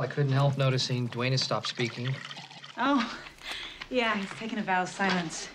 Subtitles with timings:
[0.00, 2.14] I couldn't help noticing Dwayne has stopped speaking.
[2.76, 3.18] Oh,
[3.90, 5.48] yeah, he's taking a vow of silence.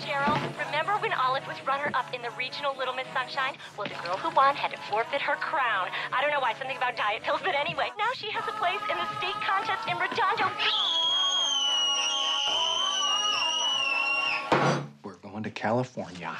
[0.00, 3.56] Cheryl, remember when Olive was runner-up in the regional Little Miss Sunshine?
[3.76, 5.88] Well, the girl who won had to forfeit her crown.
[6.10, 8.80] I don't know why, something about diet pills, but anyway, now she has a place
[8.90, 10.72] in the state contest in Redondo Beach.
[15.04, 16.36] We're going to California.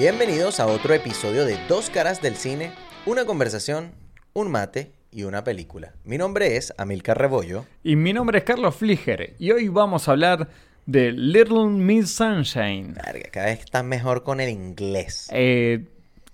[0.00, 2.72] Bienvenidos a otro episodio de Dos Caras del Cine,
[3.04, 3.92] una conversación,
[4.32, 5.92] un mate y una película.
[6.04, 7.66] Mi nombre es Amilcar Rebollo.
[7.84, 10.48] Y mi nombre es Carlos Fliger y hoy vamos a hablar
[10.86, 12.94] de Little Miss Sunshine.
[13.30, 15.28] Cada vez estás mejor con el inglés.
[15.34, 15.84] Eh,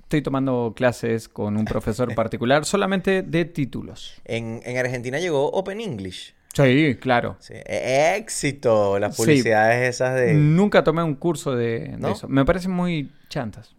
[0.05, 4.23] estoy tomando clases con un profesor particular solamente de títulos.
[4.27, 6.37] En, en Argentina llegó Open English.
[6.55, 7.37] Sí, claro.
[7.41, 9.23] Sí, e- éxito las Sí.
[9.23, 10.35] publicidades esas de...
[10.35, 12.13] Nunca tomé un curso de, de ¿No?
[12.13, 12.29] eso.
[12.29, 13.75] Me parecen muy chantas.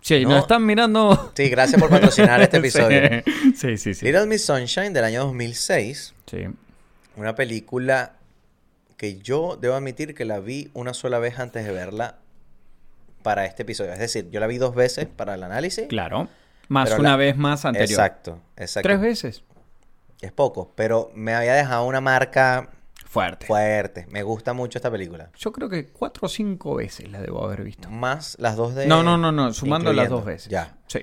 [0.00, 0.30] Sí, No.
[0.30, 1.32] nos están mirando.
[1.36, 3.00] Sí, gracias por patrocinar este episodio.
[3.54, 4.04] Sí, sí, sí.
[4.04, 6.44] Little Miss Sunshine del año 2006, Sí.
[7.16, 8.14] una película
[8.96, 12.18] que yo debo admitir que la vi una sola vez antes de verla
[13.22, 13.92] para este episodio.
[13.92, 15.86] Es decir, yo la vi dos veces para el análisis.
[15.88, 16.28] Claro.
[16.68, 17.88] Más una la- vez más anterior.
[17.90, 18.88] Exacto, exacto.
[18.88, 19.42] Tres veces.
[20.20, 22.70] Es poco, pero me había dejado una marca
[23.12, 23.44] Fuerte.
[23.44, 24.06] fuerte.
[24.08, 25.30] Me gusta mucho esta película.
[25.36, 27.90] Yo creo que cuatro o cinco veces la debo haber visto.
[27.90, 28.86] Más las dos de...
[28.86, 29.52] No, no, no, no.
[29.52, 30.50] Sumando las dos veces.
[30.50, 30.78] Ya.
[30.86, 31.00] Sí.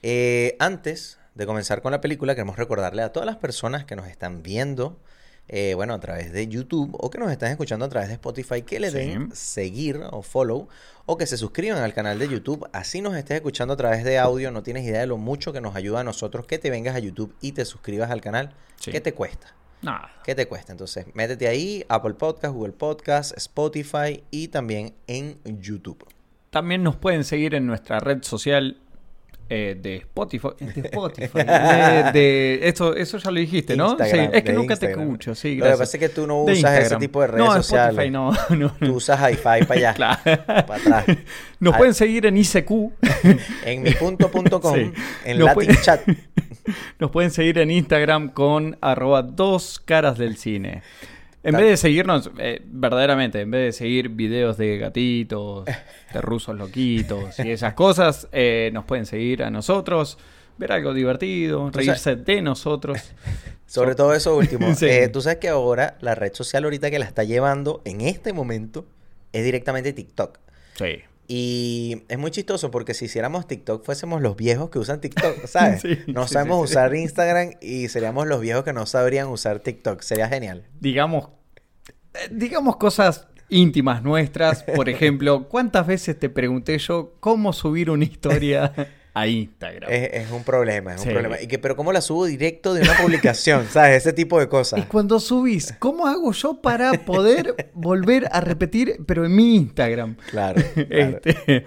[0.00, 4.06] Eh, antes de comenzar con la película, queremos recordarle a todas las personas que nos
[4.06, 5.00] están viendo,
[5.48, 8.62] eh, bueno, a través de YouTube o que nos están escuchando a través de Spotify,
[8.62, 10.68] que le den seguir o follow
[11.04, 12.68] o que se suscriban al canal de YouTube.
[12.72, 14.52] Así nos estés escuchando a través de audio.
[14.52, 17.00] No tienes idea de lo mucho que nos ayuda a nosotros que te vengas a
[17.00, 18.54] YouTube y te suscribas al canal.
[18.76, 18.92] Sí.
[18.92, 19.56] ¿Qué te cuesta?
[19.82, 20.10] Nada.
[20.24, 20.72] ¿Qué te cuesta?
[20.72, 26.06] Entonces, métete ahí, Apple Podcast, Google Podcast, Spotify y también en YouTube.
[26.50, 28.78] También nos pueden seguir en nuestra red social
[29.52, 30.48] eh, de Spotify.
[30.60, 31.38] De Spotify.
[31.44, 33.90] de, de- esto, eso ya lo dijiste, ¿no?
[33.90, 35.08] Instagram, sí, es que nunca te Instagram.
[35.08, 35.34] escucho.
[35.34, 35.78] Sí, Lo que gracias.
[35.80, 37.90] pasa es que tú no usas ese tipo de redes no, sociales.
[37.90, 38.32] Spotify no.
[38.56, 38.92] no, Tú no.
[38.94, 40.20] usas hi-fi para allá, Claro.
[40.46, 41.04] para atrás.
[41.60, 42.70] Nos Ah, pueden seguir en ICQ.
[43.64, 44.92] En mi punto.com, Sí.
[45.24, 46.00] en Nos Latin pueden- Chat.
[47.00, 50.82] Nos pueden seguir en Instagram con arroba dos caras del cine.
[51.42, 55.64] En vez de seguirnos, eh, verdaderamente, en vez de seguir videos de gatitos,
[56.12, 60.18] de rusos loquitos y esas cosas, eh, nos pueden seguir a nosotros,
[60.58, 63.14] ver algo divertido, reírse de nosotros.
[63.66, 64.74] Sobre todo eso último.
[64.74, 64.86] Sí.
[64.86, 68.32] Eh, tú sabes que ahora la red social ahorita que la está llevando en este
[68.32, 68.84] momento
[69.32, 70.38] es directamente TikTok.
[70.74, 71.02] Sí.
[71.32, 75.80] Y es muy chistoso porque si hiciéramos TikTok fuésemos los viejos que usan TikTok, ¿sabes?
[75.80, 79.60] Sí, no sí, sabemos sí, usar Instagram y seríamos los viejos que no sabrían usar
[79.60, 80.02] TikTok.
[80.02, 80.66] Sería genial.
[80.80, 81.28] Digamos,
[82.14, 84.64] eh, digamos cosas íntimas nuestras.
[84.64, 88.72] Por ejemplo, ¿cuántas veces te pregunté yo cómo subir una historia
[89.20, 89.90] a Instagram?
[89.90, 91.08] Es, es un problema, es Sí.
[91.08, 91.40] un problema.
[91.40, 93.66] Y que, pero ¿cómo la subo directo de una publicación?
[93.70, 93.98] ¿Sabes?
[93.98, 94.84] Ese tipo de Y cosas.
[94.86, 100.16] cuando subís, ¿cómo hago yo para poder volver a repetir, pero en mi Instagram?
[100.30, 100.60] Claro.
[100.74, 101.20] claro.
[101.24, 101.64] Este,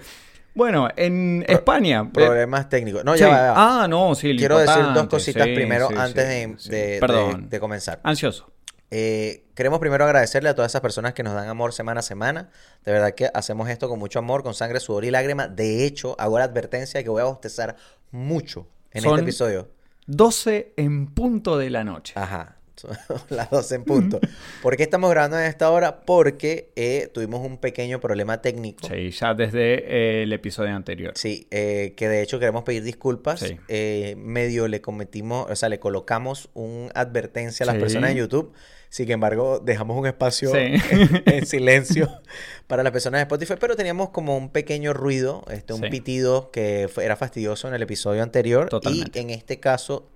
[0.54, 2.02] bueno, en España.
[2.06, 3.04] eh, Problemas técnicos.
[3.04, 3.20] No, sí.
[3.20, 3.82] ya va, ya va.
[3.82, 4.36] Ah, no, sí.
[4.36, 6.70] Quiero decir dos cositas sí, primero sí, antes sí, de, sí.
[6.70, 7.42] de- Perdón.
[7.42, 7.98] de- de comenzar.
[8.04, 8.52] Ansioso.
[8.96, 12.50] Eh, queremos primero agradecerle a todas esas personas que nos dan amor semana a semana.
[12.84, 15.48] De verdad que hacemos esto con mucho amor, con sangre, sudor y lágrima.
[15.48, 17.74] De hecho, hago la advertencia de que voy a bostezar
[18.12, 19.68] mucho en Son- este episodio.
[20.06, 22.12] 12 en punto de la noche.
[22.16, 22.58] Ajá.
[22.76, 22.90] Son
[23.30, 24.20] las 12 en punto.
[24.62, 26.00] ¿Por qué estamos grabando en esta hora?
[26.02, 28.86] Porque eh, tuvimos un pequeño problema técnico.
[28.88, 29.74] Sí, ya desde
[30.20, 31.12] eh, el episodio anterior.
[31.16, 33.40] Sí, eh, que de hecho queremos pedir disculpas.
[33.40, 33.56] Sí.
[33.68, 37.80] Eh, medio le cometimos, o sea, le colocamos un advertencia a las Sí.
[37.80, 38.52] personas en YouTube.
[38.94, 40.56] Sin embargo, dejamos un espacio Sí.
[40.58, 42.08] en, en silencio
[42.68, 45.88] para las personas de Spotify, pero teníamos como un pequeño ruido, este, un Sí.
[45.90, 48.68] pitido que fue- era fastidioso en el episodio anterior.
[48.68, 49.18] Totalmente.
[49.18, 50.08] Y en este caso,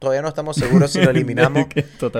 [0.00, 1.66] todavía no estamos seguros si lo eliminamos.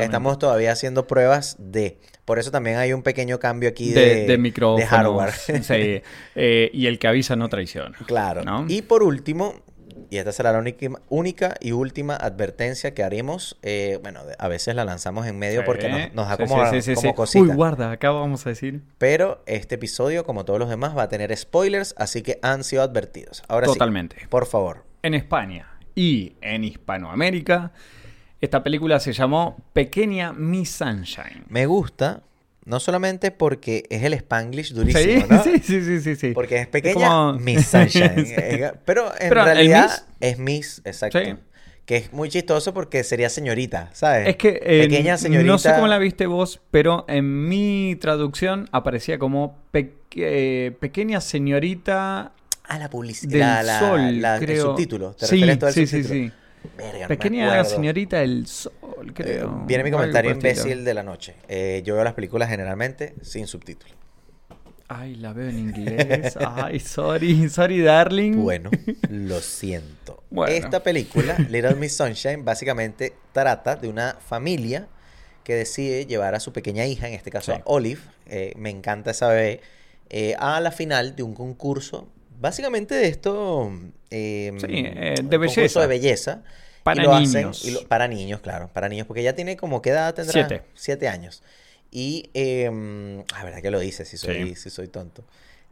[0.00, 1.98] Estamos todavía haciendo pruebas de.
[2.24, 5.32] Por eso también hay un pequeño cambio aquí de, de, de hardware.
[5.32, 6.00] Sí.
[6.36, 7.98] Eh, y el que avisa no traiciona.
[8.06, 8.44] Claro.
[8.44, 8.66] ¿no?
[8.68, 9.62] Y por último,
[10.10, 14.74] y esta será la única, única y última advertencia que haremos, eh, bueno, a veces
[14.74, 17.44] la lanzamos en medio porque nos, nos da Sí, como, sí, como cosita.
[17.44, 18.82] Uy, guarda, acá vamos a decir.
[18.98, 22.82] Pero este episodio, como todos los demás, va a tener spoilers, así que han sido
[22.82, 23.42] advertidos.
[23.48, 24.16] Ahora Totalmente.
[24.20, 24.84] sí, por favor.
[25.02, 27.72] En España y en Hispanoamérica,
[28.40, 31.44] esta película se llamó Pequeña Miss Sunshine.
[31.48, 32.22] Me gusta
[32.66, 35.42] No solamente porque es el Spanglish Sí, durísimo, ¿no?
[35.44, 36.30] sí, sí, sí, sí, sí.
[36.32, 38.26] Porque es pequeña, como- Miss Sunshine.
[38.26, 38.34] Sí.
[38.36, 41.18] Eh, Pero en Pero el realidad Miss- es Miss, exacto.
[41.22, 41.34] Sí.
[41.84, 44.26] Que es muy chistoso porque sería señorita, ¿sabes?
[44.28, 45.52] Es que eh, pequeña señorita.
[45.52, 51.20] no sé cómo la viste vos, pero en mi traducción aparecía como pe- eh, pequeña
[51.20, 52.32] señorita
[52.66, 53.58] Ah, la publicidad.
[53.58, 54.62] del La, sol, la- el creo.
[54.70, 55.12] subtítulo.
[55.12, 56.32] ¿Te sí, refieres todo sí, sí, sí.
[56.76, 58.72] Verga, Pequeña señorita del sol,
[59.08, 59.62] Eh, creo.
[59.66, 61.34] viene mi comentario imbécil de la noche.
[61.48, 63.94] Eh, yo veo las películas generalmente sin subtítulos.
[64.88, 66.36] Ay, la veo en inglés.
[66.38, 68.32] Ay, sorry, sorry, darling.
[68.42, 68.70] Bueno,
[69.10, 70.22] lo siento.
[70.30, 70.52] Bueno.
[70.54, 74.86] Esta película, Little Miss Sunshine, básicamente trata de una familia
[75.42, 77.58] que decide llevar a su pequeña hija, en este caso Sí.
[77.58, 79.60] a Olive, eh, me encanta esa bebé,
[80.10, 82.08] eh, a la final de un concurso,
[82.44, 83.72] básicamente de esto...
[84.10, 85.80] eh, Sí, eh, de un concurso belleza.
[85.80, 86.42] de belleza.
[86.84, 87.60] Para y lo niños.
[87.60, 90.32] Hacen, y lo- para niños, claro, para niños, porque ya tiene como, ¿qué edad tendrá?
[90.32, 90.62] Siete.
[90.74, 91.42] Siete años.
[91.90, 94.54] Y, eh, ah, verdad que lo dice, si soy, Sí.
[94.56, 95.24] si soy tonto.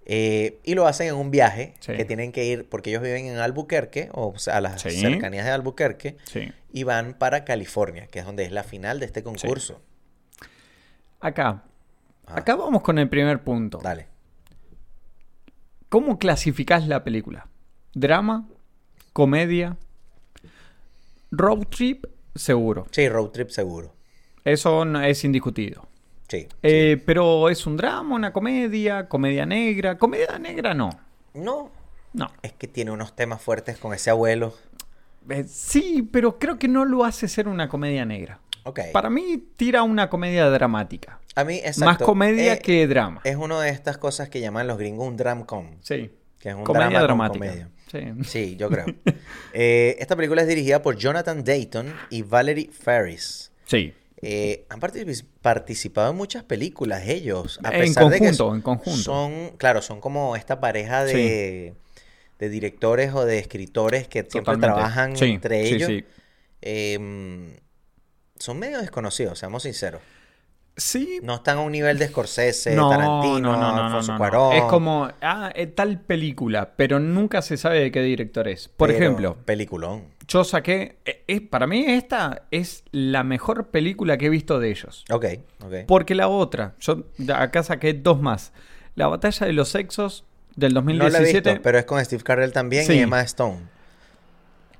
[0.06, 1.92] Eh, y lo hacen en un viaje Sí.
[1.92, 4.90] que tienen que ir, porque ellos viven en Albuquerque, o sea, a las Sí.
[5.00, 6.50] cercanías de Albuquerque, Sí.
[6.72, 9.80] y van para California, que es donde es la final de este concurso.
[11.20, 11.62] Acá.
[12.26, 12.38] Ah.
[12.38, 13.78] Acá vamos con el primer punto.
[13.82, 14.06] Dale.
[15.92, 17.48] ¿Cómo clasificás la película?
[17.92, 18.48] ¿Drama?
[19.12, 19.76] ¿Comedia?
[21.30, 22.06] ¿Road trip?
[22.34, 22.86] Seguro.
[22.92, 23.92] Sí, road trip seguro.
[24.42, 25.86] Eso no es indiscutido.
[26.28, 26.48] Sí.
[26.62, 29.98] Eh, pero es un drama, una comedia, comedia negra.
[29.98, 30.98] Comedia negra no.
[31.34, 31.70] No,
[32.14, 32.30] No.
[32.40, 34.54] es que tiene unos temas fuertes con ese abuelo.
[35.28, 38.40] Eh, sí, pero creo que no lo hace ser una comedia negra.
[38.64, 38.80] Ok.
[38.92, 41.20] Para mí tira una comedia dramática.
[41.34, 41.84] A mí, exacto.
[41.84, 43.20] Más comedia eh, que drama.
[43.24, 45.76] Es una de estas cosas que llaman los gringos un dramcom.
[45.80, 46.10] sí.
[46.38, 47.68] Que es un comedia drama con dramática.
[47.92, 48.22] comedia.
[48.24, 48.28] Sí.
[48.28, 48.86] Sí, yo creo.
[49.54, 53.52] Eh, esta película es dirigida por Jonathan Dayton y Valerie Ferris.
[53.66, 53.92] Sí.
[54.22, 57.60] Eh, han partici- participado en muchas películas ellos.
[57.62, 59.02] A En pesar de que conjunto, son- en conjunto.
[59.02, 61.74] Son, claro, son como esta pareja de,
[62.38, 64.66] de directores o de escritores que siempre Totalmente.
[64.66, 65.86] trabajan Sí, entre ellos.
[65.88, 66.04] sí.
[66.62, 67.58] Eh,
[68.42, 70.00] son medio desconocidos, seamos sinceros.
[70.74, 74.16] Sí, No están a un nivel de Scorsese, no, Tarantino, no, no, no.
[74.16, 74.54] Cuarón.
[74.54, 78.68] Es como, ah, eh, tal película, pero nunca se sabe de qué director es.
[78.68, 80.04] Por pero ejemplo, Peliculón.
[80.26, 84.70] yo saqué, eh, eh, para mí esta es la mejor película que he visto de
[84.70, 85.04] ellos.
[85.10, 85.26] Ok,
[85.62, 85.74] ok.
[85.86, 87.04] Porque la otra, yo
[87.36, 88.54] acá saqué dos más.
[88.94, 90.24] La batalla de los sexos
[90.56, 91.50] del No la he 2017.
[91.50, 92.94] visto, pero es con Steve Carell también Sí.
[92.94, 93.60] y Emma Stone.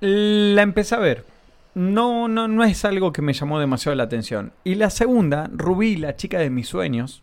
[0.01, 1.25] La empecé a ver.
[1.75, 4.53] No, no, no es algo que me llamó demasiado la atención.
[4.65, 7.23] Y la segunda, Rubí, la chica de mis sueños,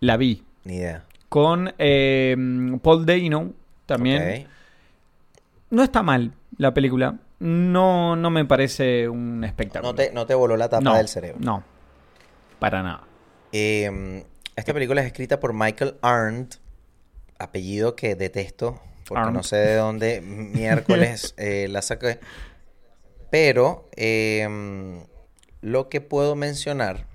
[0.00, 0.44] la vi.
[0.64, 1.04] Ni idea.
[1.28, 2.36] Con eh,
[2.82, 3.52] Paul Dano
[3.86, 4.42] también.
[4.42, 4.48] Ok.
[5.70, 7.18] No está mal la película.
[7.38, 9.92] No, no me parece un espectáculo.
[9.92, 11.38] No te, no te voló la tapa no, del cerebro.
[11.40, 11.64] No,
[12.58, 13.02] para nada.
[13.50, 14.24] Eh,
[14.54, 16.56] esta película es escrita por Michael Arndt,
[17.38, 22.20] apellido que detesto, porque no sé de dónde miércoles eh, la saqué.
[23.32, 24.46] Pero eh,
[25.62, 27.06] lo que puedo mencionar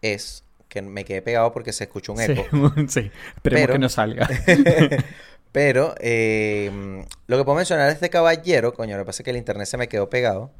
[0.00, 2.44] es que me quedé pegado porque se escuchó un eco.
[2.88, 3.10] sí.
[3.36, 4.26] Esperemos Pero- que no salga.
[5.52, 9.30] Pero eh, lo que puedo mencionar de este caballero, coño, lo que pasa es que
[9.32, 10.50] el internet se me quedó pegado.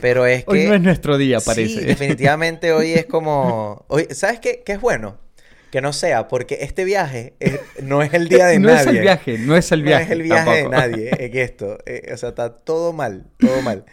[0.00, 0.50] Pero es que.
[0.52, 1.80] Hoy no es nuestro día, Sí, parece.
[1.80, 3.84] definitivamente hoy es como.
[3.88, 4.62] Hoy, ¿Sabes qué?
[4.64, 5.18] ¿Qué es bueno?
[5.74, 8.80] Que no sea, porque este viaje es- no es el día de no nadie.
[8.82, 10.04] es el viaje, no es el No viaje.
[10.04, 10.70] es el viaje tampoco.
[10.70, 11.78] de nadie en esto.
[11.84, 13.84] Eh, o sea, está todo mal, todo mal.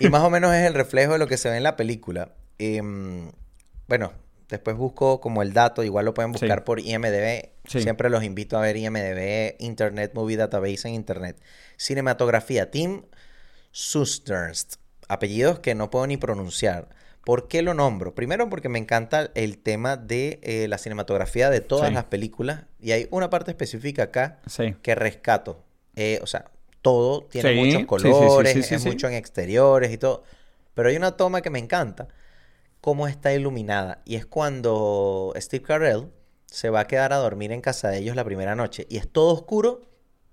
[0.00, 2.32] Y más o menos es el reflejo de lo que se ve en la película.
[2.58, 3.30] Em,
[3.86, 4.12] bueno,
[4.48, 6.64] después busco como el dato, igual lo pueden buscar Sí.
[6.66, 7.50] por IMDB.
[7.64, 7.80] Sí.
[7.80, 11.36] Siempre los invito a ver IMDB, Internet Movie Database en Internet.
[11.76, 13.02] Cinematografía, Tim
[13.70, 14.74] Susterst.
[15.06, 16.88] Apellidos que no puedo ni pronunciar.
[17.24, 18.14] ¿Por qué lo nombro?
[18.14, 21.94] Primero porque me encanta el tema de eh, la cinematografía de todas Sí.
[21.94, 22.62] las películas.
[22.80, 24.74] Y hay una parte específica acá Sí.
[24.82, 25.62] que rescato.
[25.96, 26.50] Eh, o sea,
[26.82, 30.22] todo tiene Sí, muchos colores, es mucho en exteriores y todo.
[30.74, 32.08] Pero hay una toma que me encanta,
[32.80, 34.00] cómo está iluminada.
[34.06, 36.10] Y es cuando Steve Carell
[36.46, 38.86] se va a quedar a dormir en casa de ellos la primera noche.
[38.88, 39.82] Y es todo oscuro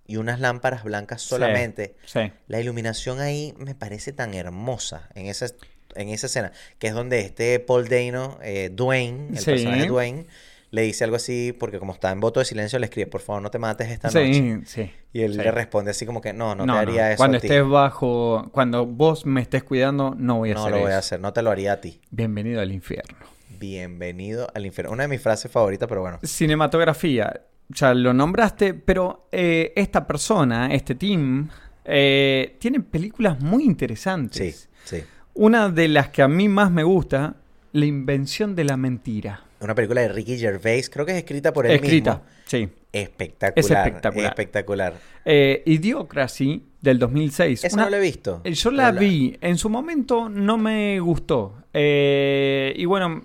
[0.06, 1.98] y unas lámparas blancas solamente.
[2.06, 2.32] Sí.
[2.48, 5.48] La iluminación ahí me parece tan hermosa en esa,
[5.96, 9.46] en esa escena, que es donde este Paul Dano, eh, Dwayne, el Sí.
[9.46, 10.25] personaje de Dwayne,
[10.70, 13.41] le dice algo así, porque como está en voto de silencio, le escribe, por favor,
[13.41, 14.34] no te mates esta noche.
[14.34, 14.91] Sí, sí.
[15.13, 15.38] Y él sí.
[15.38, 16.91] le responde así como que, no, no, No, te no.
[16.91, 17.48] haría eso Cuando a ti.
[17.48, 20.91] estés bajo, cuando vos me estés cuidando, no voy a no hacer lo voy a
[20.91, 21.00] eso.
[21.00, 22.01] hacer, no te lo haría a ti.
[22.12, 23.17] Bienvenido al infierno.
[23.60, 24.91] Bienvenido al infierno.
[24.91, 26.20] Una de mis frases favoritas, pero bueno.
[26.22, 31.50] Cinematografía, ya lo nombraste, pero eh, esta persona, este team,
[31.86, 34.70] eh, tiene películas muy Sí, interesantes.
[34.84, 35.03] sí.
[35.39, 37.36] Una de las que a mí más me gusta,
[37.74, 39.44] La invención de la mentira.
[39.60, 42.25] una película de Ricky Gervais, creo que es escrita por él Escrita, mismo.
[42.46, 42.70] sí.
[42.91, 43.60] Espectacular.
[43.60, 44.25] Es espectacular.
[44.29, 44.94] espectacular.
[45.29, 47.65] Eh, Idiocracy del 2006.
[47.65, 48.39] Esa Una- no la he visto.
[48.46, 51.53] Eh, Yo la vi, en su momento no me gustó.
[51.74, 53.24] Eh, y bueno,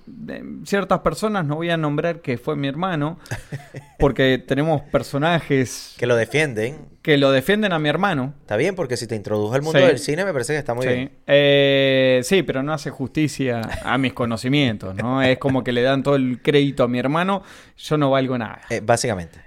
[0.64, 3.18] ciertas personas, no voy a nombrar que fue mi hermano,
[4.00, 6.76] porque tenemos personajes Que lo defienden.
[7.02, 8.34] que lo defienden a mi hermano.
[8.40, 9.86] Está bien, porque si te introdujo al mundo Sí.
[9.86, 10.92] del cine, me parece que está muy sí.
[10.92, 11.12] bien.
[11.26, 15.22] Eh, sí, pero no hace justicia a mis conocimientos, ¿no?
[15.22, 17.42] Es como que le dan todo el crédito a mi hermano,
[17.78, 18.60] yo no valgo nada.
[18.70, 19.38] Eh, básicamente.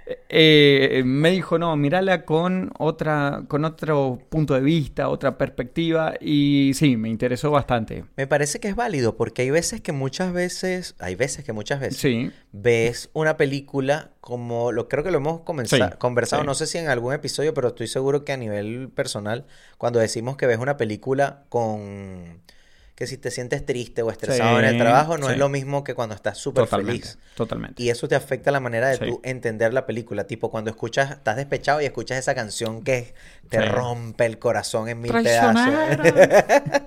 [1.04, 2.45] Me dijo, no, mirala con
[2.78, 8.04] otra, con otro punto de vista, otra perspectiva, y sí, me interesó bastante.
[8.16, 11.80] Me parece que es válido, porque hay veces que muchas veces, hay veces que muchas
[11.80, 12.30] veces Sí.
[12.52, 16.46] ves una película como lo creo que lo hemos Sí, conversado, sí.
[16.46, 19.46] no sé si en algún episodio, pero estoy seguro que a nivel personal,
[19.78, 22.40] cuando decimos que ves una película con
[22.96, 25.94] que si te sientes triste o estresado en el trabajo, no es lo mismo que
[25.94, 27.18] cuando estás súper feliz.
[27.36, 27.80] Totalmente.
[27.82, 29.04] Y eso te afecta la manera de Sí.
[29.06, 30.26] tú entender la película.
[30.26, 33.14] Tipo, cuando escuchas, estás despechado y escuchas esa canción que
[33.50, 33.64] te Sí.
[33.66, 35.60] rompe el corazón en mil pedazos.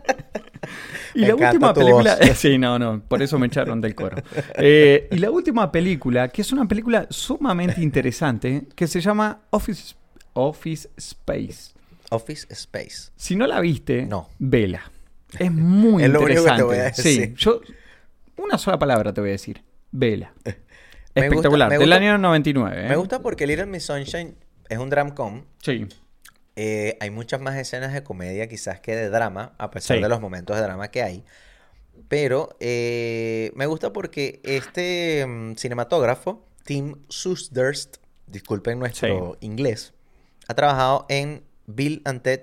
[1.16, 2.18] Y Me la última película.
[2.20, 2.30] voz.
[2.38, 4.18] Sí, no, no, por eso me echaron del coro.
[4.58, 9.96] Eh, y la última película, que es una película sumamente interesante, que se llama Office,
[10.34, 11.72] Office Space.
[12.12, 13.12] Office Space.
[13.16, 14.30] Si no la viste, No.
[14.38, 14.92] vela.
[15.38, 16.64] Es muy Es lo único que te interesante.
[16.64, 17.36] voy a Sí, decir.
[17.36, 17.62] yo.
[18.38, 19.62] Una sola palabra te voy a decir.
[19.92, 20.34] Vela.
[20.46, 21.70] Me gusta- Espectacular.
[21.70, 22.86] me Del gusta- año 99.
[22.86, 22.90] ¿eh?
[22.90, 24.36] Me gusta porque Little Miss Sunshine
[24.70, 25.44] es un dramcom.
[25.62, 25.88] Sí.
[26.56, 30.04] Eh, hay muchas más escenas de comedia quizás que de drama, a pesar Sí.
[30.04, 31.24] de los momentos de drama que hay.
[32.08, 39.94] Pero eh, me gusta porque este mm, cinematógrafo, Tim Susdurst, disculpen nuestro inglés,
[40.48, 42.42] ha trabajado en Bill and Ted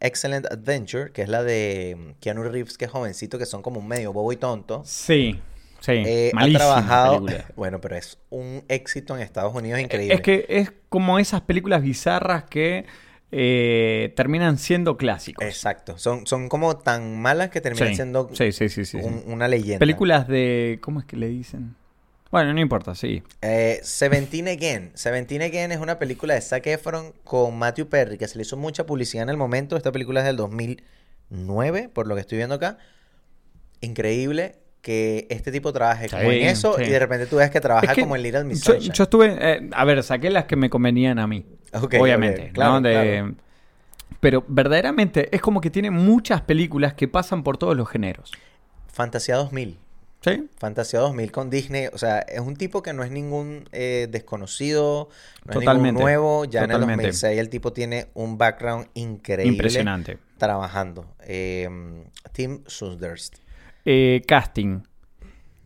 [0.00, 3.80] Excellent Adventure, que es la de mm, Keanu Reeves, que es jovencito, que son como
[3.80, 4.82] un medio bobo y tonto.
[4.84, 5.40] Sí.
[5.80, 5.92] Sí.
[5.92, 7.46] Eh, ha trabajado, película.
[7.56, 10.14] bueno, pero es un éxito en Estados Unidos increíble.
[10.14, 12.84] Es que es como esas películas bizarras que
[13.30, 15.44] eh, terminan siendo clásicos.
[15.46, 17.94] Exacto, son, son como tan malas que terminan Sí.
[17.96, 18.96] siendo sí, sí.
[18.96, 19.78] un- una leyenda.
[19.78, 20.78] Películas de.
[20.80, 21.76] ¿Cómo es que le dicen?
[22.30, 23.22] Bueno, no importa, sí.
[23.40, 24.90] Eh, Seventeen Again.
[24.94, 28.56] Seventeen Again es una película de Zac Efron con Matthew Perry, que se le hizo
[28.56, 29.76] mucha publicidad en el momento.
[29.76, 32.76] Esta película es del 2009, por lo que estoy viendo acá.
[33.80, 36.84] Increíble que este tipo trabaje como en Sí, eso sí.
[36.84, 38.92] y de repente tú ves que trabaja Es que como en Little Miss yo, Sunshine.
[38.94, 39.36] yo estuve.
[39.40, 41.46] eh, a ver, saqué las que me convenían a mí.
[41.98, 42.46] Obviamente.
[42.48, 42.80] ok, claro, ¿no?
[42.82, 43.34] De- claro.
[44.20, 48.32] Pero verdaderamente es como que tiene muchas películas que pasan por todos los géneros.
[48.92, 49.78] Fantasía 2000.
[50.20, 50.48] ¿Sí?
[50.58, 55.10] Fantasía 2000 con Disney, o sea, es un tipo que no es ningún eh, desconocido,
[55.44, 60.18] no es ningún nuevo, ya en el 2006 el tipo tiene un background increíble Impresionante.
[60.36, 61.14] trabajando.
[61.24, 61.68] Eh,
[62.32, 63.36] Tim Sundurst.
[63.84, 64.82] Eh, casting: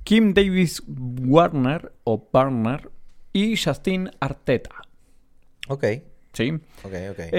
[0.04, 2.90] Kim Davis Warner o Barner
[3.32, 4.74] y Justin Arteta.
[5.68, 5.84] Ok,
[6.34, 6.50] ¿Sí?
[6.84, 7.34] ok, ok.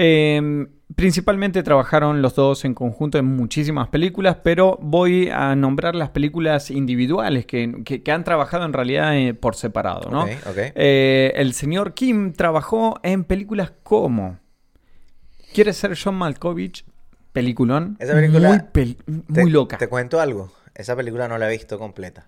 [0.96, 6.70] Principalmente trabajaron los dos en conjunto en muchísimas películas, pero voy a nombrar las películas
[6.70, 10.22] individuales que, que- que han trabajado en realidad eh, por separado, ¿no?
[10.24, 10.56] Ok, ok.
[10.76, 14.38] Eh, el señor Kim trabajó en películas como
[15.52, 16.84] ¿Quiere ser John Malkovich?
[17.32, 17.96] Peliculón.
[18.00, 18.96] Esa película muy, pel-
[19.32, 19.78] Te- muy loca.
[19.78, 22.26] Te cuento algo, esa película no la he visto completa,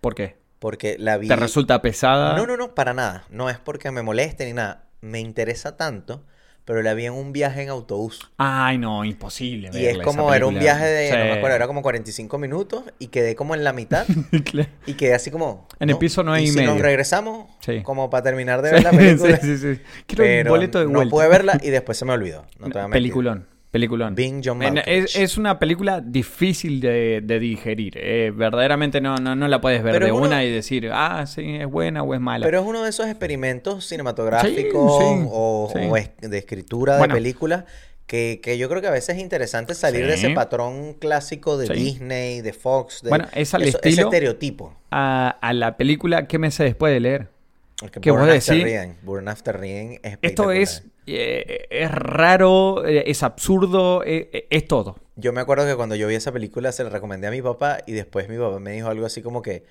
[0.00, 0.36] ¿Por qué?
[0.58, 1.28] porque la vi...
[1.28, 2.34] ¿Te resulta pesada?
[2.36, 3.24] No, no, no, para nada.
[3.30, 4.86] No es porque me moleste ni nada.
[5.00, 6.24] Me interesa tanto,
[6.66, 8.30] pero la vi en un viaje en autobús.
[8.36, 9.70] Ay, no, imposible.
[9.72, 11.38] Y es como, era un viaje de, no me Sí.
[11.38, 14.04] acuerdo, era como 45 minutos y quedé como en la mitad
[14.86, 15.66] y quedé así como...
[15.80, 17.82] En el piso nueve y y si nos regresamos, Sí.
[17.82, 19.36] como para terminar de Sí, ver la película.
[19.38, 19.80] sí, sí, sí.
[20.06, 21.10] Quiero pero boleto de no vuelta.
[21.10, 22.44] pude verla y después se me olvidó.
[22.58, 22.90] No te voy a.
[22.90, 23.46] Peliculón.
[23.70, 24.14] Peliculón.
[24.14, 27.94] Being John es, es una película difícil de, de digerir.
[27.96, 31.26] eh, verdaderamente no, no, no la puedes ver Pero de uno- una y decir, ah,
[31.26, 32.46] sí, es buena o es mala.
[32.46, 35.78] Pero es uno de esos experimentos cinematográficos Sí, sí, o, sí.
[35.90, 37.14] o es- de escritura Bueno.
[37.14, 37.64] de películas
[38.06, 41.66] que, que yo creo que a veces es interesante salir de ese patrón clásico de
[41.66, 41.72] Sí.
[41.74, 44.74] Disney, de Fox, de Bueno, es al eso- ese estilo- estereotipo.
[44.92, 47.28] a, a la película, ¿qué meses después de leer?
[47.76, 48.96] Que ¿Qué Burn vos After decís?
[49.02, 54.96] Burn After es Esto es, eh, es raro, eh, es absurdo, eh, es todo.
[55.16, 57.78] Yo me acuerdo que cuando yo vi esa película se la recomendé a mi papá
[57.86, 59.64] y después mi papá me dijo algo así como que,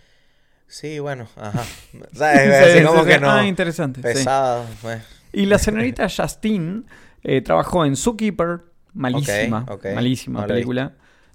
[0.67, 1.63] sí, bueno, ajá.
[2.13, 2.41] ¿Sabes?
[2.41, 3.31] Sí, así como sí, que no.
[3.31, 4.07] Ah, interesante, sí.
[4.07, 4.65] Pesado.
[4.81, 5.01] pues.
[5.35, 6.83] Y la señorita Justine
[7.23, 8.61] eh, trabajó en Zookeeper,
[8.93, 10.93] malísima, malísima no película.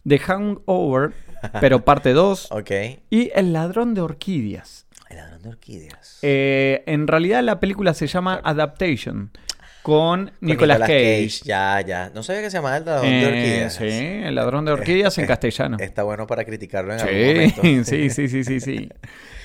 [0.09, 1.13] The Hangover,
[1.61, 2.49] pero parte 2.
[2.53, 2.71] Ok.
[3.11, 4.87] Y El ladrón de orquídeas.
[5.11, 6.19] El ladrón de orquídeas.
[6.23, 9.31] Eh, en realidad la película se llama Adaptation.
[9.83, 11.41] con Con Nicolas, Cage.
[11.45, 12.11] Ya, ya.
[12.15, 13.75] No sabía que se llamaba el ladrón Eh, de orquídeas.
[13.75, 15.77] sí, el ladrón de orquídeas en castellano.
[15.81, 17.91] Está bueno para criticarlo en algún Sí, momento.
[17.91, 18.89] sí, sí, sí, sí, sí.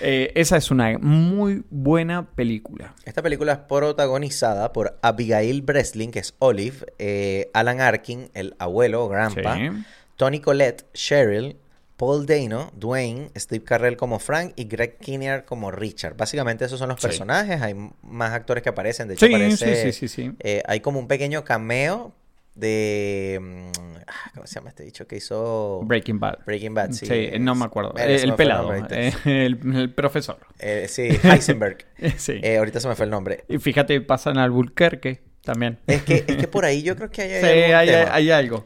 [0.01, 2.93] Eh, esa es una muy buena película.
[3.05, 9.07] Esta película es protagonizada por Abigail Breslin, que es Olive, eh, Alan Arkin, el abuelo,
[9.07, 9.69] Grandpa, Sí.
[10.17, 11.55] Tony Collette, Cheryl,
[11.97, 16.15] Paul Dano, Dwayne, Steve Carrell como Frank y Greg Kinnear como Richard.
[16.17, 17.07] Básicamente esos son los Sí.
[17.07, 17.61] personajes.
[17.61, 19.07] Hay más actores que aparecen.
[19.07, 20.31] De hecho, Sí, aparece, sí, sí, sí, sí.
[20.39, 22.13] eh, hay como un pequeño cameo
[22.53, 23.39] de...
[23.41, 26.39] mm, ah, ¿Cómo se llama este dicho que hizo Breaking Bad.
[26.45, 26.91] Breaking Bad?
[26.91, 27.93] Sí, Sí, no me acuerdo.
[27.97, 30.39] El pelado, eh, el, el profesor.
[30.59, 31.85] Eh, sí, Heisenberg.
[32.17, 32.39] Sí.
[32.43, 33.45] Eh, ahorita se me fue el nombre.
[33.47, 35.79] Y fíjate, pasan al Albuquerque también.
[35.87, 38.65] Es que, es que por ahí yo creo que hay, Sí, hay algo.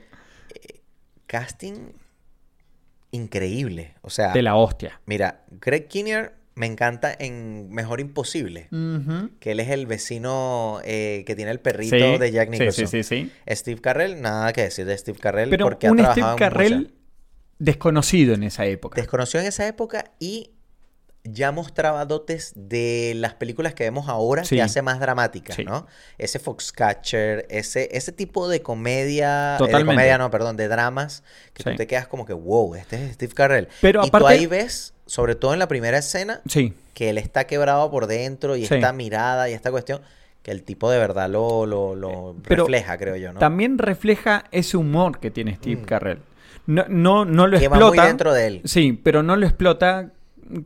[1.27, 1.91] casting
[3.11, 3.93] increíble.
[4.01, 4.99] O sea, De la hostia.
[5.05, 8.67] mira, Greg Kinnear me encanta en Mejor Imposible.
[9.39, 12.87] Que él es el vecino eh, que tiene el perrito Sí, de Jack Nicholson.
[12.87, 13.53] sí, sí, sí.
[13.55, 16.51] Steve Carrell, nada que decir de Steve Carrell Pero porque ha un trabajado Steve en.
[16.51, 16.93] Carrell
[17.59, 18.99] desconocido en esa época.
[18.99, 20.51] Desconoció en esa época y
[21.25, 24.55] ya mostraba dotes de las películas que vemos ahora Sí.
[24.55, 25.63] que hace más dramáticas, Sí.
[25.65, 25.85] ¿no?
[26.17, 29.93] Ese Foxcatcher, ese, ese tipo de comedia, eh, de Totalmente.
[29.95, 31.23] comedia no, perdón, de dramas,
[31.53, 31.69] que Sí.
[31.71, 33.67] tú te quedas como que, wow, este es Steve Carrell.
[33.81, 36.41] Pero y tú aparte- ahí ves, sobre todo en la primera escena,
[36.93, 40.01] que él está quebrado por dentro y esta mirada y esta cuestión,
[40.41, 43.39] que el tipo de verdad lo, lo, lo Pero refleja, creo yo, ¿no?
[43.39, 46.19] También refleja ese humor que tiene Steve Carrell.
[46.65, 47.59] No, no, no lo Mm.
[47.59, 48.61] Que va muy dentro de él.
[48.63, 50.11] Sí, pero no lo explota.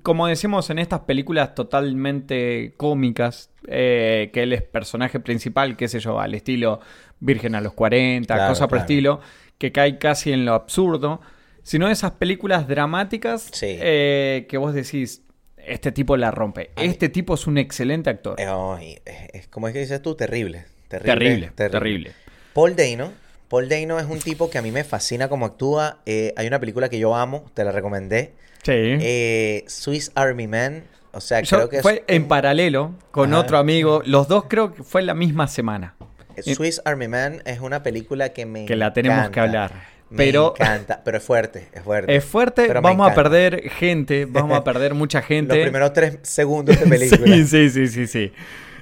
[0.02, 6.00] Como decimos en estas películas totalmente cómicas, eh, que él es personaje principal, qué sé
[6.00, 6.80] yo, al estilo
[7.20, 8.84] Virgen a los 40, Claro, cosas por claro.
[8.84, 9.20] estilo,
[9.58, 11.22] que cae casi en lo absurdo,
[11.64, 13.78] sino esas películas dramáticas Sí.
[13.80, 15.22] eh, que vos decís,
[15.58, 18.40] este tipo la rompe, este tipo es un excelente actor.
[18.40, 19.02] Eh, oh, es,
[19.34, 20.66] es- como es que dices tú, terrible.
[20.90, 21.14] Terrible.
[21.14, 22.12] terrible, terrible.
[22.54, 23.12] Paul Dano.
[23.48, 26.00] Paul Dano es un tipo que a mí me fascina cómo actúa.
[26.06, 28.34] Eh, hay una película que yo amo, te la recomendé.
[28.64, 28.72] Sí.
[28.76, 30.84] Eh, Swiss Army Man.
[31.12, 33.42] O sea, Yo- creo que fue es en paralelo con Ajá.
[33.42, 34.02] otro amigo.
[34.06, 35.96] Los dos creo que fue la misma semana.
[36.42, 39.44] Swiss Army Man es una película que me Que la tenemos que encanta.
[39.66, 39.94] hablar.
[40.10, 42.16] Me Pero encanta, pero es fuerte, es fuerte.
[42.16, 45.56] es fuerte, Pero me vamos a perder gente, vamos a perder mucha gente.
[45.56, 47.26] Los primeros tres segundos de película.
[47.36, 48.32] Sí, sí, sí, sí, sí.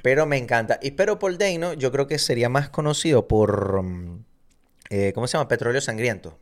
[0.02, 0.78] Pero me encanta.
[0.82, 3.82] Y pero Paul Dano, yo creo que sería más conocido por.
[3.82, 4.24] mm,
[4.90, 5.48] eh, ¿Cómo se llama?
[5.48, 6.38] Petróleo Sangriento.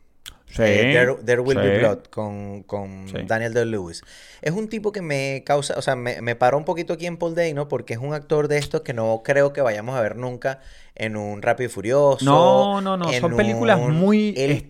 [0.51, 1.79] Sí, Eh, There, There Will Be.
[1.79, 3.17] Blood con, con Sí.
[3.25, 4.03] Daniel Day-Lewis.
[4.41, 7.17] Es un tipo que me causa, o sea, me, me paró un poquito aquí en
[7.17, 10.15] Paul Dano porque es un actor de estos que no creo que vayamos a ver
[10.17, 10.59] nunca
[10.95, 12.25] en un Rápido y Furioso.
[12.25, 14.69] No, no, no, son películas muy,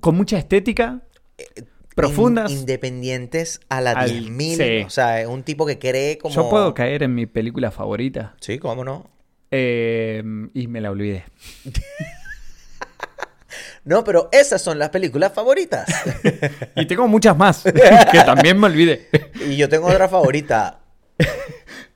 [0.00, 1.02] con mucha estética,
[1.94, 2.50] profundas.
[2.50, 4.56] in- independientes a la Al- 10.000.
[4.56, 4.84] sí.
[4.86, 6.34] O sea, es un tipo que cree como...
[6.34, 9.10] Yo puedo caer en mi película favorita Sí, cómo no.
[9.50, 10.22] eh,
[10.54, 11.24] y me la olvidé.
[13.84, 15.88] No, pero esas son las películas favoritas.
[16.76, 17.62] Y tengo muchas más
[18.12, 19.08] que también me olvidé.
[19.48, 20.80] y yo tengo otra favorita.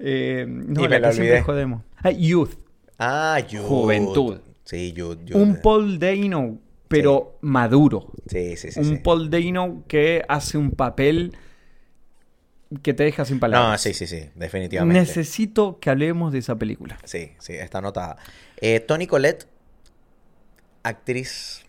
[0.06, 1.82] Eh, no, Y me la la que siempre jodemos.
[2.02, 2.50] Ah, Youth.
[2.98, 3.62] Ah, Jude.
[3.62, 4.38] Juventud.
[4.64, 4.92] Sí.
[4.94, 5.34] Jude.
[5.34, 8.12] Un Paul Dano, pero maduro.
[8.26, 8.80] Sí, sí, sí.
[8.80, 8.96] un sí.
[9.02, 11.34] Paul Dano que hace un papel
[12.82, 13.80] que te deja sin No, palabras.
[13.80, 15.00] sí, sí, sí, definitivamente.
[15.00, 16.98] Necesito que hablemos de esa película.
[17.04, 18.16] Sí, sí, está anotada.
[18.60, 19.46] Eh, Tony Collette,
[20.82, 21.64] actriz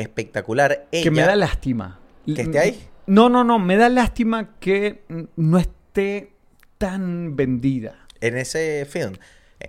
[0.00, 0.86] espectacular.
[0.92, 1.98] Ella, Que me da lástima.
[2.26, 2.88] ¿Que esté ahí?
[3.06, 3.58] No, no, no.
[3.58, 5.02] Me da lástima que
[5.36, 6.32] no esté
[6.78, 7.94] tan vendida.
[8.20, 9.14] en ese film.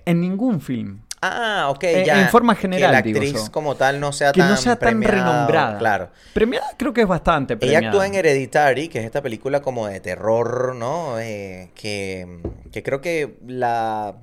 [0.05, 1.01] En ningún film.
[1.21, 2.21] Ah, ok, En- ya.
[2.21, 4.99] en forma general, Que la actriz como tal no sea Que tan no sea tan
[4.99, 5.77] premiada, renombrada.
[5.77, 6.09] Claro.
[6.33, 9.99] Premiada creo que es bastante Ella actúa en Hereditary, que es esta película como de
[10.01, 11.19] terror, ¿no?
[11.19, 12.39] Eh, que,
[12.71, 14.15] que creo que la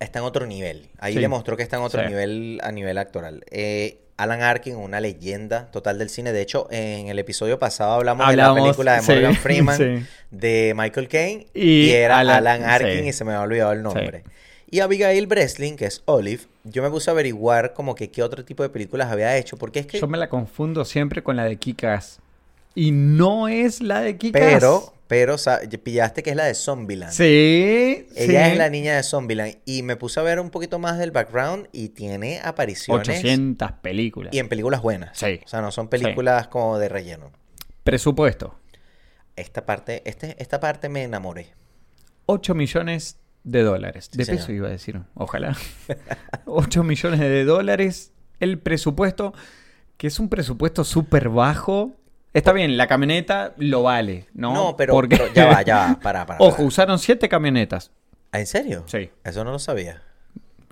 [0.00, 0.88] está en otro nivel.
[0.98, 1.20] Ahí Sí.
[1.20, 2.08] demostró que está en otro Sí.
[2.08, 3.44] nivel a nivel actoral.
[3.50, 6.32] Eh, Alan Arkin, una leyenda total del cine.
[6.32, 10.06] De hecho, en el episodio pasado hablamos de la película de sí, Morgan Freeman, sí.
[10.30, 13.08] de Michael Caine, Y y, era Alan- Alan, Arkin sí.
[13.08, 14.22] y se me había olvidado el nombre.
[14.70, 18.44] Y Abigail Breslin, que es Olive, yo me puse a averiguar como que qué otro
[18.44, 20.00] tipo de películas había hecho, porque es que...
[20.00, 22.20] Yo me la confundo siempre con la de Kikas.
[22.74, 24.40] Y no es la de Kikas.
[24.42, 25.36] Pero, pero,
[25.82, 27.12] pillaste que es la de Zombieland.
[27.12, 28.52] Sí, Ella sí.
[28.52, 29.58] es la niña de Zombieland.
[29.66, 33.08] Y me puse a ver un poquito más del background y tiene apariciones.
[33.08, 34.34] 800 películas.
[34.34, 35.16] Y en películas buenas.
[35.18, 35.40] Sí.
[35.44, 37.32] O sea, no son películas como de relleno.
[37.82, 38.58] Presupuesto.
[39.36, 41.48] Esta parte, este, esta parte me enamoré.
[42.26, 44.10] 8 millones de dólares.
[44.12, 44.56] De Sí, peso señor.
[44.58, 45.00] iba a decir.
[45.14, 45.56] Ojalá.
[46.46, 48.12] 8 millones de dólares.
[48.40, 49.34] El presupuesto,
[49.96, 51.92] que es un presupuesto súper bajo.
[52.34, 54.52] Está bien, la camioneta lo vale, ¿no?
[54.52, 56.00] No, pero, Porque- pero ya va, ya va.
[56.02, 56.40] Para, para.
[56.40, 56.68] Ojo, para.
[56.68, 57.90] usaron 7 camionetas.
[58.32, 58.84] ¿Ah, ¿En serio?
[58.86, 59.08] Sí.
[59.24, 60.02] Eso no lo sabía.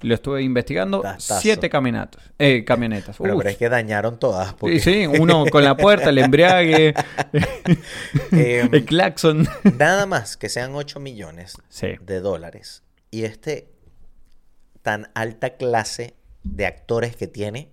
[0.00, 1.04] lo estuve investigando.
[1.18, 2.20] Siete camionetas.
[2.36, 3.16] Eh, camionetas.
[3.16, 4.52] Pero, es que dañaron todas.
[4.54, 6.92] Porque, Sí, sí, uno con la puerta, el embriague,
[8.32, 9.46] Em, el claxon.
[9.78, 11.90] Nada más que sean 8 millones Sí.
[12.00, 13.68] de dólares y este
[14.82, 17.70] tan alta clase de actores que tiene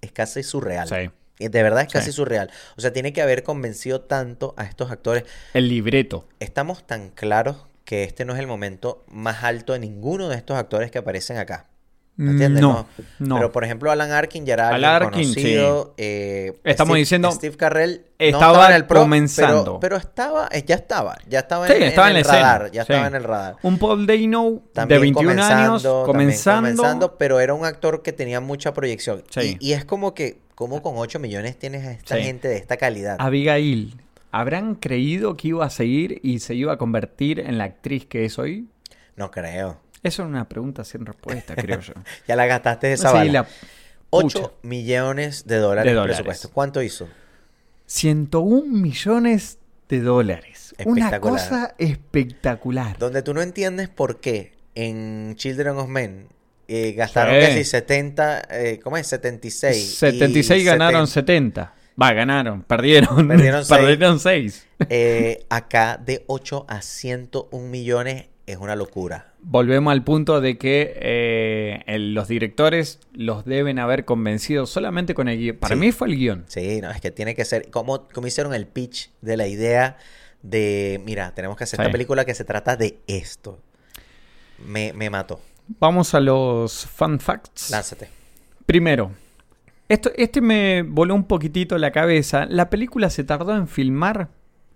[0.00, 0.88] es casi surreal.
[0.88, 1.10] Sí.
[1.48, 2.12] De verdad es casi Sí.
[2.16, 2.50] surreal.
[2.76, 5.24] O sea, tiene que haber convencido tanto a estos actores.
[5.54, 6.26] El libreto.
[6.40, 10.56] Estamos tan claros que este no es el momento más alto de ninguno de estos
[10.56, 11.66] actores que aparecen acá.
[12.14, 12.60] ¿Me entiendes?
[12.60, 12.86] No,
[13.18, 13.36] no.
[13.36, 15.94] Pero por ejemplo, Alan Arkin ya era Alan Arkin, conocido.
[15.96, 19.64] eh, Estamos Steve- diciendo- Steve Carrell no Estaba en el pro, comenzando.
[19.64, 22.38] Pero, pero estaba, eh, ya estaba, ya estaba Sí, en, estaba en el escena.
[22.38, 22.92] radar, ya sí.
[22.92, 23.56] estaba en el radar.
[23.62, 26.60] Un Paul Dano de También 21 años, comenzando, también comenzando.
[26.76, 29.24] comenzando, pero era un actor que tenía mucha proyección.
[29.30, 29.56] Sí.
[29.58, 32.22] Y, y es como que, como con 8 millones tienes a esta Sí.
[32.24, 33.16] gente de esta calidad.
[33.18, 33.96] Abigail,
[34.30, 38.24] ¿habrán creído que iba a seguir y se iba a convertir en la actriz que
[38.24, 38.68] es hoy?
[39.16, 39.80] No creo.
[40.02, 41.92] Eso es una pregunta sin respuesta, creo yo.
[42.28, 43.32] Ya la gastaste esa Sí, bala.
[43.32, 43.46] la
[44.10, 44.52] 8 pucha.
[44.62, 46.16] millones de dólares De dólares.
[46.16, 46.50] presupuesto.
[46.52, 47.08] ¿Cuánto hizo?
[47.86, 50.74] 101 millones de dólares.
[50.84, 52.98] Una cosa espectacular.
[52.98, 56.28] Donde tú no entiendes por qué en Children of Men
[56.96, 57.40] gastaron Sí.
[57.46, 59.06] casi 70, eh, ¿cómo es?
[59.06, 59.76] 76.
[59.76, 61.72] y 76 ganaron 70.
[61.72, 61.82] 70.
[62.00, 63.28] Va, ganaron, perdieron.
[63.28, 63.80] Perdieron seis.
[63.80, 64.66] Perdieron 6.
[64.88, 69.32] Eh, acá de 8 a 101 millones es una locura.
[69.40, 75.28] Volvemos al punto de que eh, el- los directores los deben haber convencido solamente con
[75.28, 75.56] el guion.
[75.58, 75.80] Para Sí.
[75.80, 76.44] mí fue el guion.
[76.48, 77.70] Sí, no, es que tiene que ser.
[77.70, 79.98] como como hicieron el pitch de la idea
[80.42, 81.82] de, mira, tenemos que hacer Sí.
[81.82, 83.60] esta película que se trata de esto?
[84.66, 85.40] Me, me mató.
[85.78, 87.70] Vamos a los fun facts.
[87.70, 88.08] Lánzate.
[88.66, 89.12] Primero,
[89.88, 92.46] esto, este me voló un poquitito la cabeza.
[92.46, 94.28] La película se tardó en filmar,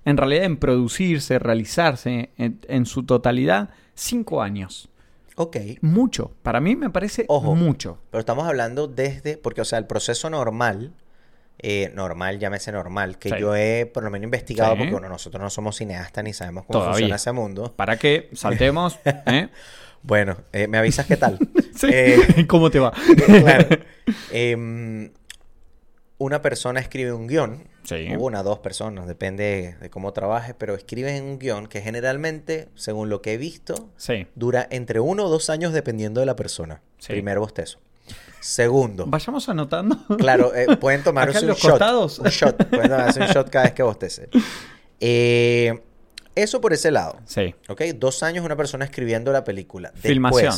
[0.04, 4.88] en realidad en producirse, realizarse en, en su totalidad, cinco años.
[5.36, 5.56] Ok.
[5.82, 6.32] Mucho.
[6.42, 7.54] Para mí me parece Ojo.
[7.54, 7.98] mucho.
[8.10, 10.92] Pero estamos hablando desde, porque, o sea, el proceso normal,
[11.58, 13.34] eh, normal, llámese normal, que Sí.
[13.38, 14.78] yo he por lo menos investigado, Sí.
[14.78, 16.92] porque bueno, nosotros no somos cineastas ni sabemos cómo Todavía.
[16.94, 17.72] funciona ese mundo.
[17.76, 18.98] Para que saltemos.
[19.26, 19.48] ¿eh?
[20.06, 21.38] Bueno, eh, ¿me avisas qué tal?
[21.76, 21.88] Sí.
[21.92, 22.90] Eh, ¿Cómo te va?
[23.26, 23.68] claro.
[24.32, 25.10] Em,
[26.16, 28.08] una persona escribe un guion, Sí.
[28.18, 33.10] o una, dos personas, depende de cómo trabajes, pero escriben un guion que generalmente, según
[33.10, 34.26] lo que he visto, Sí.
[34.34, 36.80] dura entre uno o dos años dependiendo de la persona.
[36.98, 37.12] Sí.
[37.12, 37.78] Primer bostezo.
[38.40, 39.98] Segundo, Vayamos anotando.
[40.16, 41.70] claro, eh, pueden tomarse un los shot.
[41.72, 42.18] costados.
[42.20, 42.68] Un shot.
[42.70, 44.30] Pueden tomarse un shot cada vez que bostece.
[45.00, 45.78] Eh,
[46.36, 47.18] eso por ese lado.
[47.24, 47.54] Sí.
[47.68, 47.82] ¿Ok?
[47.96, 49.90] Dos años una persona escribiendo la película.
[49.90, 50.54] Después- Filmación.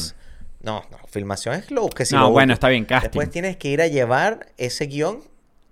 [0.63, 3.09] no, no, filmación es lo que si No, lo bueno, está bien, casting.
[3.09, 5.21] Después tienes que ir a llevar ese guion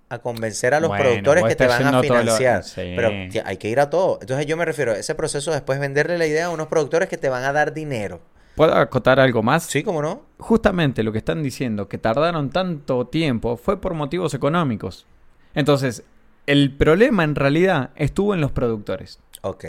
[0.09, 2.63] a convencer a los Bueno, productores que te van a todo lo- financiar.
[2.63, 2.93] Sí.
[2.95, 3.09] Pero
[3.45, 4.17] hay que ir a todo.
[4.21, 7.17] Entonces yo me refiero a ese proceso después venderle la idea a unos productores que
[7.17, 8.21] te van a dar dinero.
[8.55, 9.63] ¿Puedo acotar algo más?
[9.65, 10.23] Sí, ¿cómo no?
[10.39, 15.05] Justamente lo que están diciendo, que tardaron tanto tiempo, fue por motivos económicos.
[15.53, 16.03] Entonces,
[16.47, 19.19] el problema en realidad estuvo en los productores.
[19.41, 19.65] Ok.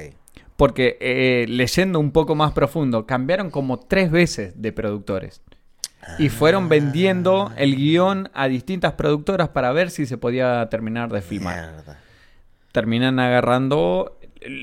[0.59, 5.41] Porque eh, leyendo un poco más profundo, cambiaron como tres veces de productores.
[6.19, 11.23] Y fueron vendiendo el guion a distintas productoras para ver si se podía terminar de
[11.23, 11.71] filmar.
[11.75, 12.01] Mierda.
[12.73, 14.19] Terminan agarrando.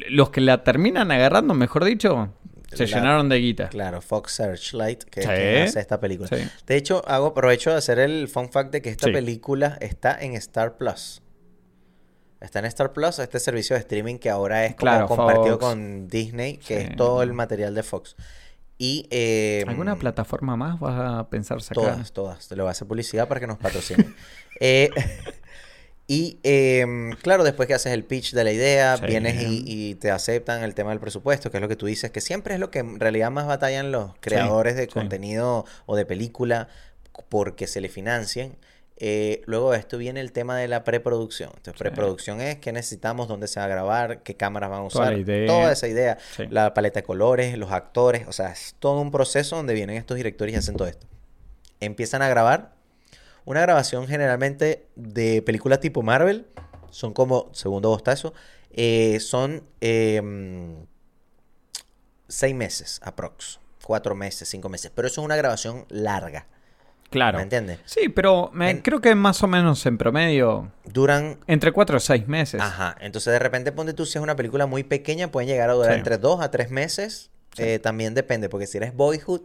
[0.10, 2.34] Los que la terminan agarrando, mejor dicho,
[2.74, 3.70] se La- llenaron de guita.
[3.70, 5.32] Claro, Fox Searchlight, que es Sí.
[5.32, 6.28] quien hace esta película.
[6.30, 6.46] Sí.
[6.68, 9.14] De hecho, hago aprovecho de hacer el fun fact de que esta Sí.
[9.14, 11.22] película está en Star Plus.
[12.46, 15.66] Está en Star Plus, este servicio de streaming que ahora es como Claro, compartido Fox.
[15.66, 16.88] con Disney, que Sí.
[16.90, 18.16] es todo el material de Fox.
[18.78, 21.84] Y eh, ¿Alguna plataforma más vas a pensar sacar?
[21.84, 22.48] Todas, todas.
[22.48, 24.16] Te lo voy a hacer publicidad para que nos patrocinen.
[24.62, 24.90] Eh,
[26.08, 29.06] y em, claro, después que haces el pitch de la idea, Sí.
[29.08, 32.12] vienes y, y te aceptan el tema del presupuesto, que es lo que tú dices,
[32.12, 36.06] que siempre es lo que en realidad más batallan los creadores de contenido o de
[36.06, 36.70] película
[37.28, 38.56] porque se le financien.
[38.98, 41.50] Eh, luego de esto viene el tema de la preproducción.
[41.58, 45.18] Entonces, preproducción es qué necesitamos, dónde se va a grabar, qué cámaras van a usar,
[45.18, 45.48] idea.
[45.48, 46.48] toda esa idea, Sí.
[46.50, 50.16] la paleta de colores, los actores, o sea, es todo un proceso donde vienen estos
[50.16, 51.08] directores y hacen todo esto.
[51.82, 52.74] Empiezan a grabar.
[53.44, 56.48] Una grabación generalmente de películas tipo Marvel,
[56.90, 58.34] son como, segundo bostazo,
[58.72, 60.86] eh, son em,
[62.28, 66.48] seis meses aprox, cuatro meses, cinco meses, pero eso es una grabación larga,
[67.10, 67.38] Claro.
[67.38, 67.80] ¿me entiendes?
[67.86, 72.00] Sí, pero me- En- creo que más o menos en promedio, Duran entre 4 o
[72.00, 72.60] 6 meses.
[72.62, 75.74] Ajá, entonces de repente ponte tú si es una película muy pequeña, pueden llegar a
[75.74, 75.98] durar Sí.
[76.00, 77.30] entre dos a tres meses.
[77.56, 77.64] Sí.
[77.64, 79.42] Eh, también depende, porque si eres Boyhood,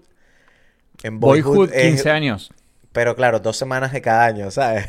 [1.02, 2.50] en Boyhood, es- 15 años.
[2.92, 4.88] Pero claro, dos semanas de cada año, ¿sabes?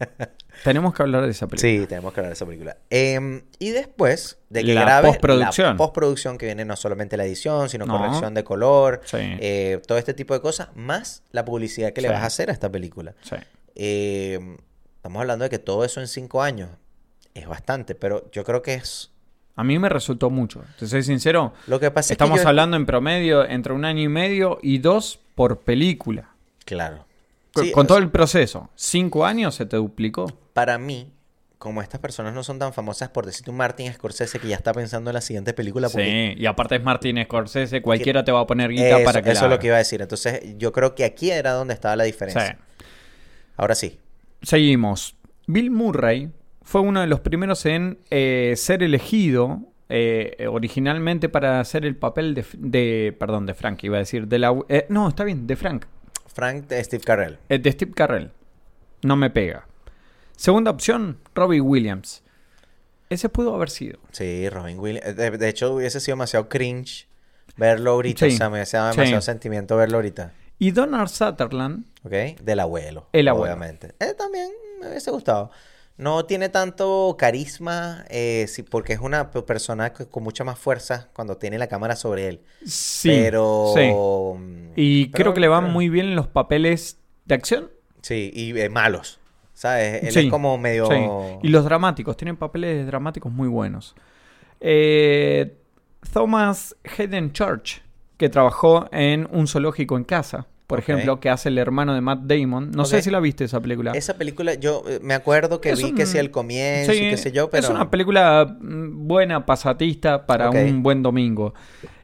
[0.64, 1.70] Tenemos que hablar de esa película.
[1.82, 2.76] Sí, tenemos que hablar de esa película.
[2.90, 5.68] Em, y después de que La grabe postproducción.
[5.68, 7.96] la postproducción que viene no solamente la edición, sino No.
[7.98, 9.16] corrección de color, Sí.
[9.20, 12.52] eh, todo este tipo de cosas, más la publicidad que le vas a hacer a
[12.52, 13.14] esta película.
[13.22, 13.36] Sí.
[13.74, 14.56] Em,
[14.96, 16.68] estamos hablando de que todo eso en cinco años
[17.34, 19.10] es bastante, pero yo creo que es...
[19.56, 20.62] A mí me resultó mucho.
[20.78, 21.52] Te soy sincero.
[21.66, 24.58] Lo que pasa Estamos es que yo- hablando en promedio entre un año y medio
[24.62, 26.30] y dos por película.
[26.64, 27.04] Claro.
[27.52, 28.70] Con, Sí, con o todo sea, el proceso.
[28.74, 30.26] Cinco años se te duplicó.
[30.60, 31.10] Para mí,
[31.56, 34.74] como estas personas no son tan famosas por decirte un Martin Scorsese que ya está
[34.74, 38.40] pensando en la siguiente película, porque Sí, y aparte es Martin Scorsese, cualquiera te va
[38.40, 40.02] a poner guita eso, para que eso la es lo que iba a decir.
[40.02, 42.58] Entonces, yo creo que aquí era donde estaba la diferencia.
[42.78, 42.84] Sí.
[43.56, 43.98] Ahora sí.
[44.42, 45.16] Seguimos.
[45.46, 46.30] Bill Murray
[46.62, 52.34] fue uno de los primeros en eh, ser elegido eh, originalmente para hacer el papel
[52.34, 55.56] de, de- perdón, de Frank, iba a decir, de la, eh, no, está bien, de
[55.56, 55.86] Frank,
[56.26, 57.38] Frank de Steve Carell.
[57.48, 58.30] eh, de Steve Carell.
[59.02, 59.66] No me pega.
[60.40, 62.22] Segunda opción, Robbie Williams.
[63.10, 63.98] Ese pudo haber sido.
[64.10, 65.14] Sí, Robin Williams.
[65.14, 67.06] De, de hecho, hubiese sido demasiado cringe
[67.58, 68.26] verlo ahorita.
[68.26, 68.34] Sí.
[68.34, 68.96] O sea, me hubiese dado Sí.
[68.96, 70.32] demasiado sentimiento verlo ahorita.
[70.58, 72.40] Y Donald Sutherland, ¿Ok?
[72.42, 73.06] Del abuelo.
[73.12, 73.52] El abuelo.
[73.54, 73.92] Obviamente.
[74.00, 74.48] Eh, también
[74.80, 75.50] me hubiese gustado.
[75.98, 81.10] No tiene tanto carisma, eh, sí, porque es una pe- persona con mucha más fuerza
[81.12, 82.40] cuando tiene la cámara sobre él.
[82.64, 83.10] sí.
[83.10, 83.72] pero.
[83.76, 83.90] sí.
[83.92, 87.70] mm, Y pero- creo que le van pero- muy bien en los papeles de acción.
[88.00, 89.19] Sí, y eh, malos.
[89.60, 90.04] ¿Sabes?
[90.04, 90.86] Él Sí, es como medio.
[90.86, 90.94] sí.
[91.42, 93.94] Y los dramáticos, tienen papeles dramáticos muy buenos.
[94.58, 95.54] Eh,
[96.14, 97.82] Thomas Hayden Church,
[98.16, 102.20] que trabajó en Un zoológico en casa, por ejemplo, que hace el hermano de Matt
[102.22, 102.70] Damon.
[102.70, 103.92] No sé si la viste esa película.
[103.92, 106.96] Esa película, yo eh, me acuerdo que Es vi un- que sí el comienzo y
[106.96, 107.64] Sí, qué sé yo, pero.
[107.64, 111.52] Es una película mm, buena, pasatista para un buen domingo.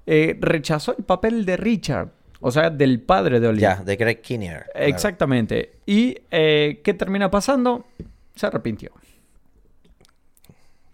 [0.05, 2.11] Eh, rechazó el papel de Richard,
[2.46, 3.76] o sea, del padre de Oliver.
[3.78, 4.66] Ya, de Greg Kinnear.
[4.72, 4.87] claro.
[4.87, 5.72] Exactamente.
[5.85, 7.87] ¿Y eh, qué termina pasando?
[8.35, 8.92] Se arrepintió.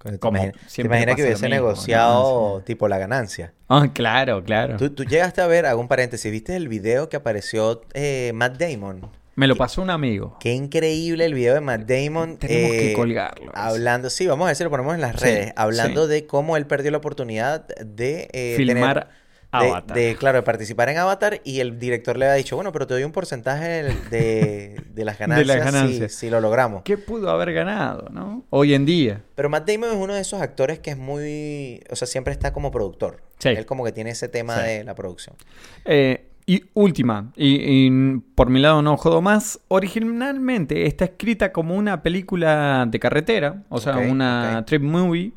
[0.03, 2.65] ¿Te Como imaginas, te siempre imaginas que hubiese mismo, negociado ¿no?
[2.65, 3.53] tipo la ganancia?
[3.69, 4.77] Ah, claro, claro.
[4.77, 8.57] ¿Tú, tú llegaste a ver, hago un paréntesis, ¿viste el video que apareció eh, Matt
[8.59, 9.09] Damon?
[9.37, 10.37] Me lo pasó un amigo.
[10.41, 12.37] Qué increíble el video de Matt Damon.
[12.37, 13.45] Tenemos que eh, colgarlo.
[13.45, 13.53] eso.
[13.55, 15.53] Hablando, sí, vamos a ver si lo ponemos en las Sí, redes.
[15.57, 16.11] Hablando sí.
[16.13, 19.22] de cómo él perdió la oportunidad de eh, Filmar tener-
[19.53, 19.97] Avatar.
[19.97, 22.95] De, claro, de participar en Avatar y el director le había dicho, bueno, pero te
[22.95, 26.13] doy un porcentaje de, de las De ganancias, las si- ganancias.
[26.13, 26.83] Si, lo logramos.
[26.83, 28.45] ¿Qué pudo haber ganado, no?
[28.51, 29.23] Hoy en día.
[29.35, 32.53] Pero Matt Damon es uno de esos actores que es muy, o sea, siempre está
[32.53, 33.23] como productor.
[33.39, 33.51] Sí.
[33.51, 34.63] Él como que tiene ese tema Sí.
[34.69, 35.37] de la producción.
[35.85, 41.77] Eh, y última, y, y por mi lado no jodo más, originalmente está escrita como
[41.77, 45.33] una película de carretera, o sea, una trip movie,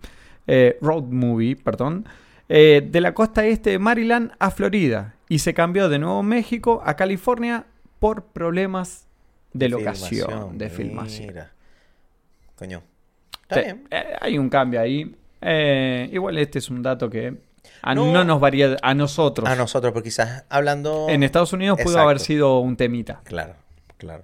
[0.48, 2.06] eh, road movie, perdón,
[2.50, 6.82] eh, de la costa este de Maryland a Florida, y se cambió de Nuevo México
[6.86, 7.66] a California
[8.00, 9.08] por problemas
[9.54, 11.28] de locación, Filmación, de filmación.
[11.30, 11.52] Mira.
[12.56, 12.84] Coño.
[13.44, 13.88] Está bien.
[13.92, 15.16] eh, hay un cambio ahí.
[15.42, 17.38] Eh, igual este es un dato que
[17.82, 18.12] a- No.
[18.12, 19.48] no, nos varía a nosotros.
[19.48, 21.08] A nosotros, porque quizás hablando...
[21.10, 22.04] En Estados Unidos pudo Exacto.
[22.10, 23.22] haber sido un temita.
[23.24, 23.56] Claro,
[23.98, 24.24] claro.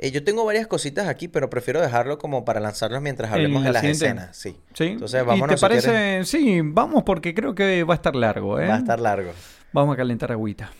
[0.00, 3.64] Eh, yo tengo varias cositas aquí, pero prefiero dejarlo como para lanzarlos mientras En hablemos
[3.64, 4.04] de la las siguiente.
[4.06, 4.36] escenas.
[4.36, 4.56] Sí.
[4.74, 4.84] ¿Sí?
[4.84, 5.88] Entonces, ¿Y vámonos, te si parece?
[5.90, 6.28] quieres.
[6.28, 8.68] Sí, vamos porque creo que va a estar largo, ¿eh?
[8.68, 9.32] Va a estar largo.
[9.72, 10.70] Vamos a calentar agüita.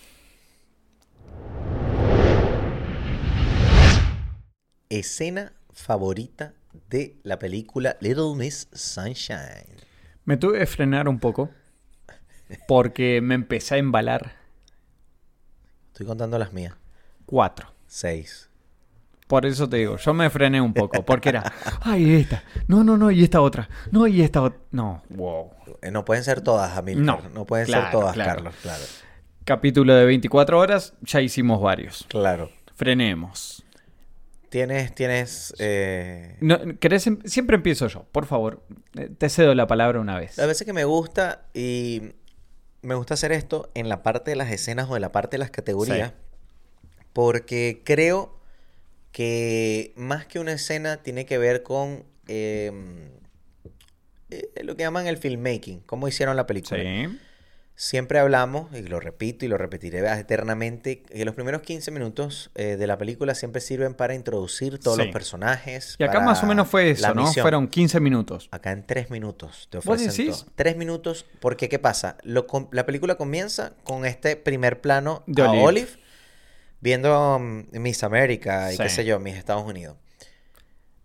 [4.88, 6.54] Escena favorita
[6.88, 9.76] de la película Little Miss Sunshine.
[10.24, 11.50] Me tuve que frenar un poco
[12.66, 14.32] porque me empecé a embalar.
[15.88, 16.74] Estoy contando las mías.
[17.26, 17.74] Cuatro.
[17.86, 18.47] Seis.
[19.28, 22.96] Por eso te digo, yo me frené un poco porque era, ay, esta, no, no,
[22.96, 25.50] no, y esta otra, no, y esta otra, no, wow.
[25.82, 27.04] Eh, No pueden ser todas, Amilcar.
[27.24, 28.34] No, No, pueden claro, ser todas, claro.
[28.34, 28.54] Carlos.
[28.62, 28.82] Claro.
[29.44, 32.04] Capítulo de 24 horas, ya hicimos varios.
[32.08, 32.50] Claro.
[32.74, 33.64] Frenemos.
[34.48, 35.54] Tienes, tienes...
[35.58, 38.62] eh, No, ¿querés em- Siempre empiezo yo, por favor.
[38.96, 40.38] Eh, Te cedo la palabra una vez.
[40.38, 42.14] A veces que me gusta y
[42.80, 45.38] me gusta hacer esto en la parte de las escenas o en la parte de
[45.38, 46.14] las categorías.
[47.12, 48.37] Porque creo
[49.12, 52.70] que más que una escena tiene que ver con eh,
[54.30, 56.80] eh, lo que llaman el filmmaking, cómo hicieron la película.
[56.80, 57.18] Sí.
[57.80, 62.76] Siempre hablamos, y lo repito y lo repetiré eternamente, que los primeros 15 minutos eh,
[62.76, 65.04] de la película siempre sirven para introducir todos Sí.
[65.04, 65.94] los personajes.
[65.96, 67.22] Y acá más o menos fue eso, ¿no?
[67.26, 67.44] misión.
[67.44, 68.48] Fueron 15 minutos.
[68.50, 70.40] Acá en tres minutos te ¿Vos ofrecen decís?
[70.42, 70.52] todo.
[70.56, 72.18] Tres minutos, porque ¿qué pasa?
[72.24, 75.62] Lo la película comienza con este primer plano De a Olive.
[75.64, 75.88] Olive,
[76.80, 79.96] viendo um, Miss América y qué sé yo, Miss Estados Unidos.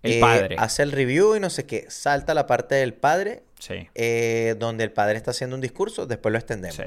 [0.01, 0.55] El Eh, padre.
[0.59, 1.85] Hace el review y no sé qué.
[1.89, 3.87] Salta la parte del padre, Sí.
[3.95, 6.75] eh, donde el padre está haciendo un discurso, después lo extendemos.
[6.75, 6.83] Sí.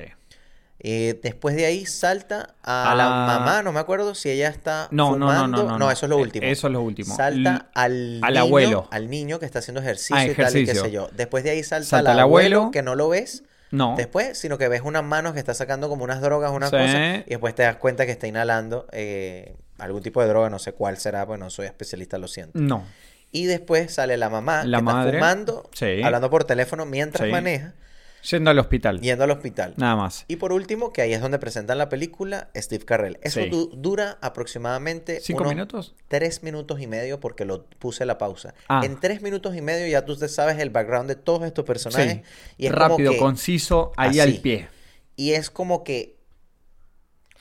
[0.81, 5.13] Eh, después de ahí salta a la mamá, no me acuerdo si ella está No,
[5.17, 5.63] no, no, fumando.
[5.65, 5.91] no, no, no.
[5.91, 6.47] eso es lo Eh, último.
[6.47, 7.17] eso es lo último.
[7.17, 8.89] Salta al, al niño, abuelo.
[8.91, 10.85] al niño que está haciendo ejercicio, Ah, y tal y qué ejercicio.
[10.85, 11.09] sé yo.
[11.13, 12.71] Después de ahí salta, Salta al al abuelo, abuelo.
[12.73, 13.43] que no lo ves
[13.77, 13.95] No.
[13.97, 16.77] después, sino que ves unas manos que está sacando como unas drogas, unas Sí.
[16.77, 20.59] cosas, y después te das cuenta que está inhalando eh, algún tipo de droga, no
[20.59, 22.59] sé cuál será, pues no soy especialista, lo siento.
[22.59, 22.85] No.
[23.33, 25.07] Y después sale la mamá La que madre.
[25.17, 26.03] está fumando, Sí.
[26.03, 27.33] hablando por teléfono mientras Sí.
[27.33, 27.75] maneja,
[28.23, 29.01] Yendo al hospital.
[29.01, 29.75] yendo al hospital.
[29.77, 30.25] Nada más.
[30.27, 33.19] Y por último, que ahí es donde presentan la película, Steve Carrell.
[33.23, 33.49] Eso Sí.
[33.51, 35.95] du- dura aproximadamente ¿Cinco unos minutos?
[36.09, 38.55] tres minutos y medio porque lo puse la pausa.
[38.69, 38.83] Ah.
[38.85, 42.15] En tres minutos y medio ya tú te sabes el background de todos estos personajes.
[42.15, 42.23] Sí.
[42.59, 44.21] Y es como Rápido, que- conciso, ahí así.
[44.21, 44.69] al pie.
[45.15, 46.17] Y es como que...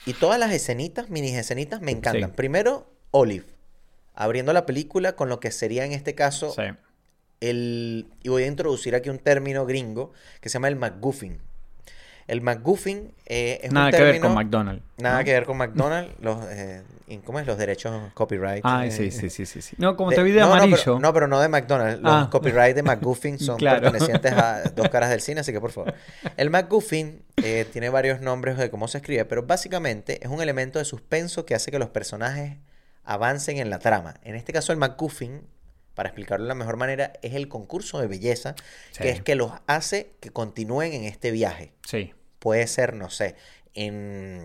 [0.05, 2.29] Y todas las escenitas, mini escenitas, me encantan.
[2.29, 2.35] Sí.
[2.35, 3.45] Primero, Olive.
[4.13, 6.61] Abriendo la película con lo que sería en este caso Sí.
[7.41, 11.39] El, y voy a introducir aquí un término gringo que se llama el McGuffin.
[12.27, 14.83] El McGuffin eh, es Nada un que ver con término- McDonald's.
[14.97, 15.25] Nada ¿no?
[15.25, 16.11] que ver con McDonald's.
[16.19, 16.81] Los, eh,
[17.23, 17.45] ¿Cómo es?
[17.45, 18.61] Los derechos copyright.
[18.63, 19.75] Ay, eh, sí, sí, sí, sí, sí.
[19.77, 20.75] No, como de- te vi de no, no, amarillo.
[20.83, 22.01] pero, no, pero no de McDonald's.
[22.01, 22.29] Los Ah.
[22.31, 23.79] copyright de McGuffin son Claro.
[23.83, 25.93] pertenecientes a dos caras del cine, así que por favor.
[26.35, 27.21] El McGuffin
[27.71, 31.53] tiene varios nombres de cómo se escribe, pero básicamente es un elemento de suspenso que
[31.53, 32.57] hace que los personajes
[33.03, 34.15] avancen en la trama.
[34.23, 35.41] En este caso, el McGuffin,
[35.95, 38.53] para explicarlo de la mejor manera, es el concurso de belleza
[38.91, 39.01] Sí.
[39.03, 42.13] que es que los hace que continúen en este viaje Sí.
[42.39, 43.35] puede ser, no sé,
[43.73, 44.43] en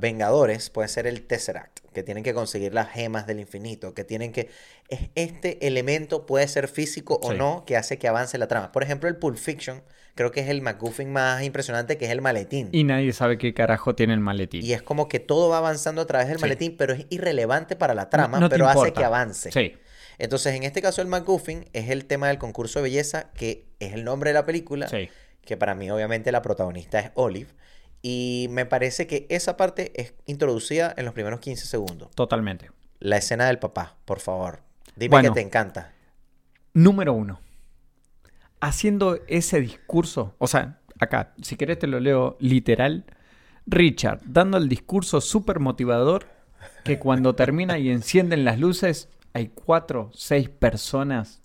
[0.00, 4.32] Vengadores puede ser el Tesseract, que tienen que conseguir las gemas del infinito, que tienen
[4.32, 4.50] que...
[4.90, 7.38] es- Este elemento puede ser físico o Sí.
[7.38, 8.70] no que hace que avance la trama.
[8.70, 9.82] Por ejemplo, el Pulp Fiction,
[10.14, 12.68] creo que es el McGuffin más impresionante, que es el maletín.
[12.72, 14.62] Y nadie sabe qué carajo tiene el maletín.
[14.62, 16.42] Y es como que todo va avanzando a través del Sí.
[16.42, 19.50] maletín, pero es irrelevante para la trama, No te pero hace que avance.
[19.52, 19.74] Sí.
[20.18, 23.92] Entonces, en este caso, el McGuffin es el tema del concurso de belleza, que es
[23.92, 25.08] el nombre de la película Sí.
[25.42, 27.50] que para mí obviamente la protagonista es Olive.
[28.02, 32.10] Y me parece que esa parte es introducida en los primeros 15 segundos.
[32.14, 32.70] Totalmente.
[33.00, 34.60] La escena del papá, por favor.
[34.96, 35.30] Dime Bueno.
[35.32, 35.92] que te encanta.
[36.74, 37.40] Número uno.
[38.60, 43.04] Haciendo ese discurso, o sea, acá, si querés te lo leo literal.
[43.66, 46.26] Richard, dando el discurso súper motivador,
[46.84, 51.42] que cuando termina y encienden las luces, hay cuatro, seis personas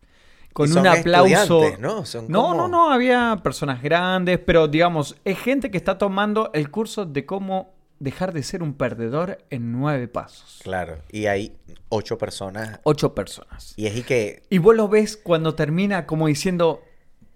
[0.53, 1.61] con son un aplauso.
[1.79, 2.05] ¿no?
[2.05, 6.51] Son No, como- no, no, había personas grandes, pero digamos, es gente que está tomando
[6.53, 10.59] el curso de cómo dejar de ser un perdedor en nueve pasos.
[10.63, 10.97] Claro.
[11.11, 11.55] Y hay
[11.89, 12.79] ocho personas.
[12.83, 13.73] Ocho personas.
[13.77, 14.43] Y es y que.
[14.49, 16.81] Y vos lo ves cuando termina como diciendo,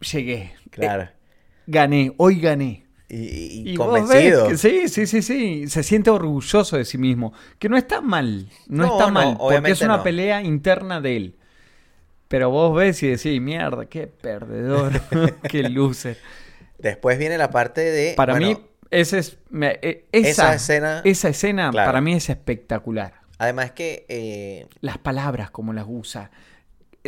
[0.01, 1.03] llegué, Claro.
[1.03, 1.09] eh,
[1.67, 2.85] gané, hoy gané.
[3.09, 4.47] Y, convencido.
[4.49, 8.49] que sí, sí, sí, sí, se siente orgulloso de sí mismo, que no está mal,
[8.67, 10.03] no, No, está no, mal, porque es una no.
[10.03, 11.35] pelea interna de él.
[12.27, 14.91] Pero vos ves y decís, mierda, qué perdedor,
[15.49, 16.17] qué luce.
[16.77, 18.13] Después viene la parte de.
[18.15, 18.57] Para bueno, mí,
[18.91, 21.01] ese es, me- eh, esa, esa escena.
[21.05, 21.87] esa escena Claro.
[21.87, 23.21] para mí es espectacular.
[23.37, 24.05] Además que.
[24.09, 26.31] eh, Las palabras, como las usa.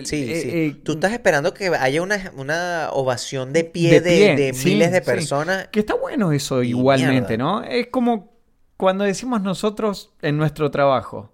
[0.06, 0.50] Sí, eh, sí.
[0.52, 4.70] eh, Tú estás esperando que haya una, una ovación de pie de, pie, de sí,
[4.70, 5.68] miles de personas.
[5.70, 7.38] Que está bueno eso Y igualmente, mierda.
[7.38, 7.64] ¿no?
[7.64, 8.34] Es como
[8.78, 11.34] cuando decimos nosotros en nuestro trabajo,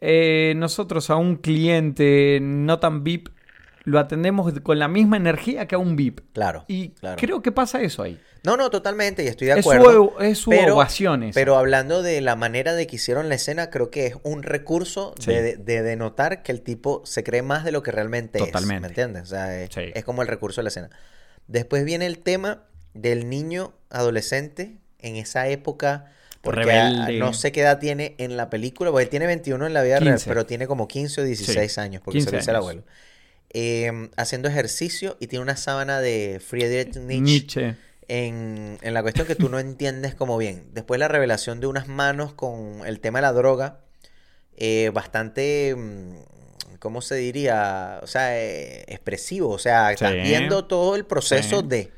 [0.00, 3.28] eh, nosotros a un cliente no tan VIP
[3.84, 6.20] lo atendemos con la misma energía que a un VIP.
[6.32, 6.64] Claro.
[6.68, 7.16] Y claro.
[7.20, 8.18] creo que pasa eso ahí.
[8.42, 10.20] No, no, totalmente, y estoy de Es su acuerdo.
[10.20, 11.30] es su pero, ovación.
[11.32, 15.14] Pero hablando de la manera de que hicieron la escena, creo que es un recurso
[15.18, 15.30] Sí.
[15.32, 18.74] de, de denotar que el tipo se cree más de lo que realmente Totalmente.
[18.76, 18.80] es.
[18.82, 19.22] ¿Me entiendes?
[19.22, 19.82] O sea, es, Sí.
[19.94, 20.90] es como el recurso de la escena.
[21.46, 26.06] Después viene el tema del niño adolescente en esa época.
[26.42, 29.72] Porque a- no sé qué edad tiene en la película, porque él tiene 21 en
[29.72, 30.28] la vida real, 15.
[30.28, 32.82] pero tiene como 15 o 16 Sí, años, porque se 15 lo dice el abuelo.
[33.56, 37.76] Eh, haciendo ejercicio y tiene una sábana de Friedrich Nietzsche Nietzsche.
[38.08, 40.64] en, en la cuestión que tú no entiendes como bien.
[40.72, 43.78] Después la revelación de unas manos con el tema de la droga,
[44.56, 48.00] eh, bastante, mm, ¿cómo se diría?
[48.02, 49.50] O sea, eh, expresivo.
[49.50, 51.66] O sea, estás viendo todo el proceso Sí.
[51.68, 51.92] de...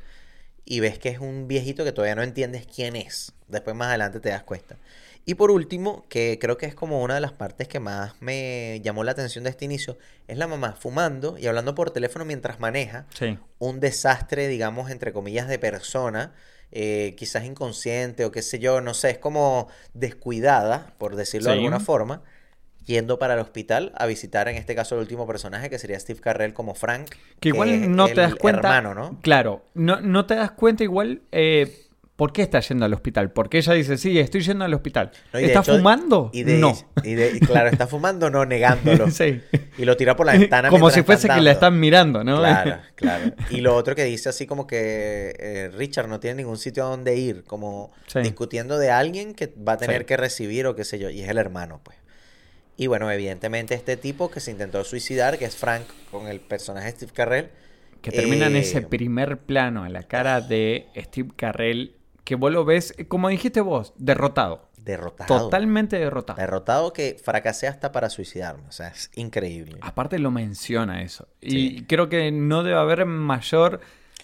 [0.63, 3.31] Y ves que es un viejito que todavía no entiendes quién es.
[3.47, 4.75] Después más adelante te das cuenta.
[5.29, 8.79] Y por último, que creo que es como una de las partes que más me
[8.81, 12.59] llamó la atención de este inicio, es la mamá fumando y hablando por teléfono mientras
[12.61, 13.37] maneja Sí.
[13.59, 16.33] un desastre, digamos, entre comillas, de persona,
[16.71, 21.57] eh, quizás inconsciente o qué sé yo, no sé, es como descuidada, por decirlo de
[21.57, 22.21] alguna forma,
[22.85, 26.21] yendo para el hospital a visitar, en este caso, el último personaje, que sería Steve
[26.21, 27.09] Carrell como Frank.
[27.41, 28.59] Que igual no te el das cuenta.
[28.77, 29.19] hermano, ¿no?
[29.21, 31.21] Claro, no, no te das cuenta igual.
[31.33, 31.83] eh,
[32.17, 33.31] ¿Por qué está yendo al hospital?
[33.31, 35.11] Porque ella dice, sí, estoy yendo al hospital.
[35.31, 36.31] No, ¿Está hecho- fumando?
[36.33, 36.75] Y de, no.
[37.03, 39.09] Y de, claro, está fumando, no, negándolo.
[39.11, 39.39] Sí.
[39.77, 40.69] Y lo tira por la ventana.
[40.69, 42.39] Como si fuese que la están mirando, ¿no?
[42.39, 43.31] Claro, claro.
[43.51, 46.89] Y lo otro que dice así como que eh, Richard no tiene ningún sitio a
[46.89, 48.19] donde ir, como Sí.
[48.21, 50.05] discutiendo de alguien que va a tener Sí.
[50.05, 51.97] que recibir o qué sé yo, y es el hermano, pues.
[52.77, 56.87] Y bueno, evidentemente este tipo que se intentó suicidar, que es Frank, con el personaje
[56.87, 57.49] de Steve Carrell.
[58.01, 61.93] Que termina en eh, ese primer plano, en la cara de Steve Carrell,
[62.27, 64.67] que vos lo ves, como dijiste vos, derrotado.
[64.83, 65.27] Derrotado.
[65.45, 66.37] Totalmente derrotado.
[66.37, 68.63] Derrotado que fracasé hasta para suicidarme.
[68.67, 69.77] O sea, es increíble.
[69.79, 71.29] Aparte lo menciona eso.
[71.39, 73.79] Y creo que no debe haber mayor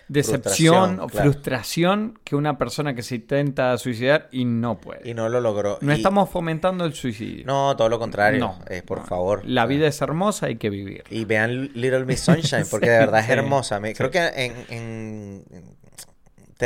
[0.10, 1.32] decepción Frustración, o claro.
[1.32, 5.10] frustración que una persona que se intenta suicidar y no puede.
[5.10, 5.78] Y no lo logró.
[5.80, 7.46] no Y- estamos fomentando el suicidio.
[7.46, 8.40] No, todo lo contrario.
[8.42, 9.06] No, Eh, por no.
[9.06, 9.44] favor.
[9.46, 11.04] La vida es hermosa, hay que vivir.
[11.10, 13.80] Y vean Little Miss Sunshine, porque de verdad es sí, hermosa.
[13.80, 14.20] Me- Creo que
[14.68, 15.64] en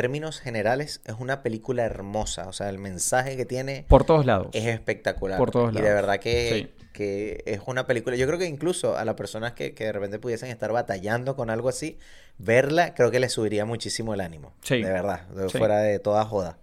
[0.01, 2.47] términos generales es una película hermosa.
[2.47, 4.49] O sea, el mensaje que tiene Por todos lados.
[4.53, 5.37] es espectacular.
[5.39, 5.95] Por todos y de lados.
[5.95, 6.85] verdad que, Sí.
[6.93, 8.15] que es una película.
[8.15, 11.49] Yo creo que incluso a las personas que, que de repente pudiesen estar batallando con
[11.49, 11.97] algo así,
[12.37, 14.53] verla creo que les subiría muchísimo el ánimo.
[14.61, 14.83] Sí.
[14.83, 15.57] De verdad, de- Sí.
[15.57, 16.59] fuera de toda joda.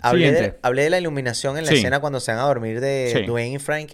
[0.00, 1.78] Hablé de, hablé de la iluminación en la Sí.
[1.78, 3.22] escena cuando se van a dormir de Sí.
[3.26, 3.92] Dwayne y Frank.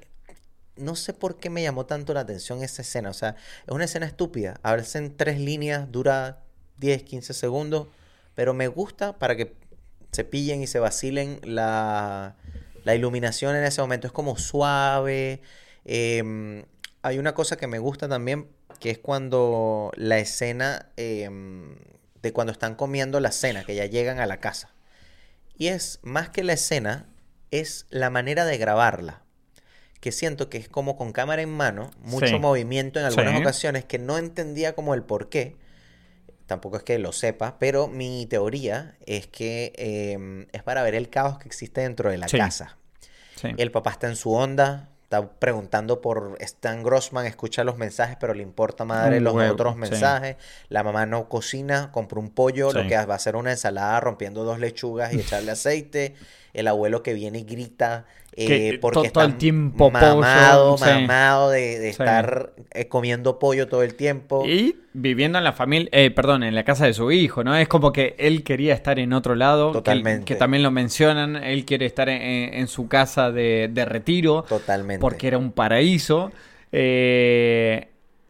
[0.76, 3.10] No sé por qué me llamó tanto la atención esa escena.
[3.10, 3.36] O sea,
[3.66, 4.58] es una escena estúpida.
[4.62, 6.40] Hablarse en tres líneas, dura
[6.78, 7.88] 10, 15 segundos.
[8.34, 9.54] Pero me gusta para que
[10.12, 12.36] se pillen y se vacilen la,
[12.84, 14.06] la iluminación en ese momento.
[14.06, 15.40] Es como suave.
[15.84, 16.64] Em,
[17.02, 18.48] hay una cosa que me gusta también,
[18.80, 21.76] que es cuando la escena em,
[22.22, 24.70] de cuando están comiendo la cena, que ya llegan a la casa.
[25.56, 27.06] Y es más que la escena,
[27.50, 29.22] es la manera de grabarla.
[30.00, 32.38] Que siento que es como con cámara en mano, mucho Sí.
[32.38, 33.40] movimiento en algunas Sí.
[33.40, 35.56] ocasiones que no entendía como el por qué.
[36.52, 41.08] Tampoco es que lo sepa, pero mi teoría es que em, es para ver el
[41.08, 42.36] caos que existe dentro de la Sí.
[42.36, 42.76] casa.
[43.40, 43.48] Sí.
[43.56, 48.34] El papá está en su onda, está preguntando por Stan Grossman, escucha los mensajes, pero
[48.34, 49.80] le importa madre Un los huevo, otros sí.
[49.80, 50.36] mensajes.
[50.68, 54.44] La mamá no cocina, compra un pollo, lo que va a hacer una ensalada rompiendo
[54.44, 56.14] dos lechugas y echarle aceite.
[56.52, 58.04] El abuelo que viene y grita
[58.34, 60.84] eh, Que porque está todo el tiempo mamado, sí.
[60.84, 62.02] mamado de, de Sí.
[62.02, 64.44] estar eh, comiendo pollo todo el tiempo.
[64.46, 67.54] Y viviendo en la familia, eh, perdón, en la casa de su hijo, ¿no?
[67.56, 69.72] Es como que él quería estar en otro lado.
[69.72, 70.24] que- Totalmente.
[70.24, 71.36] Que, también lo mencionan.
[71.36, 72.20] Él quiere estar en,
[72.54, 74.44] en su casa de, de retiro.
[74.48, 75.00] Totalmente.
[75.00, 76.32] Porque era un paraíso.
[76.72, 77.88] Eh,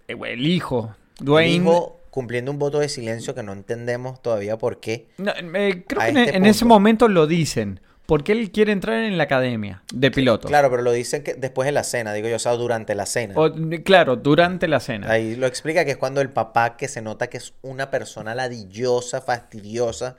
[0.09, 1.55] el hijo, Dwayne.
[1.57, 5.07] El hijo cumpliendo un voto de silencio que no entendemos todavía por qué.
[5.17, 6.75] No, eh, creo que en, este en ese punto.
[6.75, 7.81] momento lo dicen.
[8.13, 10.51] Porque él quiere entrar en la academia de pilotos.
[10.51, 13.07] Claro, pero lo dicen que después de la cena, digo yo, o sea, durante la
[13.07, 13.33] cena.
[13.39, 13.51] O,
[13.83, 15.11] claro, durante la cena.
[15.11, 18.35] Ahí lo explica que es cuando el papá que se nota que es una persona
[18.35, 20.17] ladillosa, fastidiosa,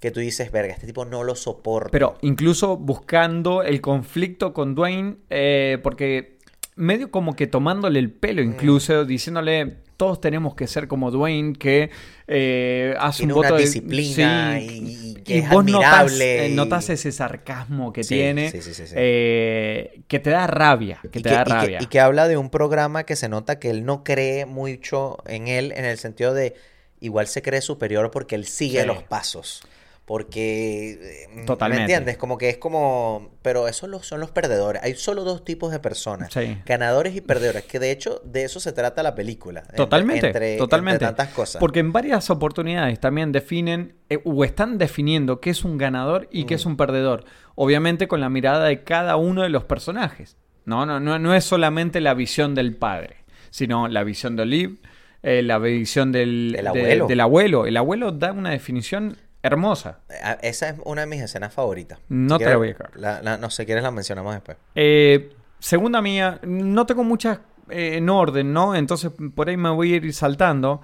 [0.00, 1.90] que tú dices, verga, este tipo no lo soporta.
[1.92, 6.38] Pero incluso buscando el conflicto con Dwayne, eh, porque
[6.74, 8.46] medio como que tomándole el pelo, Mm.
[8.46, 11.90] incluso diciéndole, todos tenemos que ser como Dwayne, que
[12.28, 16.46] eh, hace Tiene un voto una de disciplina Sí, y- y que es vos admirable
[16.46, 18.94] eh, y- notas ese sarcasmo que Sí, tiene, sí, sí, sí, sí.
[18.96, 21.78] eh, que te da rabia, que y te que, da que- rabia.
[21.80, 25.48] y que habla de un programa que se nota que él no cree mucho en
[25.48, 26.54] él, en el sentido de
[27.00, 29.62] igual se cree superior porque él sigue los pasos.
[30.06, 30.92] Porque,
[31.34, 31.78] eh, Totalmente.
[31.80, 32.16] ¿me entiendes?
[32.16, 34.80] Como que es como, pero esos son los perdedores.
[34.84, 36.56] Hay solo dos tipos de personas, Sí.
[36.64, 39.64] ganadores y perdedores, que de hecho de eso se trata la película.
[39.76, 41.04] Totalmente, entre- totalmente.
[41.04, 41.58] entre tantas cosas.
[41.58, 46.44] Porque en varias oportunidades también definen eh, o están definiendo qué es un ganador y
[46.44, 46.58] qué Mm.
[46.58, 47.24] es un perdedor.
[47.56, 50.36] Obviamente con la mirada de cada uno de los personajes.
[50.64, 53.16] No, no, no, no es solamente la visión del padre,
[53.50, 54.76] sino la visión de Olive,
[55.24, 57.06] eh, la visión del, Del de- abuelo.
[57.08, 57.66] del abuelo.
[57.66, 59.16] El abuelo da una definición
[59.46, 60.00] hermosa.
[60.22, 61.98] Ah, Esa es una de mis escenas favoritas.
[62.08, 62.90] No te la voy a dejar.
[62.96, 64.56] la- la- no sé, quieres la mencionamos después.
[64.74, 67.38] Eh, segunda mía, no tengo muchas
[67.70, 68.74] eh, en orden, ¿no?
[68.76, 70.82] Entonces por ahí me voy a ir saltando.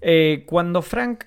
[0.00, 1.24] Eh, cuando Frank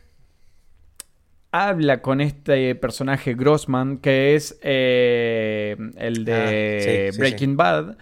[1.52, 7.98] habla con este personaje Grossman, que es el de Ah, sí, sí, Breaking Bad,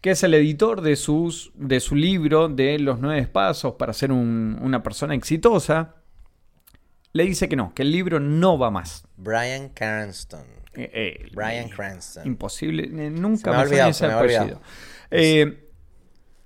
[0.00, 4.10] que es el editor de, sus, de su libro de los nueve pasos para ser
[4.12, 5.94] un- una persona exitosa,
[7.16, 9.06] le dice que no, que el libro no va más.
[9.16, 10.44] Brian Cranston.
[10.74, 12.26] Eh, eh, Brian Cranston.
[12.26, 14.56] Imposible, eh, Se nunca me me, olvidado, se me.
[15.10, 15.62] Eh,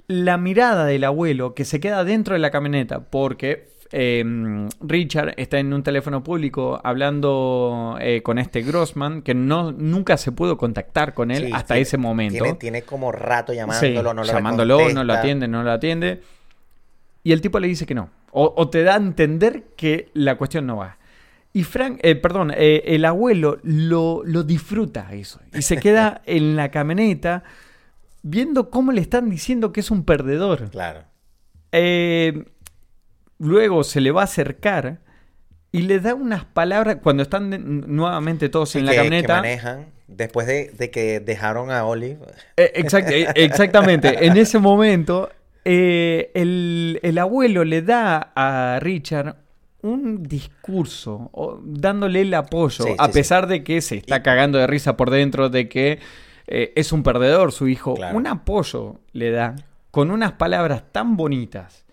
[0.06, 4.24] la mirada del abuelo que se queda dentro de la camioneta porque eh,
[4.80, 10.56] Richard está en un teléfono público hablando con este Grossman que no, nunca se pudo
[10.56, 12.42] contactar con él Sí, hasta tiene- ese momento.
[12.44, 16.22] Tiene, tiene como rato Sí, llamándolo, no lo llamándolo, no lo atiende, no lo atiende.
[17.22, 18.10] Y el tipo le dice que no.
[18.32, 20.98] O, o te da a entender que la cuestión no va.
[21.52, 25.40] Y Frank, eh, perdón, eh, el abuelo lo, lo disfruta eso.
[25.52, 27.42] Y se queda en la camioneta
[28.22, 30.70] viendo cómo le están diciendo que es un perdedor.
[30.70, 31.04] Claro.
[31.72, 32.44] Eh,
[33.38, 35.00] luego se le va a acercar
[35.72, 39.36] y le da unas palabras cuando están de- nuevamente todos en la que, que camioneta.
[39.36, 42.18] manejan después de, de que dejaron a Olive.
[42.56, 44.26] Eh, exact- eh, exactamente.
[44.26, 45.30] En ese momento,
[45.64, 49.36] eh, el, el abuelo le da a Richard
[49.82, 54.58] un discurso, o- dándole el apoyo, Sí, a sí, pesar de que se está cagando
[54.58, 55.98] de risa por dentro, de que
[56.46, 57.94] eh, es un perdedor su hijo.
[57.94, 58.16] Claro.
[58.16, 59.56] Un apoyo le da
[59.90, 61.84] con unas palabras tan bonitas.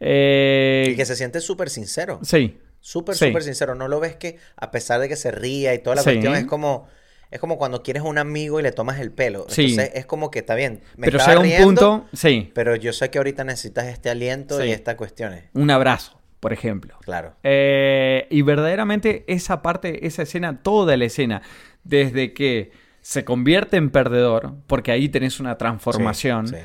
[0.00, 2.20] Eh, Y que se siente súper sincero.
[2.22, 2.58] Sí.
[2.80, 3.74] Súper, súper sincero.
[3.74, 6.44] No lo ves que, a pesar de que se ría y toda la cuestión, es
[6.44, 6.86] como.
[7.34, 9.44] Es como cuando quieres un amigo y le tomas el pelo.
[9.48, 9.70] Sí.
[9.72, 10.80] Entonces es como que está bien.
[10.96, 14.60] me Pero llega un riendo, punto, sí, Pero yo sé que ahorita necesitas este aliento
[14.60, 14.68] Sí.
[14.68, 15.44] y estas cuestiones.
[15.52, 16.96] un abrazo, por ejemplo.
[17.02, 17.34] Claro.
[17.42, 21.42] Eh, y verdaderamente esa parte, esa escena, toda la escena,
[21.82, 22.70] desde que
[23.00, 26.62] se convierte en perdedor, porque ahí tenés una transformación, Sí, sí.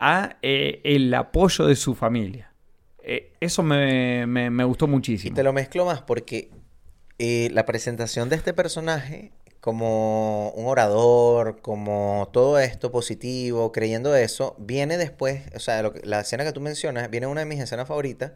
[0.00, 2.52] a eh, el apoyo de su familia.
[3.04, 5.36] Eh, eso me, me- me gustó Y muchísimo.
[5.36, 6.50] te lo mezclo más porque
[7.18, 9.30] la presentación de este personaje
[9.66, 16.06] como un orador, como todo esto positivo, creyendo eso, viene después, o sea, lo que-
[16.06, 18.30] la escena que tú mencionas, viene una de mis escenas favoritas,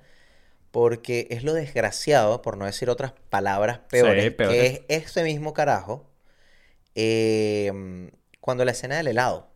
[0.72, 4.58] porque es lo desgraciado, por no decir otras palabras peores, peores.
[4.58, 6.04] que es este mismo carajo,
[6.96, 8.10] eh,
[8.40, 9.49] cuando la escena del helado,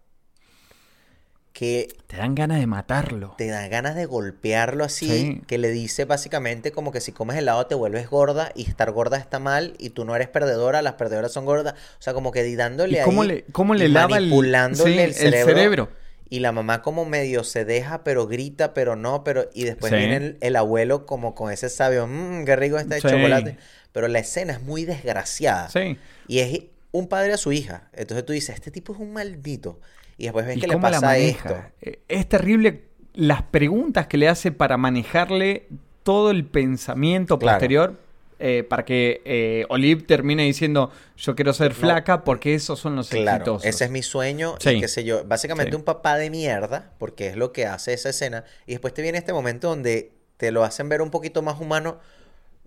[1.54, 3.34] que Te dan ganas de matarlo.
[3.38, 5.42] te dan ganas de golpearlo así, Sí.
[5.46, 9.16] que le dice básicamente como que si comes helado te vuelves gorda y estar gorda
[9.18, 11.74] está mal y tú no eres perdedora, las perdedoras son gordas.
[11.98, 14.98] O sea, como que dándole ¿Y cómo ahí le, cómo le lava el, manipulándole sí,
[14.98, 15.88] el, cerebro, cerebro?
[16.28, 19.48] Y la mamá como medio se deja, pero grita, pero no, pero...
[19.54, 19.96] Y después Sí.
[19.98, 23.08] viene el, el abuelo como con ese sabio, mmm, qué rico está el Sí.
[23.08, 23.58] chocolate.
[23.92, 25.68] Pero la escena es muy desgraciada.
[25.70, 25.96] Sí.
[26.26, 27.88] Y es un padre a su hija.
[27.92, 29.78] Entonces tú dices, este tipo es un maldito.
[30.18, 31.48] Y después ves ¿Y que le la pasa maneja?
[31.50, 31.62] esto.
[31.82, 32.84] Eh, Es terrible
[33.14, 35.66] las preguntas que le hace para manejarle
[36.02, 37.56] todo el pensamiento Claro.
[37.56, 38.00] posterior
[38.40, 43.08] eh, para que eh, Olive termine diciendo yo quiero ser flaca porque esos son los
[43.08, 43.64] Claro, exitosos.
[43.64, 44.70] ese es mi sueño Sí.
[44.70, 45.24] y qué sé yo.
[45.24, 45.76] Básicamente Sí.
[45.76, 48.44] un papá de mierda, porque es lo que hace esa escena.
[48.66, 51.98] Y después te viene este momento donde te lo hacen ver un poquito más humano.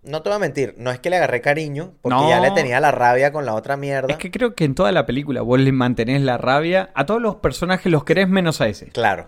[0.04, 2.80] No te voy a mentir, no es que le agarré cariño, porque ya le tenía
[2.80, 4.08] la rabia con la otra mierda.
[4.10, 6.92] Es que creo que en toda la película vos le mantenés la rabia.
[6.94, 8.88] A todos los personajes los querés menos a ese.
[8.88, 9.28] Claro.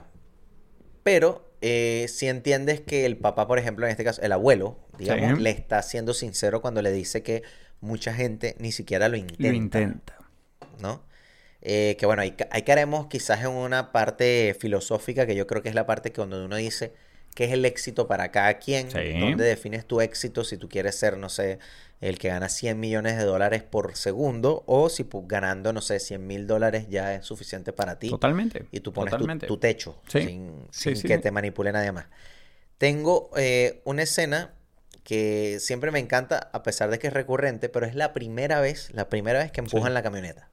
[1.04, 5.38] Pero eh, si entiendes que el papá, por ejemplo, en este caso, el abuelo, digamos,
[5.38, 5.44] Sí.
[5.44, 7.44] le está siendo sincero cuando le dice que
[7.82, 9.44] mucha gente ni siquiera lo intenta.
[9.50, 10.16] Lo intenta.
[10.82, 11.04] ¿no?
[11.62, 15.68] Eh, que bueno, ahí, ahí caeremos quizás en una parte filosófica que yo creo que
[15.68, 16.94] es la parte que donde uno dice
[17.40, 19.18] qué es el éxito para cada quien, Sí.
[19.18, 21.58] dónde defines tu éxito, si tú quieres ser, no sé,
[22.02, 26.28] el que gana 100 millones de dólares por segundo o si ganando, no sé, 100
[26.28, 28.66] mil dólares ya es suficiente para ti Totalmente.
[28.74, 29.14] y tú pones
[29.48, 30.22] tu, techo Sí.
[30.24, 32.08] sin, Sí, sin que te manipule nadie más.
[32.78, 34.52] Tengo eh, una escena
[35.06, 38.90] que siempre me encanta, a pesar de que es recurrente, pero es la primera vez,
[38.94, 40.50] la primera vez que empujan la camioneta.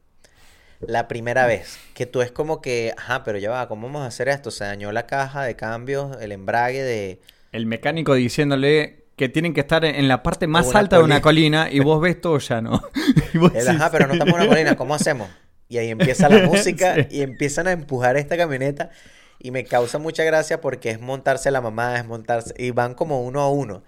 [0.81, 4.07] La primera vez que tú es como que, ajá, pero ya va, ¿cómo vamos a
[4.07, 4.51] hacer esto?
[4.51, 7.21] Se dañó la caja de cambios, el embrague de...
[7.53, 11.69] El mecánico diciéndole que tienen que estar en la parte más alta de una colina
[11.71, 12.83] y vos ves todo llano.
[13.35, 15.29] Y vos El, decís, ajá, pero no estamos en una colina, ¿cómo hacemos?
[15.69, 17.07] Y ahí empieza la música Sí.
[17.11, 18.91] y empiezan a empujar esta camioneta
[19.39, 23.23] y me causa mucha gracia porque es montarse la mamá, es montarse y van como
[23.25, 23.83] uno a uno.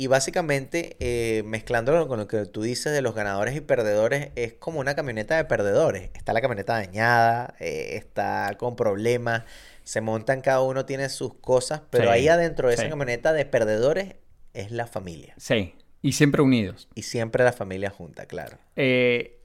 [0.00, 4.54] Y básicamente, eh, mezclándolo con lo que tú dices de los ganadores y perdedores, es
[4.54, 6.08] como una camioneta de perdedores.
[6.14, 9.42] Está la camioneta dañada, eh, está con problemas,
[9.84, 13.44] se montan, cada uno tiene sus cosas, pero Sí, ahí adentro de esa camioneta de
[13.44, 14.14] perdedores
[14.54, 15.34] es la familia.
[15.36, 16.88] Sí, y siempre unidos.
[16.94, 18.56] Y siempre la familia junta, claro.
[18.76, 19.38] Eh,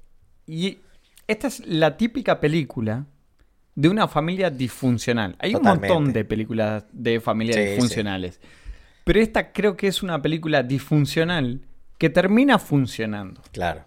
[0.47, 0.79] y
[1.27, 3.05] esta es la típica película
[3.75, 5.35] de una familia disfuncional.
[5.39, 8.39] Hay un montón de películas de familias Sí, sí.
[9.05, 11.61] Pero esta creo que es una película disfuncional
[11.97, 13.41] que termina funcionando.
[13.53, 13.85] Claro.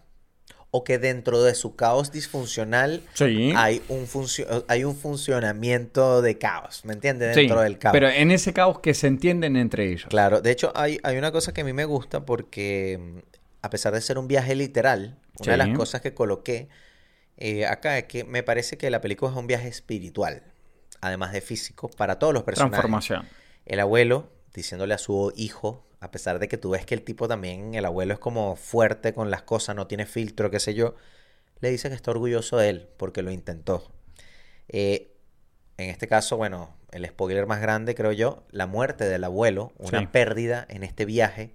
[0.71, 3.53] O que dentro de su caos disfuncional Sí.
[3.57, 7.35] hay, un funcio- hay un funcionamiento de caos, ¿me entiendes?
[7.35, 7.93] Sí, Dentro del caos.
[7.93, 10.07] pero en ese caos que se entienden entre ellos.
[10.09, 13.19] Claro, de hecho hay, hay una cosa que a mí me gusta porque mm,
[13.63, 16.69] a pesar de ser un viaje literal, una de las cosas que coloqué
[17.39, 20.43] eh, acá es que me parece que la película es un viaje espiritual,
[21.01, 22.73] además de físico, para todos los personajes.
[22.73, 23.27] Transformación.
[23.65, 27.29] El abuelo diciéndole a su hijo, a pesar de que tú ves que el tipo
[27.29, 30.95] también, el abuelo es como fuerte con las cosas, no tiene filtro, qué sé yo,
[31.61, 33.91] le dice que está orgulloso de él porque lo intentó.
[34.69, 35.15] Eh,
[35.77, 40.01] en este caso, bueno, el spoiler más grande, creo yo, la muerte del abuelo, una
[40.01, 40.07] Sí.
[40.07, 41.55] pérdida en este viaje,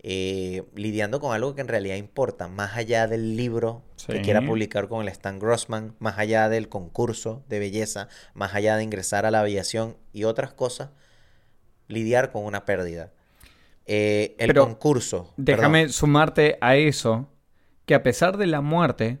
[0.00, 4.88] eh, lidiando con algo que en realidad importa, más allá del libro que quiera publicar
[4.88, 9.30] con el Stan Grossman, más allá del concurso de belleza, más allá de ingresar a
[9.32, 10.90] la aviación y otras cosas,
[11.88, 13.10] lidiar con una pérdida.
[13.86, 15.32] Eh, el Pero concurso.
[15.36, 15.92] Déjame perdón.
[15.92, 17.28] sumarte a eso,
[17.86, 19.18] que a pesar de la muerte,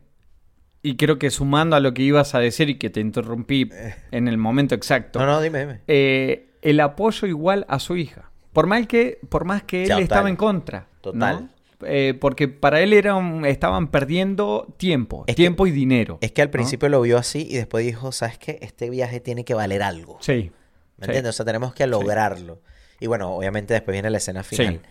[0.82, 3.70] y creo que sumando a lo que ibas a decir y que te interrumpí
[4.10, 5.80] en el momento exacto, No, no, dime, dime.
[5.88, 8.30] eh, el apoyo igual a su hija.
[8.52, 10.02] Por, mal que, por más que él Total.
[10.02, 10.80] estaba en contra.
[10.80, 11.12] ¿no?
[11.12, 11.50] Total.
[11.82, 16.18] Eh, porque para él era un- estaban perdiendo tiempo, Es que- tiempo y dinero.
[16.20, 16.52] Es que al ¿no?
[16.52, 18.58] principio lo vio así y después dijo, ¿sabes qué?
[18.62, 20.18] Este viaje tiene que valer algo.
[20.20, 20.50] Sí.
[20.98, 21.10] ¿Me sí.
[21.10, 21.30] entiendes?
[21.30, 22.60] O sea, tenemos que lograrlo.
[23.00, 24.80] Y bueno, obviamente después viene la escena final.
[24.82, 24.88] Sí.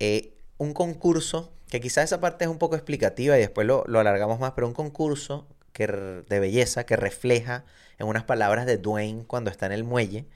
[0.00, 4.00] Eh, un concurso, que quizás esa parte es un poco explicativa y después lo, lo
[4.00, 7.64] alargamos más, pero un concurso que, de belleza que refleja
[7.98, 10.26] en unas palabras de Dwayne cuando está en el muelle,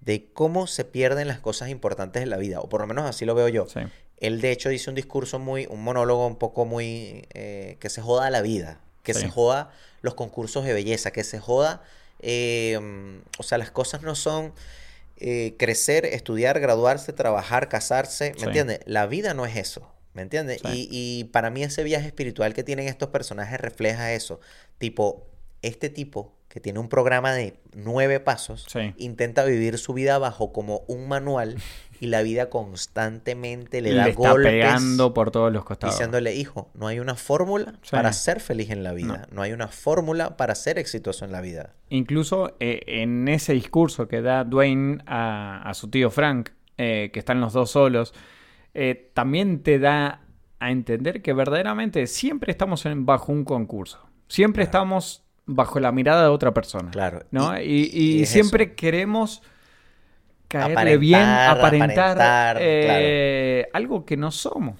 [0.00, 3.24] de cómo se pierden las cosas importantes en la vida, o por lo menos así
[3.24, 3.66] lo veo yo.
[3.68, 3.80] Sí.
[4.18, 8.00] Él de hecho dice un discurso muy, un monólogo un poco muy, eh, que se
[8.02, 9.20] joda la vida, que Sí.
[9.22, 9.70] se joda
[10.02, 11.82] los concursos de belleza, que se joda,
[12.20, 14.52] eh, mm, o sea, las cosas no son
[15.20, 18.44] eh, crecer, estudiar, graduarse, trabajar, casarse, ¿me Sí.
[18.46, 18.80] entiendes?
[18.86, 20.60] La vida no es eso, ¿me entiendes?
[20.64, 20.88] Sí.
[20.90, 24.38] Y, y para mí ese viaje espiritual que tienen estos personajes refleja eso,
[24.78, 25.26] tipo,
[25.62, 28.94] este tipo que tiene un programa de nueve pasos, Sí.
[28.96, 31.56] intenta vivir su vida bajo como un manual
[32.00, 32.48] y la vida
[33.02, 35.94] constantemente le Le, da está golpes pegando por todos los costados.
[35.94, 37.90] diciéndole, hijo, no hay una fórmula Sí.
[37.90, 39.42] para ser feliz en la vida, no.
[39.42, 41.74] hay una fórmula para ser exitoso en la vida.
[41.90, 47.18] Incluso eh, en ese discurso que da Dwayne a, a su tío Frank, eh, que
[47.18, 48.14] están los dos solos,
[48.74, 50.22] eh, también te da
[50.60, 53.98] a entender que verdaderamente siempre estamos en- bajo un concurso.
[54.28, 56.90] Siempre estamos bajo la mirada de otra persona.
[56.92, 57.24] Claro.
[57.32, 57.58] ¿no?
[57.60, 59.42] Y- Y, y y es siempre queremos
[60.46, 64.76] caerle Aparentar, bien, aparentar, aparentar, eh, algo que no somos.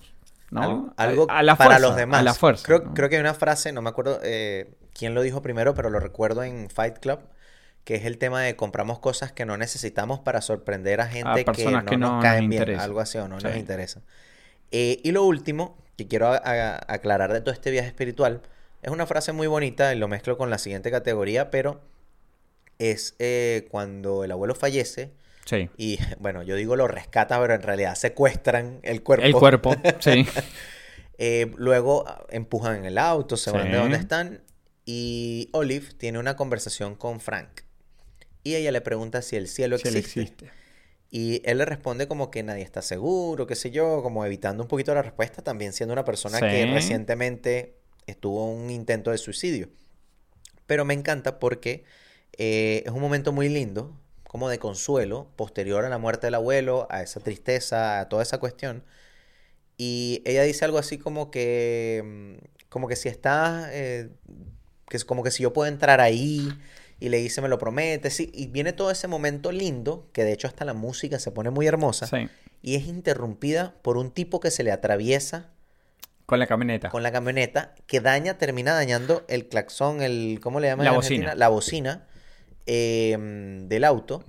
[0.51, 0.63] ¿no?
[0.63, 2.21] Algo, algo a la para fuerza, los demás.
[2.21, 2.63] A la fuerza.
[2.65, 2.95] Creo, ¿no?
[2.95, 6.01] creo que hay una frase, no me acuerdo eh, quién lo dijo primero, pero lo
[6.01, 7.19] recuerdo en Fight Club,
[7.85, 11.45] que es el tema de compramos cosas que no necesitamos para sorprender a gente que
[11.45, 12.85] personas no que nos no caen nos bien, interesa.
[12.85, 14.01] algo así o no nos interesa.
[14.71, 18.41] Eh, y lo último que quiero aclarar de todo este viaje espiritual
[18.83, 21.81] es una frase muy bonita y lo mezclo con la siguiente categoría, pero
[22.79, 25.13] es eh, cuando el abuelo fallece
[25.49, 25.71] Sí.
[25.79, 29.25] y, bueno, yo digo lo rescata, pero en realidad secuestran el cuerpo.
[29.25, 30.27] El cuerpo, sí.
[31.17, 34.43] Eh, luego ah, empujan en el auto, se van de donde están
[34.85, 37.63] y Olive tiene una conversación con Frank.
[38.45, 39.99] Y ella le pregunta si el cielo existe.
[39.99, 40.51] existe.
[41.11, 44.69] Y él le responde como que nadie está seguro, qué sé yo, como evitando un
[44.69, 47.78] poquito la respuesta, también siendo una persona que recientemente
[48.11, 49.69] estuvo un intento de suicidio.
[50.67, 51.85] Pero me encanta porque
[52.37, 56.87] eh, es un momento muy lindo, como de consuelo, posterior a la muerte del abuelo,
[56.91, 58.85] a esa tristeza, a toda esa cuestión.
[59.77, 64.11] Y ella dice algo así como que, mm, como que si estás, eh,
[64.89, 66.49] que es como que si yo puedo entrar ahí,
[67.01, 70.33] y le dice, me lo promete, sí, y viene todo ese momento lindo, que de
[70.33, 72.29] hecho hasta la música se pone muy hermosa, Sí.
[72.61, 75.53] y es interrumpida por un tipo que se le atraviesa
[76.29, 76.91] Con la camioneta.
[76.91, 81.35] con la camioneta, que daña, termina dañando el claxón, el, ¿cómo le llaman La bocina.
[81.35, 82.07] La bocina
[82.67, 83.17] eh,
[83.67, 84.23] del auto.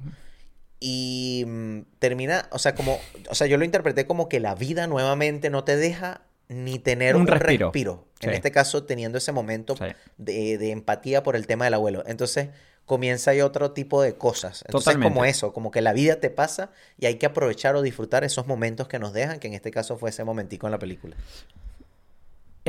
[0.80, 2.98] Y mm, termina, o sea, como,
[3.30, 7.16] o sea, yo lo interpreté como que la vida nuevamente no te deja ni tener
[7.18, 7.68] Un un, respiro.
[7.68, 8.08] respiro.
[8.22, 8.36] En Sí.
[8.36, 9.84] este caso, teniendo ese momento Sí.
[10.18, 12.04] de, de empatía por el tema del abuelo.
[12.08, 12.48] Entonces,
[12.86, 14.64] comienza ahí otro tipo de cosas.
[14.68, 18.24] Entonces, como eso, como que la vida te pasa y hay que aprovechar o disfrutar
[18.24, 21.16] esos momentos que nos dejan, que en este caso fue ese momentico en la película.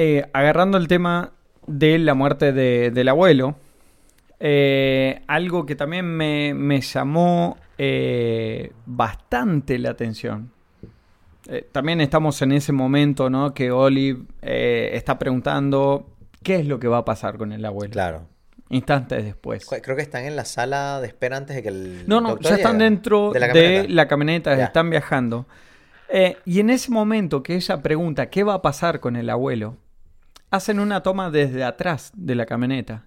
[0.03, 1.33] Eh, agarrando el tema
[1.67, 3.57] de la muerte de- del abuelo,
[4.39, 10.51] eh, algo que también me, me llamó eh, bastante la atención.
[11.73, 13.53] También estamos en ese momento, ¿no?
[13.55, 16.07] Que Olive está preguntando
[16.43, 17.93] qué es lo que va a pasar con el abuelo.
[17.93, 18.23] Claro.
[18.69, 19.67] Instantes después.
[19.83, 22.51] Creo que están en la sala de espera antes de que el No, no, doctor
[22.53, 22.85] ya están llegue.
[22.85, 23.93] dentro de la de camioneta.
[23.95, 24.65] la camioneta, Ya.
[24.65, 25.47] están viajando.
[26.09, 29.77] Eh, y en ese momento que ella pregunta qué va a pasar con el abuelo,
[30.51, 33.07] hacen una toma desde atrás de la camioneta.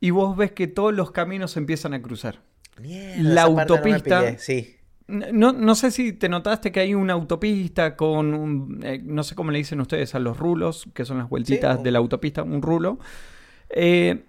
[0.00, 2.40] Y vos ves que todos los caminos se empiezan a cruzar.
[2.80, 4.38] Mierda, la no autopista- pillé.
[4.38, 4.74] Sí.
[5.08, 9.34] No, no sé si te notaste que hay una autopista con, un, eh, no sé
[9.34, 12.60] cómo le dicen ustedes a los rulos, que son las vueltitas de la autopista, un
[12.60, 12.98] rulo.
[13.70, 14.24] Eh,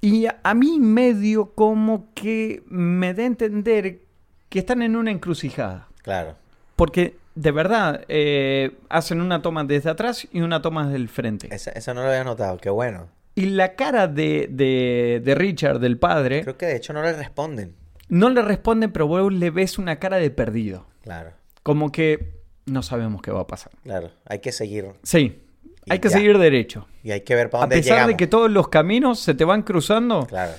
[0.00, 4.00] y a, a mí medio como que me da a entender
[4.48, 5.86] que están en una encrucijada.
[6.02, 6.34] Claro.
[6.74, 11.48] Porque de verdad eh, hacen una toma desde atrás y una toma desde el frente.
[11.54, 12.58] Esa, esa no lo había notado.
[12.58, 13.08] Qué bueno.
[13.34, 17.12] Y la cara de, de- de Richard, del padre, Creo que de hecho no le
[17.14, 17.74] responden.
[18.08, 20.86] no le responden, pero vos le ves una cara de perdido.
[21.02, 21.30] Claro.
[21.62, 23.72] Como que no sabemos qué va a pasar.
[23.82, 24.86] Claro, hay que seguir.
[25.02, 25.42] Sí,
[25.88, 26.16] hay que ya.
[26.18, 26.86] seguir derecho.
[27.02, 28.08] Y hay que ver para A dónde pesar llegamos.
[28.12, 30.52] de que todos los caminos se te van cruzando, Claro.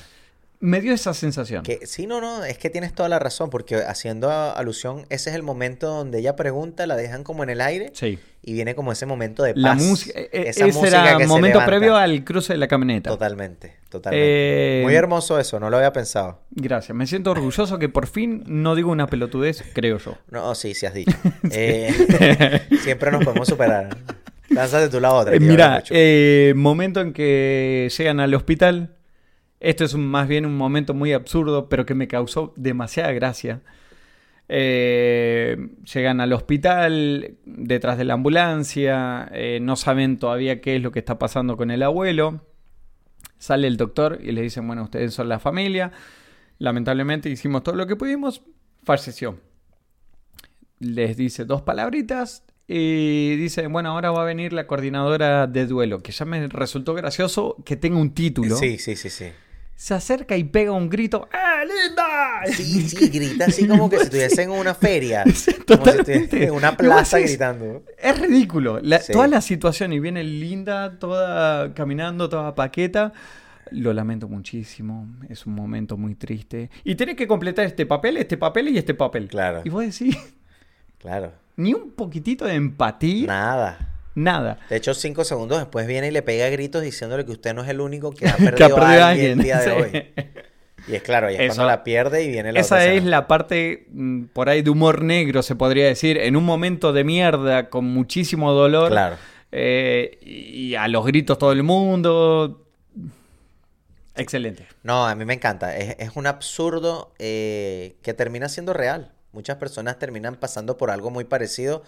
[0.63, 1.61] Me dio esa sensación.
[1.63, 5.35] Que, sí, no, no, es que tienes toda la razón, porque haciendo alusión, ese es
[5.35, 8.17] el momento donde ella pregunta, la dejan como en el aire Sí.
[8.41, 9.61] y viene como ese momento de paz.
[9.61, 12.69] La música, e- e- esa ese música era que momento previo al cruce de la
[12.69, 13.09] camioneta.
[13.09, 14.79] Totalmente, totalmente.
[14.79, 16.39] Eh, Muy hermoso eso, no lo había pensado.
[16.51, 20.17] Gracias, me siento orgulloso que por fin no digo una pelotudez, creo yo.
[20.31, 21.11] No, sí, sí has dicho.
[21.51, 23.95] Eh, siempre nos podemos superar.
[24.49, 25.35] Lánzate tú la otra.
[25.35, 28.95] Eh, Mira, eh, momento en que llegan al hospital.
[29.63, 33.61] Esto es más bien un momento muy absurdo, pero que me causó demasiada gracia.
[34.49, 35.55] Eh,
[35.91, 40.99] llegan al hospital detrás de la ambulancia, eh, no saben todavía qué es lo que
[40.99, 42.45] está pasando con el abuelo.
[43.37, 45.93] Sale el doctor y le dicen, bueno, ustedes son la familia.
[46.59, 48.43] Lamentablemente hicimos todo lo que pudimos,
[48.83, 49.39] falleció.
[50.79, 56.03] Les dice dos palabritas y dice, bueno, ahora va a venir la coordinadora de duelo,
[56.03, 58.57] que ya me resultó gracioso que tenga un título.
[58.57, 59.27] Sí, sí, sí, sí.
[59.75, 62.55] Se acerca y pega un grito, ¡Eh, linda!
[62.55, 65.23] Sí, sí, grita así como que si estuviese en una feria.
[65.23, 66.15] Como si totalmente.
[66.15, 67.83] estuviese en una plaza decís, gritando.
[67.97, 68.79] Es ridículo.
[68.81, 69.11] La- Sí.
[69.11, 73.11] Toda la situación y viene linda, toda caminando, toda paqueta.
[73.71, 75.07] Lo lamento muchísimo.
[75.29, 76.69] Es un momento muy triste.
[76.83, 79.27] Y tenés que completar este papel, este papel y este papel.
[79.27, 79.61] Claro.
[79.65, 80.15] Y vos decís,
[80.99, 81.33] Claro.
[81.57, 83.89] ni un poquitito de empatía, Nada.
[84.15, 84.59] Nada.
[84.69, 87.69] De hecho, cinco segundos después viene y le pega gritos diciéndole que usted no es
[87.69, 89.69] el único que ha Que perdido, ha perdido a alguien el día de Sí.
[89.71, 90.13] hoy.
[90.85, 93.03] Y es claro, y es Eso- cuando la pierde y viene la Esa otra es
[93.05, 97.03] la parte mm, por ahí de humor negro, se podría decir, en un momento de
[97.05, 98.89] mierda, con muchísimo dolor.
[98.89, 99.15] Claro.
[99.51, 102.59] eh, y a los gritos todo el mundo.
[104.15, 104.67] Excelente.
[104.83, 105.75] No, a mí me encanta.
[105.77, 109.11] Es, es un absurdo eh, que termina siendo real.
[109.31, 111.83] Muchas personas terminan pasando por algo muy parecido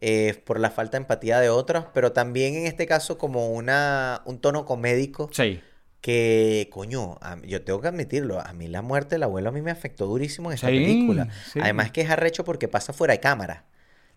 [0.00, 4.22] eh, por la falta de empatía de otros, pero también en este caso como una,
[4.26, 5.60] un tono comédico Sí.
[6.00, 9.62] que, coño, a- yo tengo que admitirlo, a mí la muerte del abuelo a mí
[9.62, 11.28] me afectó durísimo en esta Sí, película.
[11.52, 11.60] sí.
[11.62, 13.64] Además que es arrecho porque pasa fuera de cámara.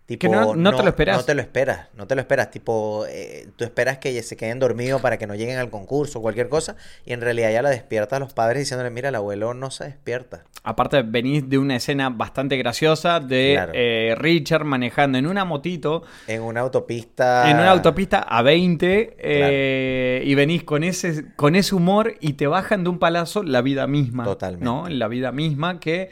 [0.08, 1.18] Tipo, Que no- no te lo esperas.
[1.18, 2.50] No te lo esperas, no te lo esperas.
[2.50, 6.22] Tipo, eh, tú esperas que se queden dormidos para que no lleguen al concurso o
[6.22, 6.76] cualquier cosa.
[7.04, 9.84] Y en realidad ya la despierta a los padres diciéndole, mira, el abuelo no se
[9.84, 10.44] despierta.
[10.62, 13.72] Aparte, venís de una escena bastante graciosa de Claro.
[13.74, 17.50] eh, Richard manejando en una motito, En una autopista.
[17.50, 22.46] en una autopista a 20, eh, y venís con ese, con ese humor y te
[22.46, 24.24] bajan de un palazo la vida misma.
[24.24, 24.64] Totalmente.
[24.64, 24.88] ¿no?
[24.88, 26.08] La vida misma que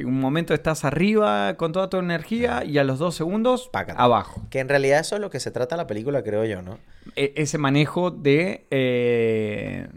[0.00, 4.46] en un momento estás arriba con toda tu energía y a los dos segundos abajo.
[4.50, 6.78] Que en realidad eso es lo que se trata la película, creo yo, ¿no?
[7.16, 9.88] E- ese manejo de eh,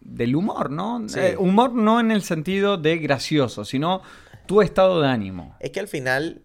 [0.00, 1.08] del humor, ¿no?
[1.08, 1.18] Sí.
[1.20, 4.02] Eh, humor no en el sentido de gracioso, sino
[4.46, 5.56] tu estado de ánimo.
[5.60, 6.42] Es que al final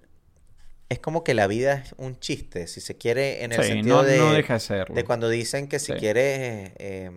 [0.89, 3.97] es como que la vida es un chiste, si se quiere, en el Sí, sentido
[3.97, 4.95] no- de, no deja de serlo.
[4.95, 5.97] de cuando dicen que si Sí.
[5.97, 7.09] quieres, eh,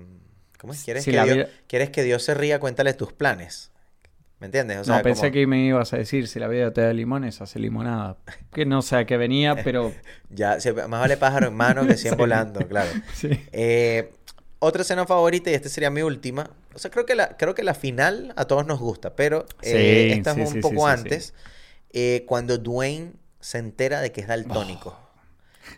[0.59, 0.83] ¿cómo es?
[0.85, 3.71] ¿Quieres, Si que Dios, vida- quieres que Dios se ría, cuéntale tus planes.
[4.39, 4.77] ¿Me entiendes?
[4.77, 6.93] O no, sea, pensé como- que me ibas a decir, si la vida te da
[6.93, 8.19] limones, hace limonada.
[8.53, 9.93] Que no sé a qué venía, pero...
[10.31, 10.59] Ya,
[10.89, 12.17] más vale pájaro en mano que 100 Sí.
[12.19, 12.91] volando, claro.
[13.15, 13.31] sí.
[13.53, 14.11] Eh,
[14.59, 16.51] otra escena favorita, y esta sería mi última.
[16.75, 20.09] O sea, creo que la, creo que la final a todos nos gusta, pero eh,
[20.13, 21.35] Sí, esta es un poco antes.
[21.93, 24.99] eh, cuando Dwayne se entera de que es daltónico.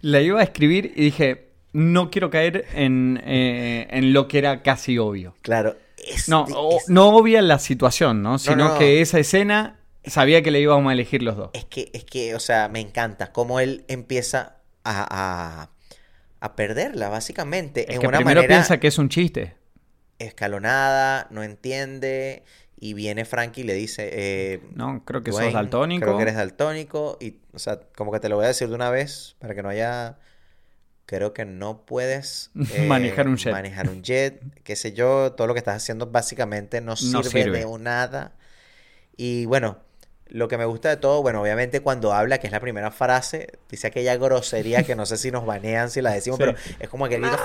[0.00, 4.62] La iba a escribir y dije, no quiero caer en, eh, en lo que era
[4.62, 5.34] casi obvio.
[5.42, 5.76] Claro.
[6.06, 8.38] Es No, es- no obvia la situación, ¿no?
[8.38, 8.78] Sino no, no.
[8.78, 11.50] que esa escena sabía que le íbamos a elegir los dos.
[11.54, 15.70] Es que, es que, o sea, me encanta cómo él empieza a, a,
[16.40, 19.56] a perderla, básicamente, Es en que una primero manera piensa que es un chiste.
[20.18, 22.42] escalonada, no entiende,
[22.80, 26.04] y viene Frankie y le dice, eh, No, creo que sos Dwayne, daltónico.
[26.04, 28.74] Creo que eres daltónico, y, o sea, como que te lo voy a decir de
[28.74, 30.18] una vez, para que no haya...
[31.10, 33.50] Creo que no puedes eh, Manejar un jet.
[33.52, 37.64] Manejar un jet, qué sé yo, todo lo que estás haciendo básicamente no sirve, sirve.
[37.64, 38.32] de nada.
[39.16, 39.78] Y bueno,
[40.26, 43.58] lo que me gusta de todo, bueno, obviamente cuando habla, que es la primera frase,
[43.70, 46.44] dice aquella grosería que no sé si nos banean si la decimos, Sí.
[46.44, 47.38] pero es como aquel grito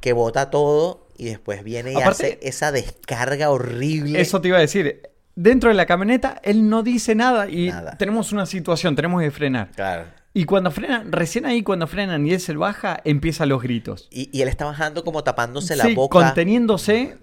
[0.00, 4.20] que bota todo y después viene y Aparte- hace esa descarga horrible.
[4.20, 5.02] Eso te iba a decir.
[5.34, 7.98] Dentro de la camioneta, él no dice nada y Nada.
[7.98, 9.70] tenemos una situación, tenemos que frenar.
[9.76, 10.06] Claro.
[10.38, 14.06] Y cuando frenan, recién ahí cuando frenan y él se baja, empiezan los gritos.
[14.10, 16.18] Y, y él está bajando como tapándose la boca.
[16.20, 17.16] conteniéndose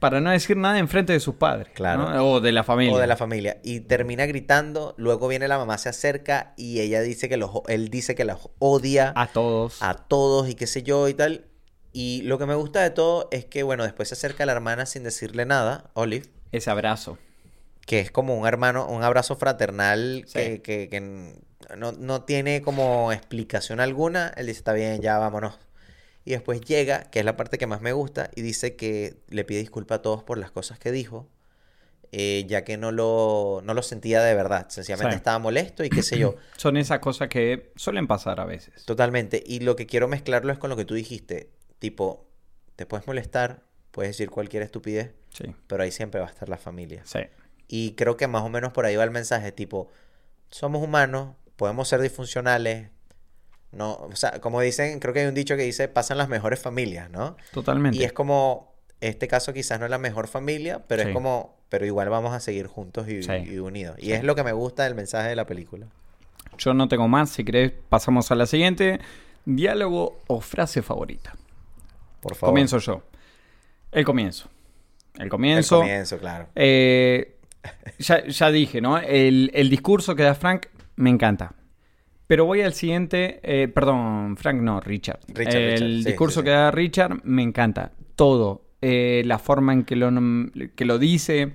[0.00, 1.68] para no decir nada enfrente de sus padres.
[1.74, 2.10] Claro.
[2.10, 2.26] ¿no?
[2.32, 2.94] O de la familia.
[2.94, 3.56] O de la familia.
[3.64, 4.94] Y termina gritando.
[4.98, 8.50] Luego viene la mamá, se acerca y ella dice que los, él dice que los
[8.58, 9.82] odia A todos.
[9.82, 11.46] a todos y qué sé yo y tal.
[11.94, 14.84] Y lo que me gusta de todo es que, bueno, después se acerca la hermana
[14.84, 17.16] sin decirle nada, Olive, Ese abrazo.
[17.86, 20.34] que es como un hermano, un abrazo fraternal Sí.
[20.34, 24.32] que, que- que, no, no tiene como explicación alguna.
[24.36, 25.58] Él dice, está bien, ya vámonos.
[26.24, 29.44] Y después llega, que es la parte que más me gusta, y dice que le
[29.44, 31.26] pide disculpa a todos por las cosas que dijo,
[32.12, 34.68] eh, ya que no lo, no lo sentía de verdad.
[34.68, 35.16] Sencillamente Sí.
[35.18, 36.34] estaba molesto y qué sé yo.
[36.56, 38.84] Son esas cosas que suelen pasar a veces.
[38.84, 39.42] Totalmente.
[39.46, 41.50] Y lo que quiero mezclarlo es con lo que tú dijiste.
[41.78, 42.26] Tipo,
[42.76, 46.56] te puedes molestar, puedes decir cualquier estupidez, Sí, pero ahí siempre va a estar la
[46.58, 47.02] familia.
[47.04, 47.20] sí.
[47.70, 49.90] Y creo que más o menos por ahí va el mensaje, tipo,
[50.50, 52.88] somos humanos, podemos ser disfuncionales.
[53.72, 56.58] No, o sea, como dicen, creo que hay un dicho que dice, pasan las mejores
[56.58, 57.36] familias, ¿no?
[57.52, 57.98] Totalmente.
[57.98, 61.08] Y es como, este caso quizás no es la mejor familia, pero Sí.
[61.08, 63.32] es como, pero igual vamos a seguir juntos y, Sí.
[63.44, 63.96] y unidos.
[63.98, 65.86] Y es lo que me gusta del mensaje de la película.
[66.56, 67.28] Yo no tengo más.
[67.30, 69.00] Si querés, pasamos a la siguiente.
[69.44, 71.34] Diálogo o frase favorita.
[72.22, 72.52] Por favor.
[72.52, 73.02] Comienzo yo.
[73.92, 74.48] El comienzo.
[75.16, 75.78] El El comienzo.
[75.80, 76.48] comienzo, claro.
[76.54, 77.36] Eh,
[77.98, 78.98] ya, ya dije, ¿no?
[78.98, 80.66] El, el discurso que da Frank
[80.98, 81.54] me encanta.
[82.26, 83.40] Pero voy al siguiente.
[83.42, 85.20] eh, perdón, Frank no, Richard.
[85.28, 87.92] Richard, el Richard, discurso sí, que da Richard me encanta.
[88.16, 88.66] Todo.
[88.82, 90.10] Eh, la forma en que lo,
[90.76, 91.52] que lo dice.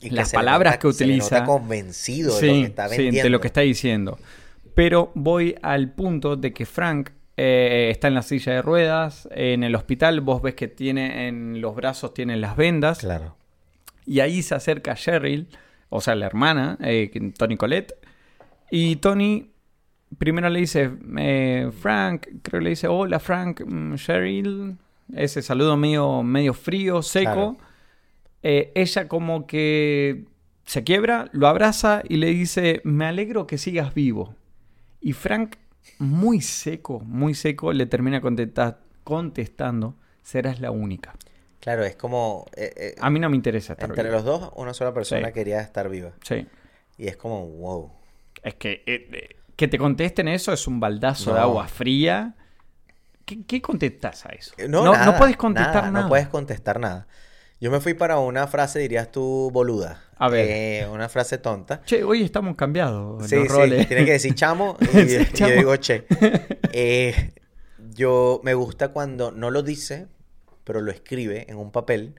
[0.00, 1.40] Y las palabras nota- que se le utiliza.
[1.40, 4.18] nota convencido de Sí, lo que está sí, de lo que está diciendo.
[4.74, 9.28] Pero voy al punto de que Frank eh, está en la silla de ruedas.
[9.32, 12.98] En el hospital vos ves que tiene en los brazos tiene las vendas.
[12.98, 13.36] Claro.
[14.04, 15.48] Y ahí se acerca Cheryl,
[15.88, 17.94] o sea, la hermana, eh, Tony Colette.
[18.70, 19.50] Y Tony
[20.18, 24.76] primero le dice, eh, Frank, creo que le dice, hola Frank, mm, Cheryl.
[25.14, 27.24] Ese saludo medio, medio frío, seco.
[27.32, 27.56] Claro.
[28.42, 30.24] Eh, ella como que
[30.64, 34.34] se quiebra, lo abraza y le dice, me alegro que sigas vivo.
[35.00, 35.56] Y Frank,
[35.98, 41.14] muy seco, muy seco, le termina contesta- contestando, serás la única.
[41.60, 42.46] Claro, es como...
[42.56, 44.14] eh, eh, A mí no me interesa estar entre vivo.
[44.16, 45.32] los dos, una sola persona Sí.
[45.32, 46.12] quería estar viva.
[46.22, 46.46] Sí.
[46.98, 47.90] Y es como, wow.
[48.46, 52.36] Es que eh, eh, que te contesten eso es un baldazo de agua fría.
[53.24, 54.54] ¿Qué, qué contestas a eso?
[54.68, 56.02] No, no, nada, no puedes contestar nada.
[56.02, 57.08] No puedes contestar nada.
[57.60, 60.00] Yo me fui para una frase, dirías tú, boluda.
[60.16, 60.46] A ver.
[60.48, 61.82] Eh, una frase tonta.
[61.84, 65.50] Che, hoy estamos cambiados Sí, los sí, tienes que decir chamo y, Sí, y chamo.
[65.50, 66.04] yo digo che.
[66.72, 67.32] Eh,
[67.94, 70.06] yo me gusta cuando no lo dice,
[70.62, 72.14] pero lo escribe en un papel.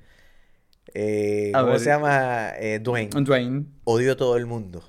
[0.94, 1.80] Eh, ¿Cómo ver.
[1.80, 2.52] se llama?
[2.82, 3.12] Dwayne.
[3.24, 3.66] Dwayne.
[3.86, 4.84] Odio a todo el mundo.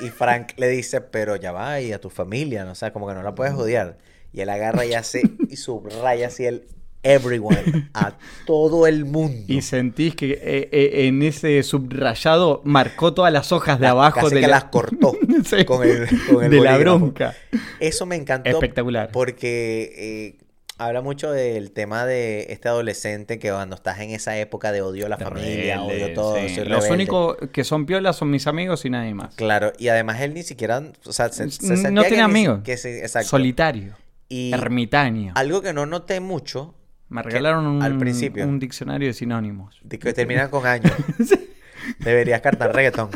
[0.00, 2.72] Y, y Frank le dice, pero ya va, y a tu familia, ¿no?
[2.72, 3.98] O sea, como que no la puedes odiar.
[4.32, 6.66] Y él agarra y hace, y subraya así el
[7.02, 8.14] everyone, a
[8.46, 9.44] todo el mundo.
[9.46, 14.20] Y sentís que eh, eh, en ese subrayado marcó todas las hojas de La- abajo
[14.22, 14.56] casi de que la...
[14.56, 15.12] las cortó
[15.44, 15.64] Sí.
[15.64, 17.34] con el, con el de la bronca.
[17.80, 18.50] Eso me encantó.
[18.50, 19.10] Espectacular.
[19.12, 20.44] Porque eh,
[20.78, 25.06] habla mucho del tema de este adolescente que cuando estás en esa época de odio
[25.06, 26.56] a la familia, Rebelde, odio todo, sí.
[26.64, 29.34] Los únicos que son piolas son mis amigos y nadie más.
[29.36, 32.60] Claro, y además él ni siquiera, o sea, se, se No sentía tiene amigos.
[32.62, 33.28] que se- exacto.
[33.28, 33.94] Solitario.
[34.28, 35.32] Y Ermitaño.
[35.36, 36.74] algo que no noté mucho,
[37.08, 38.44] Me regalaron un, al principio.
[38.44, 39.78] un diccionario de sinónimos.
[39.84, 40.92] de que terminan con años.
[42.00, 43.10] Deberías cantar reggaetón.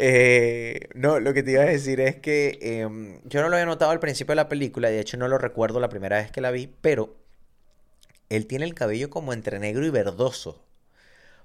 [0.00, 3.66] Eh, no, lo que te iba a decir es que em, yo no lo había
[3.66, 6.30] notado al principio de la película, y de hecho no lo recuerdo la primera vez
[6.30, 7.16] que la vi, pero
[8.28, 10.64] él tiene el cabello como entre negro y verdoso.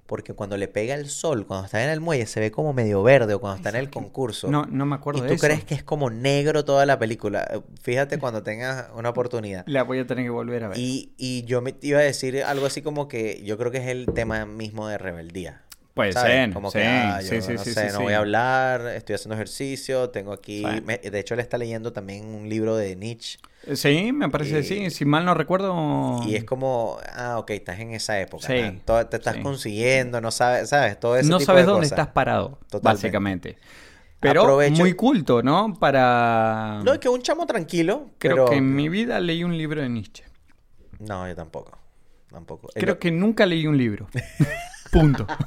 [0.06, 3.02] Porque cuando le pega el sol, cuando está en el muelle, se ve como medio
[3.02, 4.52] verde o cuando está en el concurso.
[4.52, 5.48] No, no me acuerdo y de tú eso.
[5.48, 7.48] crees que es como negro toda la película.
[7.50, 9.64] Eh, Fíjate cuando tengas una oportunidad.
[9.66, 10.78] La voy a tener que volver a ver.
[10.78, 13.88] Y, y yo me iba a decir algo así como que yo creo que es
[13.88, 15.64] el tema mismo de rebeldía.
[16.14, 16.32] ¿Sabes?
[16.32, 16.54] ser.
[16.54, 19.14] Como sí, que, ah, yo sí, sí, no sí, sé, no voy a hablar, estoy
[19.16, 20.64] haciendo ejercicio, tengo aquí...
[20.86, 23.38] Me- de hecho, él está leyendo también un libro de Nietzsche.
[23.76, 24.90] Sí, me parece Y- sí.
[24.90, 26.20] Si mal no recuerdo.
[26.26, 28.48] Y es como, ah, ok, estás en esa época.
[28.48, 31.00] Sí, te estás consiguiendo, no sabes, ¿sabes?
[31.00, 32.00] Todo ese no tipo sabes de dónde cosas.
[32.00, 32.82] estás parado, Totalmente.
[32.84, 33.58] básicamente.
[34.20, 35.74] Pero Aprovecho- muy culto, ¿no?
[35.80, 36.82] Para.
[36.84, 38.46] No, es que un chamo tranquilo, Creo pero...
[38.46, 40.24] que en mi vida leí un libro de Nietzsche.
[41.00, 41.78] No, yo tampoco.
[42.34, 42.68] Tampoco.
[42.76, 44.10] El- Creo que nunca leí un libro.
[44.92, 45.26] Punto.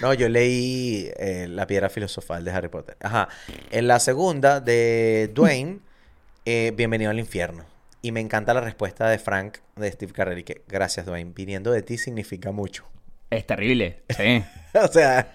[0.00, 2.96] No, yo leí eh, La piedra filosofal de Harry Potter.
[3.00, 3.28] Ajá.
[3.70, 5.80] En la segunda de Dwayne,
[6.44, 7.64] eh, Bienvenido al infierno.
[8.02, 10.44] Y me encanta la respuesta de Frank de Steve Carell.
[10.44, 11.32] Que gracias, Dwayne.
[11.34, 12.84] Viniendo de ti significa mucho.
[13.30, 14.02] Es terrible.
[14.14, 14.42] Sí.
[14.74, 15.32] o sea,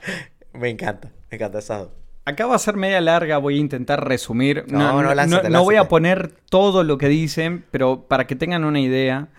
[0.54, 1.10] me encanta.
[1.32, 1.90] Me encanta esa dos.
[2.26, 4.66] Acá va a ser media larga, voy a intentar resumir.
[4.68, 5.90] No, no, lánzate, no voy a lánzate.
[5.90, 9.30] poner todo lo que dicen, pero para que tengan una idea.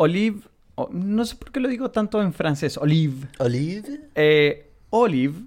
[0.00, 0.40] Olive,
[0.92, 3.26] no sé por qué lo digo tanto en francés, Olive.
[3.38, 4.00] Olive.
[4.14, 5.40] Eh, Olive,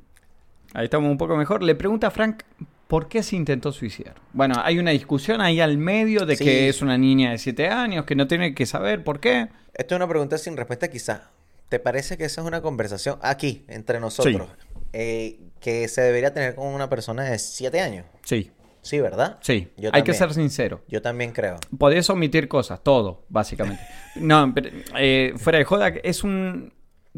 [0.73, 2.43] ahí estamos un poco mejor, le pregunta a Frank
[2.89, 4.15] por qué se intentó suicidar.
[4.33, 6.43] Bueno, hay una discusión ahí al medio de Sí.
[6.43, 9.47] que es una niña de 7 años, que no tiene que saber por qué.
[9.73, 11.29] Esto es una pregunta sin respuesta quizá.
[11.69, 14.49] ¿Te parece que esa es una conversación aquí, entre nosotros,
[14.91, 18.05] eh, que se debería tener con una persona de 7 años?
[18.25, 18.51] Sí,
[18.81, 19.37] Sí, ¿verdad?
[19.41, 20.81] Sí, Yo hay que ser sincero.
[20.87, 21.57] Yo también creo.
[21.77, 23.81] Podés omitir cosas, todo, básicamente.
[24.15, 26.73] No, pero, eh, fuera de joda, es un...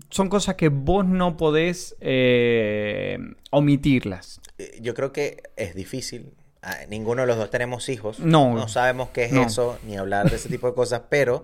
[0.09, 3.17] Son cosas que vos no podés eh,
[3.51, 4.41] omitirlas.
[4.57, 6.33] Eh, Yo creo que es difícil.
[6.61, 8.19] Ah, Ninguno de los dos tenemos hijos.
[8.19, 8.53] No.
[8.53, 9.43] No sabemos qué es No.
[9.43, 11.43] eso, ni hablar de ese tipo de cosas, pero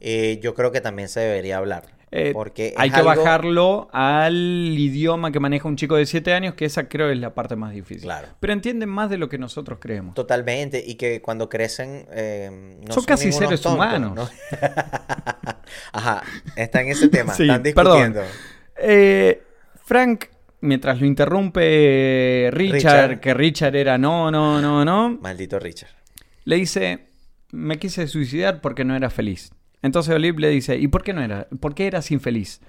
[0.00, 1.94] eh, yo creo que también se debería hablar.
[2.12, 4.32] Eh, porque hay que algo- bajarlo al
[4.78, 7.72] idioma que maneja un chico de 7 años, que esa creo es la parte más
[7.74, 8.04] difícil.
[8.04, 8.28] Claro.
[8.38, 10.14] Pero entienden más de lo que nosotros creemos.
[10.14, 14.14] Totalmente, y que cuando crecen eh, no Son casi ningunos seres tontos, humanos.
[14.14, 14.28] ¿no?
[15.92, 16.22] Ajá,
[16.54, 17.84] está en ese tema, Sí, están perdón.
[18.14, 18.22] discutiendo.
[18.78, 19.42] Eh,
[19.84, 20.26] Frank,
[20.60, 23.20] mientras lo interrumpe Richard, Richard.
[23.20, 25.90] que Richard era no, no, no, no, Maldito Richard.
[26.44, 27.06] le dice,
[27.50, 29.50] me quise suicidar porque no era feliz.
[29.82, 31.48] Entonces Olive le dice, ¿y por qué no era?
[31.60, 32.60] ¿Por qué eras infeliz?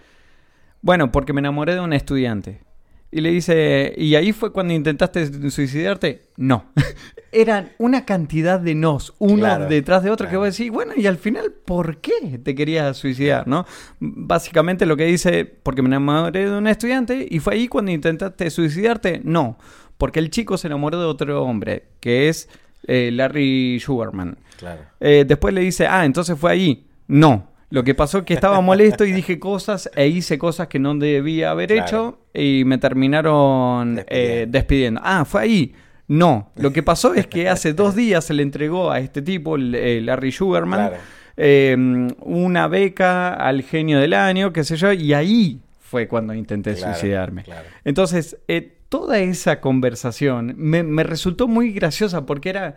[0.82, 2.62] Bueno, porque me enamoré de un estudiante.
[3.10, 6.24] Y le dice, ¿y ahí fue cuando intentaste suicidarte?
[6.36, 6.66] No.
[7.32, 10.46] Eran una cantidad de nos, uno Claro, detrás de otro, que claro.
[10.46, 13.48] vos decís, bueno, y al final, ¿por qué te querías suicidar?
[13.48, 13.66] ¿no?
[14.00, 18.50] Básicamente lo que dice, porque me enamoré de un estudiante y fue ahí cuando intentaste
[18.50, 19.22] suicidarte.
[19.24, 19.58] No,
[19.98, 22.50] porque el chico se enamoró de otro hombre, que es
[22.88, 24.38] eh, Larry Sugarman.
[24.58, 24.82] Claro.
[25.00, 26.87] Eh, después le dice, ah, entonces fue ahí.
[27.08, 27.48] No.
[27.70, 30.96] Lo que pasó es que estaba molesto y dije cosas e hice cosas que no
[30.96, 31.84] debía haber Claro.
[31.86, 35.02] hecho y me terminaron eh, Despidiendo.
[35.04, 35.76] Ah, fue ahí.
[36.08, 36.52] No.
[36.56, 40.32] Lo que pasó es que hace dos días se le entregó a este tipo, Larry
[40.32, 41.04] Sugarman, Claro.
[41.36, 41.76] eh,
[42.22, 46.94] una beca al genio del año, qué sé yo, y ahí fue cuando intenté Claro,
[46.94, 47.44] suicidarme.
[47.84, 52.76] Entonces, eh, toda esa conversación me, me resultó muy graciosa porque era,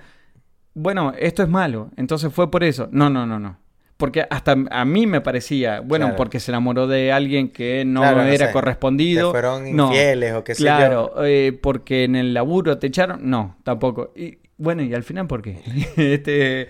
[0.75, 2.89] bueno, esto es malo, entonces fue por eso.
[2.91, 3.59] No, no, no, no.
[4.01, 6.17] Porque hasta a mí me parecía, bueno, Claro.
[6.17, 9.29] porque se enamoró de alguien que no Claro, no era sé, correspondido.
[9.29, 9.87] te fueron No.
[9.89, 10.67] infieles o qué sé yo.
[10.67, 13.31] Claro, eh, porque en el laburo te echaron.
[13.31, 14.13] No, tampoco.
[14.17, 15.61] Y bueno, y al final, ¿por qué?
[15.97, 16.69] este,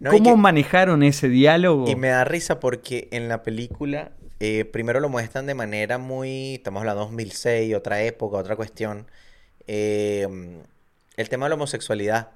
[0.00, 1.88] No, ¿Cómo que- manejaron ese diálogo?
[1.88, 6.54] Y me da risa porque en la película eh, primero lo muestran de manera muy,
[6.54, 9.06] estamos hablando de 2006, otra época, otra cuestión,
[9.68, 10.26] eh,
[11.16, 12.30] el tema de la homosexualidad.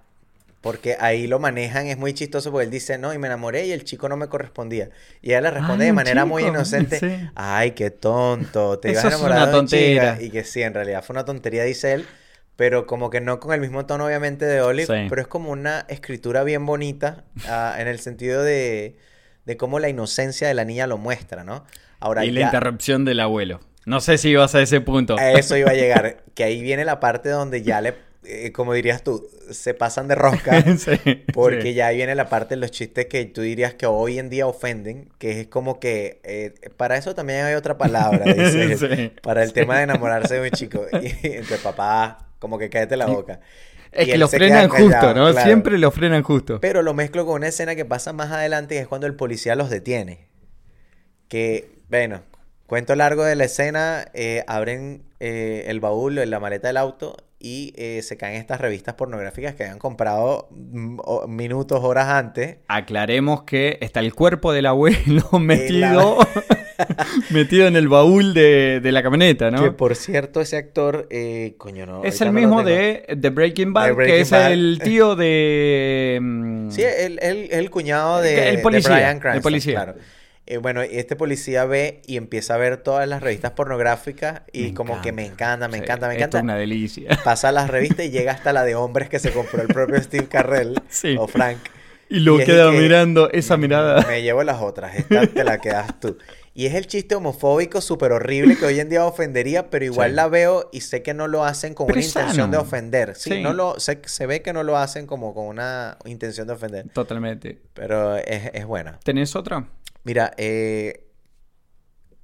[0.66, 3.70] Porque ahí lo manejan, es muy chistoso porque él dice, no, y me enamoré y
[3.70, 4.90] el chico no me correspondía.
[5.22, 7.30] Y ella le responde de manera muy inocente, sí.
[7.36, 10.12] ay, qué tonto, te ibas una de un chica".
[10.16, 10.18] tontera.
[10.20, 12.06] Y que sí, en realidad fue una tontería, dice él,
[12.56, 15.06] pero como que no con el mismo tono obviamente de Olive, Sí.
[15.08, 18.96] pero es como una escritura bien bonita ah, en el sentido de,
[19.44, 21.64] de cómo la inocencia de la niña lo muestra, ¿no?
[22.00, 23.60] Ahora y la interrupción del abuelo.
[23.84, 25.16] No sé si ibas a ese punto.
[25.16, 27.94] a eso iba a llegar, que ahí viene la parte donde ya le,
[28.26, 30.62] eh, como dirías tú, se pasan de rosca.
[30.78, 31.74] Sí, Porque sí.
[31.74, 34.46] ya ahí viene la parte de los chistes que tú dirías que hoy en día
[34.46, 39.42] ofenden, que es como que eh, para eso también hay otra palabra, dice Sí, para
[39.42, 40.84] el tema de enamorarse de un chico.
[40.92, 43.40] Y entre papá, como que cállate la boca.
[43.92, 45.30] Es Y que lo frenan queda justo, callado, ¿no?
[45.32, 45.46] claro.
[45.46, 46.60] Siempre lo frenan justo.
[46.60, 49.54] Pero lo mezclo con una escena que pasa más adelante, que es cuando el policía
[49.56, 50.26] los detiene.
[51.28, 52.22] Que, bueno,
[52.66, 57.16] cuento largo de la escena, eh, abren eh, el baúl, la maleta del auto
[57.46, 62.56] y eh, se caen estas revistas pornográficas que habían comprado mm, minutos, horas antes.
[62.66, 66.18] Aclaremos que está el cuerpo del abuelo metido,
[67.30, 69.62] metido en el baúl de, de la camioneta, ¿no?
[69.62, 72.02] Que por cierto, ese actor, eh, coño, no.
[72.02, 74.52] es el mismo de, de Breaking Bad, que es Bad.
[74.52, 76.18] el tío de...
[76.20, 79.74] mm, Sí, es el cuñado de, El de policía, Bryan el Cranston, policía.
[79.84, 79.94] claro.
[80.46, 84.62] Eh, bueno, y este policía ve y empieza a ver todas las revistas pornográficas y
[84.68, 86.38] Me como que me encanta, me Sí, encanta, me esto encanta.
[86.38, 87.18] es una delicia.
[87.24, 90.28] Pasa las revistas y llega hasta la de hombres que se compró el propio Steve
[90.28, 91.16] Carrell Sí.
[91.18, 91.58] o Frank.
[92.08, 94.06] Y lo es queda que, mirando esa mirada.
[94.06, 96.16] Me llevo las otras, esta te la quedas tú.
[96.58, 100.16] Y es el chiste homofóbico súper horrible que hoy en día ofendería, pero igual Sí.
[100.16, 103.14] la veo y sé que no lo hacen con Pero una intención de ofender.
[103.14, 103.42] Sí, Sí.
[103.42, 106.88] no lo, sé- se ve que no lo hacen como con una intención de ofender,
[106.94, 107.60] Totalmente.
[107.74, 108.98] pero es, es buena.
[109.04, 109.68] ¿Tenés otra?
[110.02, 111.04] Mira, eh,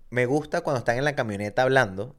[0.08, 2.16] me gusta cuando están en la camioneta hablando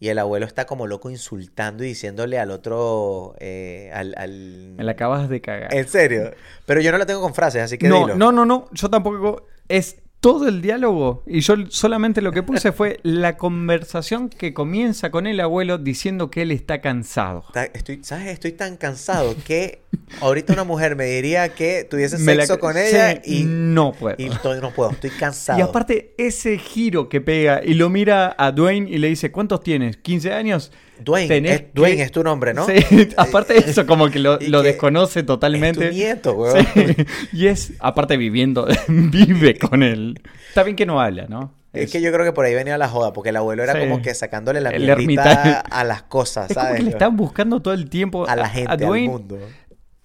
[0.00, 4.82] y el abuelo está como loco insultando y diciéndole al otro, eh, al, al- Me
[4.82, 5.72] la acabas de cagar.
[5.72, 6.32] En serio.
[6.66, 8.16] Pero yo no la tengo con frases, así que no, dilo.
[8.16, 8.68] no, no, no.
[8.72, 9.46] Yo tampoco.
[9.68, 11.22] Es todo el diálogo.
[11.26, 16.30] Y yo solamente lo que puse fue la conversación que comienza con el abuelo diciendo
[16.30, 17.44] que él está cansado.
[17.74, 18.26] Estoy, ¿sabes?
[18.28, 19.82] Estoy tan cansado que
[20.20, 24.16] ahorita una mujer me diría que tuviese la- sexo con ella Sí, y, no puedo.
[24.18, 25.58] y estoy- no puedo, estoy cansado.
[25.58, 29.62] Y aparte, ese giro que pega y lo mira a Dwayne y le dice, ¿cuántos
[29.62, 30.02] tienes?
[30.02, 30.72] ¿15 años?
[31.00, 32.66] Dwayne, Tenés es, Dwayne que- es tu nombre, ¿no?
[32.66, 32.74] Sí,
[33.16, 35.84] aparte de eso, como que lo, Y lo que desconoce totalmente.
[35.84, 36.66] Es tu nieto, weón.
[36.74, 36.96] Sí,
[37.32, 40.20] Y es, aparte viviendo, vive con él.
[40.48, 41.54] Está bien que no habla, ¿no?
[41.72, 43.80] Es que yo creo que por ahí venía la joda, porque el abuelo era Sí.
[43.80, 46.78] como que sacándole la mierdita a las cosas, Es como ¿sabes?
[46.80, 49.38] que le están buscando todo el tiempo a la gente, al Dwayne, mundo.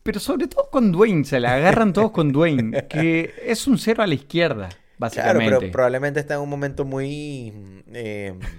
[0.04, 4.04] Pero sobre todo con Dwayne, se la agarran todos con Dwayne, que es un cero
[4.04, 5.56] a la izquierda, Claro, básicamente.
[5.60, 7.54] pero probablemente está en un momento muy
[7.94, 8.50] eh, Pero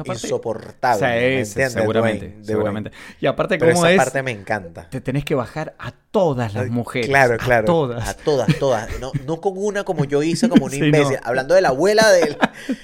[0.00, 0.96] aparte- insoportable.
[0.96, 2.90] O sea, ¿me es, seguramente, Dwayne, seguramente.
[2.90, 3.16] Dwayne.
[3.20, 3.98] Y aparte, Pero ¿cómo esa es?
[3.98, 4.88] parte me encanta.
[4.88, 7.08] Te tenés que bajar a todas las mujeres.
[7.08, 7.66] Claro, a claro.
[7.66, 8.08] todas.
[8.08, 8.88] A todas, todas.
[9.00, 11.16] No, no con una como yo hice, como un Sí, imbécil.
[11.20, 11.20] no.
[11.22, 12.36] Hablando de la abuela de él.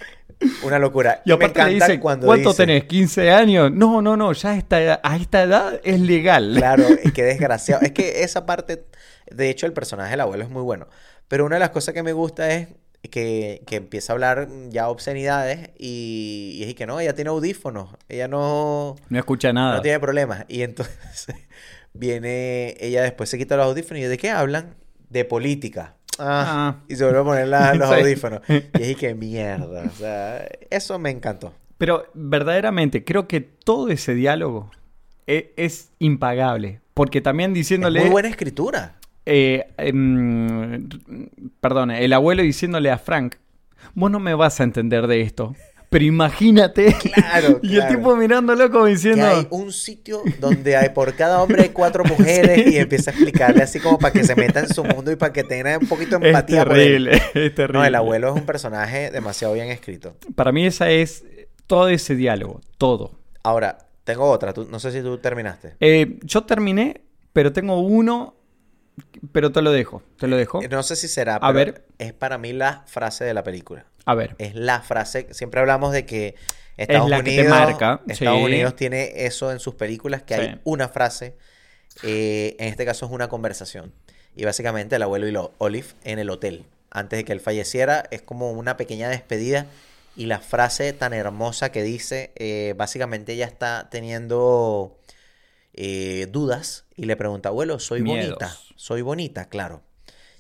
[0.63, 1.21] Una locura.
[1.25, 2.85] Y aparte le dice, cuando ¿cuánto dice- tenés?
[2.85, 3.73] ¿15 años?
[3.73, 6.55] No, no, no, ya está, a esta edad es legal.
[6.57, 7.83] Claro, y qué desgraciado.
[7.83, 8.85] Es que esa parte,
[9.33, 10.87] de hecho, el personaje del abuelo es muy bueno.
[11.27, 12.69] Pero una de las cosas que me gusta es
[13.03, 17.91] que, que empieza a hablar ya obscenidades y, y es que no, ella tiene audífonos.
[18.09, 19.77] Ella no, No escucha nada.
[19.77, 20.45] no tiene problemas.
[20.49, 21.27] Y entonces
[21.93, 24.75] viene, ella después se quita los audífonos y ¿de qué hablan?
[25.11, 25.95] De política.
[26.19, 26.45] Ah,
[26.81, 26.85] Ah.
[26.89, 27.95] Y se vuelve a poner la- los Sí.
[27.95, 28.41] audífonos.
[28.49, 29.85] Y es que mierda.
[29.85, 31.55] O sea, eso me encantó.
[31.79, 34.71] Pero verdaderamente creo que todo ese diálogo
[35.29, 36.81] e- es, impagable.
[36.95, 38.01] Porque también Es diciéndole...
[38.01, 38.98] muy buena escritura.
[39.31, 40.89] Eh, em,
[41.61, 43.35] perdón, el abuelo diciéndole a Frank,
[43.95, 45.55] vos no me vas a entender de esto.
[45.91, 46.95] Pero imagínate.
[47.15, 49.27] Claro, y el tipo mirándolo como que diciendo...
[49.27, 53.63] hay un sitio donde hay por cada hombre hay cuatro mujeres y empieza a explicarle
[53.63, 56.19] así como para que se meta en su mundo y para que tenga un poquito
[56.19, 57.05] de Es empatía por él.
[57.09, 57.13] terrible,
[57.47, 57.73] es terrible.
[57.79, 60.15] No, el abuelo es un personaje demasiado bien escrito.
[60.35, 61.25] Para mí esa es
[61.67, 63.13] todo ese diálogo, todo.
[63.43, 65.75] Ahora, tengo otra, tú- no sé si tú terminaste.
[65.81, 67.01] Eh, yo terminé,
[67.33, 68.35] pero tengo uno,
[69.33, 70.61] pero te lo dejo, te lo dejo.
[70.71, 71.85] No sé si será, A pero ver.
[71.99, 73.87] es para mí la frase de la película.
[74.05, 76.35] A ver, Es la frase, siempre hablamos de que
[76.77, 78.45] Estados la que te Unidos, marca, Estados sí.
[78.45, 80.41] Unidos tiene eso en sus películas, que Sí.
[80.41, 81.35] hay una frase,
[82.05, 83.93] eh, en este caso es una conversación.
[84.37, 88.05] Y básicamente el abuelo y lo, Olive en el hotel, antes de que él falleciera,
[88.11, 89.67] es como una pequeña despedida.
[90.17, 94.97] Y la frase tan hermosa que dice, eh, básicamente ella está teniendo
[95.75, 98.31] eh, dudas y le pregunta, abuelo, soy Miedos.
[98.39, 99.83] bonita, soy bonita, claro.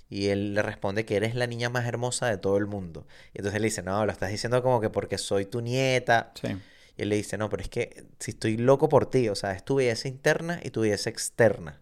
[0.08, 3.06] Y él le responde que eres la niña más hermosa de todo el mundo.
[3.34, 6.32] Y entonces él le dice, no, lo estás diciendo como que porque soy tu nieta.
[6.40, 6.48] sí.
[6.96, 9.52] Y él le dice, no, pero es que si estoy loco por ti, o sea,
[9.52, 11.80] es tu belleza interna y tu belleza externa.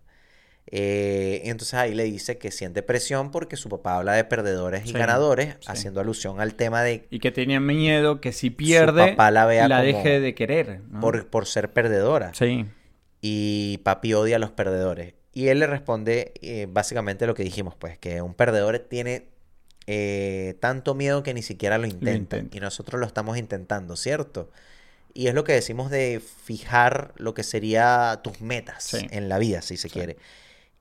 [0.66, 4.84] Eh, y entonces ahí le dice que siente presión porque su papá habla de perdedores
[4.86, 5.66] y ganadores, sí.
[5.68, 9.68] haciendo alusión al tema de Y que tenía miedo que si pierde, papá la vea
[9.68, 10.80] como- deje de querer.
[10.90, 11.00] ¿no?
[11.00, 12.34] por, por ser perdedora.
[12.34, 12.66] Sí,
[13.20, 15.14] y papi odia a los perdedores.
[15.36, 19.26] Y él le responde eh, básicamente lo que dijimos, pues, que un perdedor tiene
[19.86, 22.38] eh, tanto miedo que ni siquiera lo intenta.
[22.38, 22.56] intenta.
[22.56, 24.50] Y nosotros lo estamos intentando, ¿cierto?
[25.12, 29.08] Y es lo que decimos de fijar lo que sería tus metas Sí.
[29.10, 30.16] en la vida, si se quiere.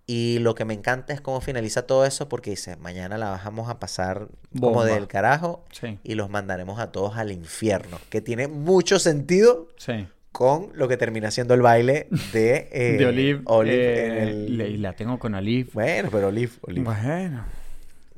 [0.07, 3.69] Y lo que me encanta es cómo finaliza todo eso porque dice, mañana la vamos
[3.69, 7.99] a pasar como del carajo sí, y los mandaremos a todos al infierno.
[8.09, 10.07] Que tiene mucho sentido sí.
[10.37, 13.41] Con lo que termina siendo el baile de, eh, de Olive.
[13.45, 15.69] Olive en eh, el- le- y la tengo con Olive.
[15.71, 16.83] Bueno, pero Olive, Olive.
[16.83, 17.45] Bueno.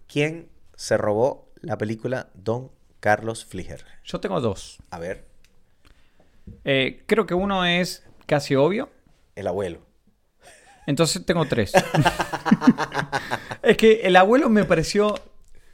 [0.07, 3.85] ¿Quién se robó la película Don Carlos Fliger?
[4.03, 4.79] Yo tengo dos.
[4.89, 5.25] A ver,
[6.65, 8.89] Eh, creo que uno es casi obvio.
[9.35, 9.85] el abuelo.
[10.87, 11.71] Entonces tengo tres.
[13.61, 15.13] es que el abuelo me pareció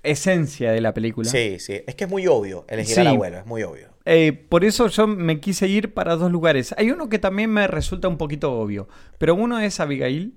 [0.01, 1.29] esencia de la película.
[1.29, 1.81] Sí, sí.
[1.87, 2.99] Es que es muy obvio elegir Sí.
[3.01, 3.92] al abuelo, es muy obvio.
[4.05, 6.73] Eh, por eso yo me quise ir para dos lugares.
[6.77, 8.87] Hay uno que también me resulta un poquito obvio,
[9.17, 10.35] pero uno es Abigail,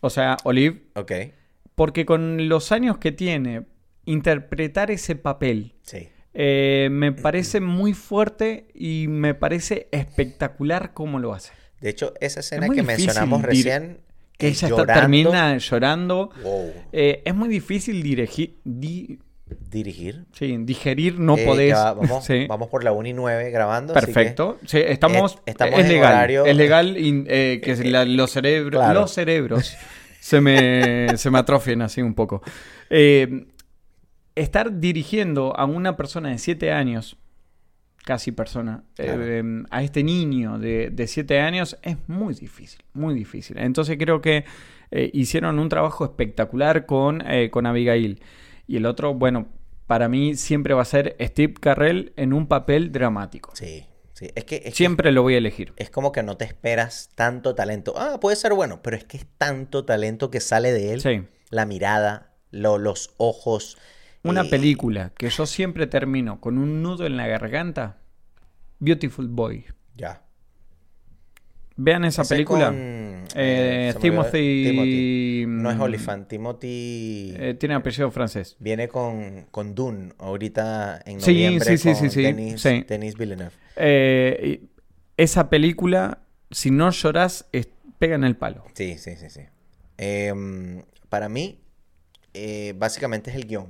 [0.00, 1.12] o sea, Olive, Ok,
[1.76, 3.66] porque con los años que tiene,
[4.04, 6.08] interpretar ese papel sí.
[6.34, 11.52] eh, me parece muy fuerte y me parece espectacular cómo lo hace.
[11.80, 14.00] De hecho, esa escena muy que mencionamos recién,
[14.38, 16.30] Que ella está- termina llorando.
[16.42, 16.72] Wow.
[16.92, 20.24] Eh, es muy difícil dirigir, di- dirigir.
[20.32, 21.74] sí, digerir, no Eh, podés.
[21.74, 22.46] va, vamos, sí.
[22.48, 23.94] vamos por la 1 y 9 grabando.
[23.94, 24.58] así que- Perfecto.
[24.66, 26.12] Sí, estamos, Eh, estamos es en legal.
[26.12, 29.00] horario- Es legal in- eh, que la- los, cerebros, Claro.
[29.00, 29.76] los cerebros
[30.20, 32.42] se me, se me atrofien así un poco.
[32.90, 33.46] Eh,
[34.34, 37.16] estar dirigiendo a una persona de 7 años,
[38.04, 39.22] casi persona, eh, Claro.
[39.26, 43.58] eh, a este niño de 7 años es muy difícil, muy difícil.
[43.58, 44.44] Entonces creo que
[44.90, 48.20] eh, hicieron un trabajo espectacular con, eh, con Abigail.
[48.66, 49.46] Y el otro, bueno,
[49.86, 53.50] para mí siempre va a ser Steve Carrell en un papel dramático.
[53.54, 54.30] Sí, sí.
[54.34, 55.72] Es que, es que Siempre lo voy a elegir.
[55.76, 57.94] es como que no te esperas tanto talento.
[57.96, 61.00] Ah, puede ser bueno, pero es que es tanto talento que sale de él.
[61.00, 61.22] Sí.
[61.50, 63.76] La mirada, lo- los ojos.
[64.22, 67.98] Una eh, película que yo siempre termino con un nudo en la garganta.
[68.80, 69.66] Beautiful Boy.
[69.96, 70.22] Ya.
[71.76, 72.66] Vean esa Ese película.
[72.66, 75.44] con, Eh, olvidó- Timothy- Timothy.
[75.48, 76.28] No es Oliphant.
[76.28, 77.34] Timothy...
[77.36, 78.56] Eh, tiene apellido francés.
[78.60, 82.84] Viene con, con Dune ahorita en Sí, noviembre sí, sí, con sí, sí, Denis, sí.
[82.88, 83.52] Denis Villeneuve.
[83.76, 84.62] Eh,
[85.16, 86.20] esa película,
[86.50, 87.68] si no llorás, es-
[87.98, 88.64] pega en el palo.
[88.74, 89.40] Sí, sí, sí, sí.
[89.96, 91.60] Em, para mí,
[92.34, 93.68] eh, básicamente es el guion.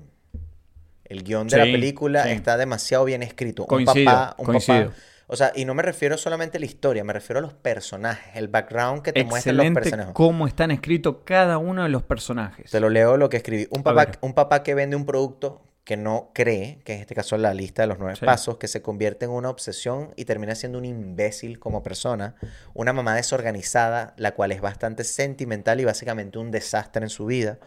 [1.05, 2.31] El guion de la Sí, película sí.
[2.31, 3.66] está demasiado bien escrito.
[3.66, 4.86] Coincido, un papá, un coincido.
[4.90, 4.97] papá.
[5.27, 8.37] O sea, y no me refiero solamente a la historia, me refiero a los personajes,
[8.37, 10.13] el background que te muestran los personajes.
[10.15, 12.71] cómo están escritos cada uno de los personajes.
[12.71, 13.67] Te lo leo lo que escribí.
[13.71, 17.37] Un papá, un papá que vende un producto que no cree, que en este caso
[17.37, 18.25] es la lista de los nueve Sí.
[18.25, 22.37] pasos, que se convierte en una obsesión y termina siendo un imbécil como persona.
[22.73, 27.59] Una mamá desorganizada, la cual es bastante sentimental y básicamente un desastre en su vida.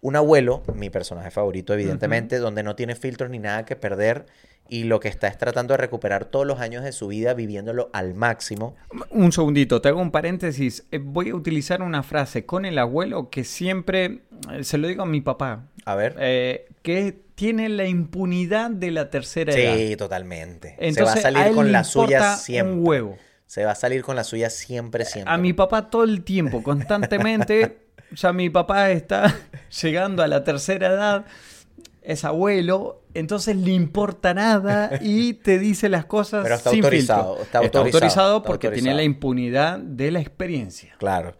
[0.00, 4.26] Un abuelo, mi personaje favorito evidentemente, donde no tiene filtros ni nada que perder
[4.68, 7.90] y lo que está es tratando de recuperar todos los años de su vida viviéndolo
[7.92, 8.74] al máximo.
[9.10, 10.86] Un segundito, te hago un paréntesis.
[10.90, 15.02] Eh, Voy a utilizar una frase con el abuelo que siempre eh, se lo digo
[15.02, 16.16] a mi papá, A ver.
[16.20, 19.76] eh, que tiene la impunidad de la tercera edad.
[19.76, 20.76] sí, totalmente.
[20.78, 22.72] Entonces, se va a salir con la suya siempre.
[22.74, 23.18] Un huevo.
[23.46, 25.34] Se va a salir con la suya siempre, siempre.
[25.34, 27.78] A mi papá todo el tiempo, constantemente.
[28.12, 29.34] ya mi papá está
[29.82, 31.24] llegando a la tercera edad,
[32.02, 37.36] es abuelo, entonces le importa nada y te dice las cosas Pero está sin autorizado,
[37.36, 37.44] filtro.
[37.44, 38.96] está autorizado, está porque tiene autorizado.
[38.96, 40.94] la impunidad de la experiencia.
[40.98, 41.36] Claro.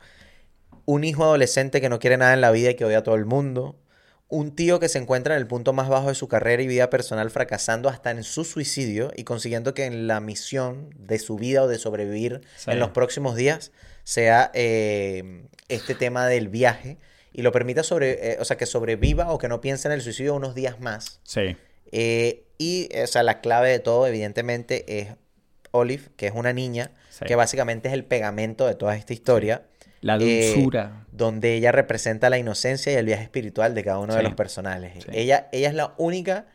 [0.84, 3.14] Un hijo adolescente que no quiere nada en la vida y que odia a todo
[3.14, 3.78] el mundo.
[4.28, 6.88] Un tío que se encuentra en el punto más bajo de su carrera y vida
[6.90, 11.62] personal, fracasando hasta en su suicidio y consiguiendo que en la misión de su vida
[11.62, 12.70] o de sobrevivir Sí.
[12.70, 13.72] en los próximos días
[14.04, 16.98] sea eh, este tema del viaje
[17.32, 20.00] y lo permita sobre, eh, o sea, que sobreviva o que no piense en el
[20.02, 21.20] suicidio unos días más.
[21.24, 21.56] Sí.
[21.92, 25.08] Eh, y, o sea, la clave de todo, evidentemente, es
[25.70, 27.24] Olive, que es una niña, Sí.
[27.26, 29.62] que básicamente es el pegamento de toda esta historia.
[30.00, 31.06] La eh, dulzura.
[31.12, 35.06] donde ella representa la inocencia y el viaje espiritual de cada uno de los personajes.
[35.12, 36.46] Ella, ella es la única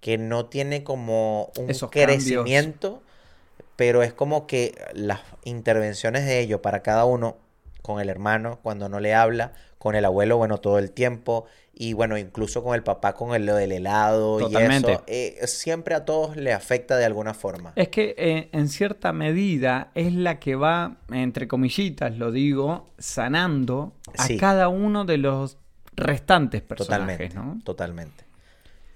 [0.00, 3.02] que no tiene como un Esos crecimiento,
[3.76, 7.36] pero es como que las intervenciones de ellos para cada uno,
[7.82, 9.52] con el hermano cuando no le habla,
[9.84, 11.44] con el abuelo, bueno, todo el tiempo,
[11.74, 14.90] y bueno, incluso con el papá con el, lo del helado Totalmente.
[14.90, 17.74] y eso, eh, siempre a todos le afecta de alguna forma.
[17.76, 23.92] Es que eh, en cierta medida es la que va, entre comillitas lo digo, sanando
[24.16, 24.38] a Sí.
[24.38, 25.58] cada uno de los
[25.96, 27.60] restantes personajes, Totalmente, ¿no?
[27.62, 28.24] totalmente.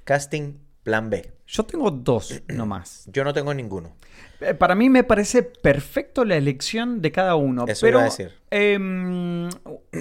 [0.04, 0.54] Casting
[0.88, 1.30] plan B.
[1.46, 3.04] Yo tengo dos nomás.
[3.12, 3.94] Yo no tengo ninguno.
[4.40, 7.66] Eh, Para mí me parece perfecto la elección de cada uno.
[7.68, 8.32] Eso pero iba a decir.
[8.50, 9.50] em,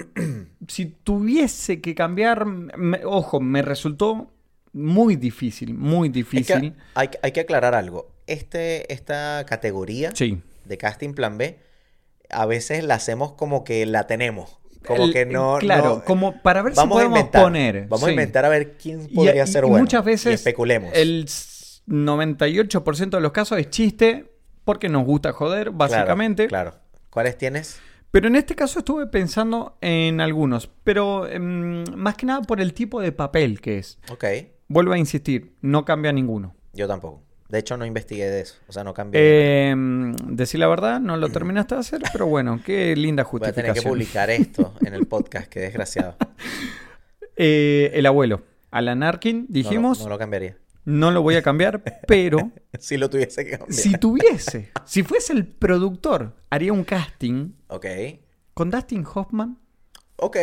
[0.68, 4.30] si tuviese que cambiar, me- ojo, me resultó
[4.72, 6.60] muy difícil, muy Es difícil.
[6.60, 8.10] que hay, hay que aclarar algo.
[8.26, 10.40] Este, esta categoría Sí.
[10.64, 11.58] de casting plan B,
[12.30, 14.57] a veces la hacemos como que la tenemos.
[14.88, 15.58] Como El- que no.
[15.60, 17.42] Claro, no- como para ver si a podemos inventar.
[17.42, 17.86] poner.
[17.88, 19.84] Vamos a inventar a ver quién podría y- ser y bueno.
[19.84, 20.90] muchas veces Y especulemos.
[20.94, 24.32] el s- 98% de los casos es chiste
[24.64, 26.46] porque nos gusta joder, básicamente.
[26.48, 26.74] Claro.
[27.10, 27.78] ¿Cuáles tienes?
[28.10, 32.72] Pero en este caso estuve pensando en algunos, pero em, más que nada por el
[32.72, 33.98] tipo de papel que es.
[34.10, 34.24] Ok.
[34.68, 36.54] Vuelvo a insistir, no cambia ninguno.
[36.72, 37.22] Yo tampoco.
[37.48, 38.56] De hecho, no investigué de eso.
[38.68, 39.70] O sea, no cambié.
[39.70, 43.52] Em, decir la verdad, no lo terminaste de hacer, pero bueno, qué linda Voy a
[43.52, 43.84] tener justificación.
[43.84, 45.48] que publicar esto en el podcast.
[45.48, 46.16] Qué desgraciado.
[47.40, 48.42] Eh, el abuelo,
[48.72, 50.56] Alan Arkin, No dijimos, No lo, cambiaría.
[50.84, 52.50] no lo voy a cambiar, pero
[52.80, 53.72] Si lo tuviese que cambiar.
[53.72, 57.86] si tuviese, si fuese el productor, haría un casting Ok.
[58.54, 59.56] con Dustin Hoffman.
[60.16, 60.36] Ok,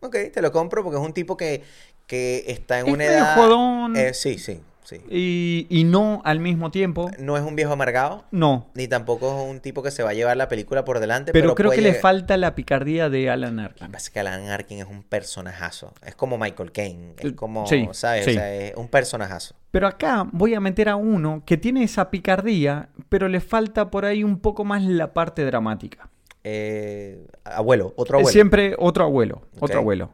[0.00, 1.62] ok, te lo compro porque es un tipo que,
[2.06, 3.34] que está en Es una medio edad.
[3.34, 3.96] jodón.
[3.96, 4.96] Eh, sí, sí, sí.
[5.10, 7.10] Y, y no al mismo tiempo.
[7.18, 8.70] No es un viejo amargado, No.
[8.74, 11.32] ni tampoco es un tipo que se va a llevar la película por delante.
[11.32, 13.90] Pero, Pero, creo puede que le falta la picardía de Alan Arkin.
[13.90, 15.92] pasa que Alan Arkin es un personajazo.
[16.04, 17.14] Es como Michael Caine.
[17.18, 18.24] Es como, sí, ¿sabes?
[18.24, 18.30] sí.
[18.32, 19.54] O sea, es un personajazo.
[19.70, 24.04] Pero acá voy a meter a uno que tiene esa picardía, pero le falta por
[24.04, 26.10] ahí un poco más la parte dramática.
[26.44, 28.32] Eh, abuelo, otro Eh, abuelo.
[28.32, 30.10] Siempre otro abuelo, otro abuelo.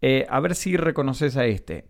[0.00, 1.86] Eh, a ver si reconoces a este.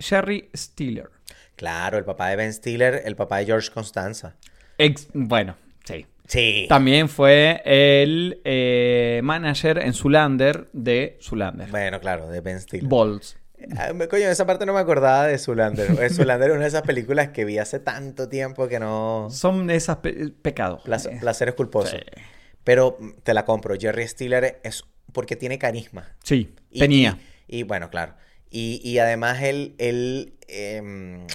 [0.00, 1.10] Jerry Stiller.
[1.56, 4.36] Claro, el papá de Ben Stiller, el papá de George Constanza.
[4.78, 6.06] Ex, bueno, sí.
[6.26, 6.66] Sí.
[6.68, 11.68] También fue el eh, manager en Zulander de Zulander.
[11.70, 12.88] Bueno, claro, de Ben Stiller.
[12.88, 13.36] Balls.
[13.76, 15.90] Ah, Coño, esa parte no me acordaba de Zulander.
[16.00, 19.28] Eh, Zulander es una de esas películas que vi hace tanto tiempo que no...
[19.32, 20.82] Son esas pe- pecados.
[20.82, 21.90] Placer, Eh, placeres culposos.
[21.98, 22.22] Sí.
[22.62, 23.74] Pero mm, te la compro.
[23.80, 26.14] Jerry Stiller es porque tiene carisma.
[26.22, 27.18] Sí, Y- tenía.
[27.48, 28.14] Y, y, bueno, claro.
[28.50, 31.26] Y, y además él, él em,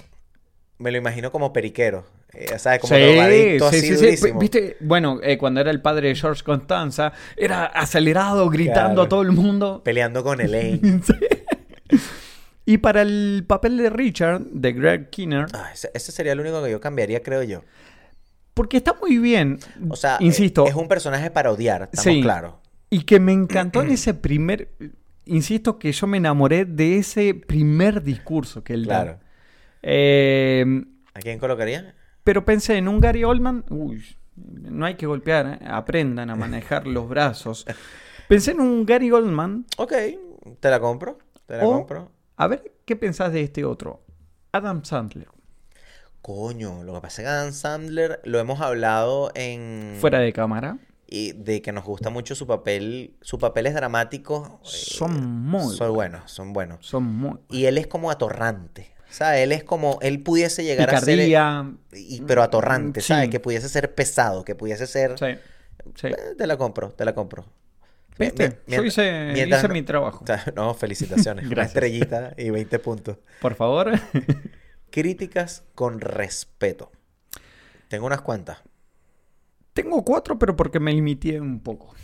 [0.78, 2.04] me lo imagino como periquero.
[2.32, 2.80] Eh, ¿Sabes?
[2.80, 4.40] Como drogadicto así durísimo.
[4.40, 9.02] Viste, bueno, eh, cuando era el padre de George Constanza, era acelerado, gritando Claro.
[9.02, 9.82] a todo el mundo.
[9.84, 11.00] Peleando con Elaine.
[12.66, 16.62] Y para el papel de Richard, de Greg Kinnear, Ah, ese, ese sería el único
[16.62, 17.62] que yo cambiaría, creo yo.
[18.54, 19.58] porque está muy bien,
[19.90, 22.22] O sea, insisto, es un personaje para odiar, estamos Sí.
[22.22, 22.54] claros.
[22.88, 24.68] y que me encantó en ese primer,
[25.26, 29.12] insisto que yo me enamoré de ese primer discurso que él Claro.
[29.12, 29.20] da.
[29.82, 30.64] Eh,
[31.14, 31.94] ¿A quién colocaría?
[32.24, 34.02] pero pensé en un Gary Oldman, uy,
[34.36, 35.66] no hay que golpear, ¿eh?
[35.66, 37.66] aprendan a manejar los brazos.
[38.28, 39.92] Pensé en un Gary Oldman, Ok,
[40.58, 41.18] te la compro.
[41.46, 42.10] Te la o, compro.
[42.38, 44.02] a ver, ¿qué pensás de este otro?
[44.52, 45.28] Adam Sandler,
[46.22, 49.96] Coño, lo que pasa es que Adam Sandler lo hemos hablado en...
[50.00, 50.78] fuera de cámara.
[51.06, 53.14] Y de que nos gusta mucho su papel.
[53.20, 54.48] Sus papeles dramáticos.
[54.48, 56.86] eh, Son muy Son buenos, son buenos.
[56.86, 57.38] Son muy...
[57.50, 58.90] Y él es como atorrante.
[59.10, 59.42] ¿Sabes?
[59.42, 59.98] Él es como.
[60.02, 61.20] Él pudiese llegar a ser.
[61.92, 63.08] Y- pero atorrante, Sí.
[63.08, 63.28] ¿sabes?
[63.28, 65.16] Que pudiese ser pesado, que pudiese ser.
[65.18, 65.26] Sí,
[65.94, 66.06] sí.
[66.08, 67.44] Eh, te la compro, te la compro.
[68.18, 68.60] ¿Viste?
[68.66, 70.24] Yo hice, mientras hice no- mi trabajo.
[70.56, 71.46] No, felicitaciones.
[71.50, 73.18] Una estrellita y 20 puntos.
[73.40, 73.92] Por favor.
[74.90, 76.90] Críticas con respeto.
[77.88, 78.58] Tengo unas cuantas.
[79.74, 81.94] Tengo cuatro, pero porque me limité un poco.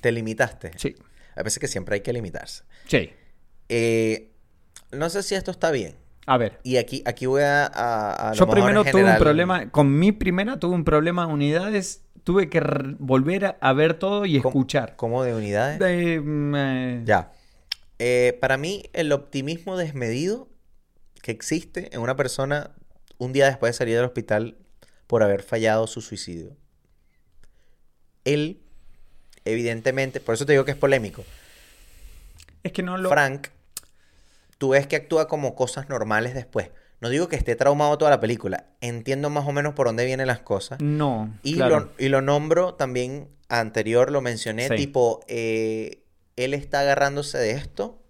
[0.00, 0.72] Te limitaste.
[0.76, 0.94] Sí.
[1.36, 2.64] A veces que siempre hay que limitarse.
[2.86, 3.10] Sí.
[3.68, 4.32] Eh,
[4.90, 5.94] no sé si esto está bien.
[6.26, 6.58] A ver.
[6.62, 7.70] Y aquí, aquí voy a,
[8.30, 9.70] a, Yo primero tuve un problema.
[9.70, 12.02] Con mi primera tuve un problema de unidades.
[12.24, 12.60] Tuve que
[12.98, 14.94] volver a, a ver todo y ¿Cómo- escuchar.
[14.96, 15.78] ¿Cómo de unidades?
[15.78, 17.32] De, mm, eh, Ya.
[17.98, 20.48] Eh, para mí, el optimismo desmedido
[21.22, 22.72] que existe en una persona
[23.18, 24.56] un día después de salir del hospital
[25.06, 26.56] por haber fallado su suicidio.
[28.24, 28.60] Él,
[29.44, 31.24] evidentemente, por eso te digo que es polémico.
[32.62, 33.08] Es que no lo.
[33.08, 33.48] Frank,
[34.58, 36.70] tú ves que actúa como cosas normales después.
[37.00, 38.66] No digo que esté traumado toda la película.
[38.80, 40.80] Entiendo más o menos por dónde vienen las cosas.
[40.80, 41.36] No.
[41.42, 41.80] Y, claro.
[41.80, 44.76] lo, y lo nombro también, anterior lo mencioné, Sí.
[44.76, 46.04] tipo, eh,
[46.36, 48.00] él está agarrándose de esto,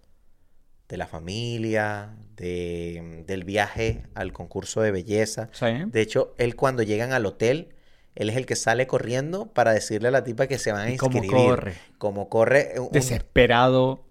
[0.89, 5.49] de la familia, de, del viaje al concurso de belleza.
[5.53, 5.65] Sí.
[5.87, 7.69] De hecho, él cuando llegan al hotel,
[8.15, 10.91] él es el que sale corriendo para decirle a la tipa que se van a
[10.91, 11.29] inscribir.
[11.31, 11.73] corre.
[11.97, 12.73] Como corre.
[12.79, 14.03] un- Desesperado.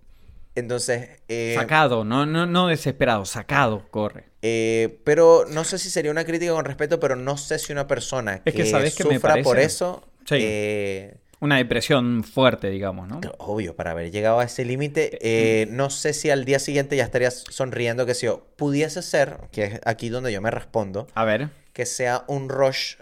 [0.54, 2.04] entonces, eh, Sacado.
[2.04, 3.24] No, no, no desesperado.
[3.24, 3.86] Sacado.
[3.90, 4.24] Corre.
[4.42, 7.86] eh, pero no sé si sería una crítica con respeto, pero no sé si una
[7.86, 9.66] persona que, Es que, ¿sabes qué me sufra por parece?
[9.66, 10.36] eso, Sí.
[10.40, 13.20] eh, Una depresión fuerte, digamos, ¿no?
[13.38, 17.44] Obvio, para haber llegado a ese límite, no sé si al día siguiente ya estarías
[17.50, 21.48] sonriendo, que si yo, pudiese ser, que es aquí donde yo me respondo, A ver.
[21.72, 22.94] que sea un rush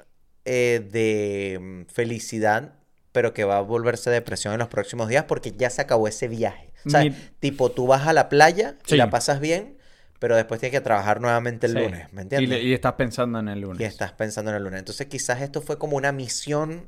[0.45, 2.75] eh, de mm, felicidad,
[3.13, 6.29] pero que va a volverse depresión en los próximos días porque ya se acabó ese
[6.29, 6.71] viaje.
[6.87, 7.11] O sea, Mi-
[7.41, 9.77] tipo, tú vas a la playa y la pasas bien,
[10.19, 11.79] pero después tienes que trabajar nuevamente el Sí.
[11.79, 12.51] lunes, ¿me Y, entiendes?
[12.61, 13.81] le- y estás pensando en el lunes.
[13.81, 14.79] Y estás pensando en el lunes.
[14.79, 16.87] Entonces quizás esto fue como una misión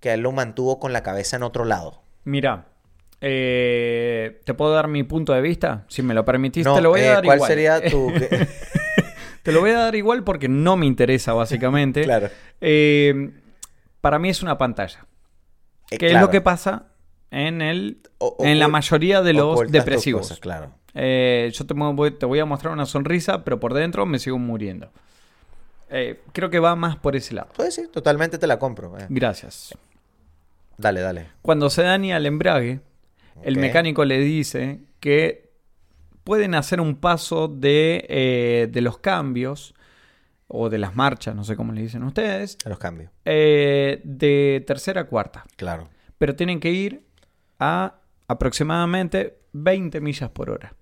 [0.00, 2.02] que él lo mantuvo con la cabeza en otro lado.
[2.24, 2.66] Mira,
[3.20, 5.84] eh, ¿te puedo dar mi punto de vista?
[5.88, 7.50] Si me lo permitís, No, te lo voy eh, a dar ¿Cuál igual.
[7.50, 8.12] sería tu...?
[9.46, 12.02] Te lo voy a dar igual porque no me interesa, básicamente.
[12.04, 12.28] Claro.
[12.60, 13.30] Eh,
[14.02, 15.06] para mí es una pantalla.
[15.90, 16.86] Eh, Que es lo que pasa
[17.30, 20.22] en, el, O- en la mayoría de los depresivos.
[20.22, 20.72] cosas, claro.
[20.94, 24.38] Eh, yo te, voy- te voy a mostrar una sonrisa, pero por dentro me sigo
[24.38, 24.90] muriendo.
[25.90, 27.48] Eh, creo que va más por ese lado.
[27.56, 28.98] Pues sí, totalmente te la compro.
[28.98, 29.06] eh.
[29.08, 29.74] Gracias.
[30.78, 31.26] Dale, dale.
[31.42, 32.80] Cuando se daña el embrague,
[33.42, 35.45] el mecánico le dice que
[36.26, 39.74] pueden hacer un paso de, eh, de los cambios
[40.48, 43.10] o de las marchas, no sé cómo le dicen ustedes, A los cambios.
[43.24, 45.44] eh, de tercera a cuarta.
[45.56, 45.88] Claro.
[46.18, 47.06] Pero tienen que ir
[47.60, 50.74] a aproximadamente 20 millas por hora.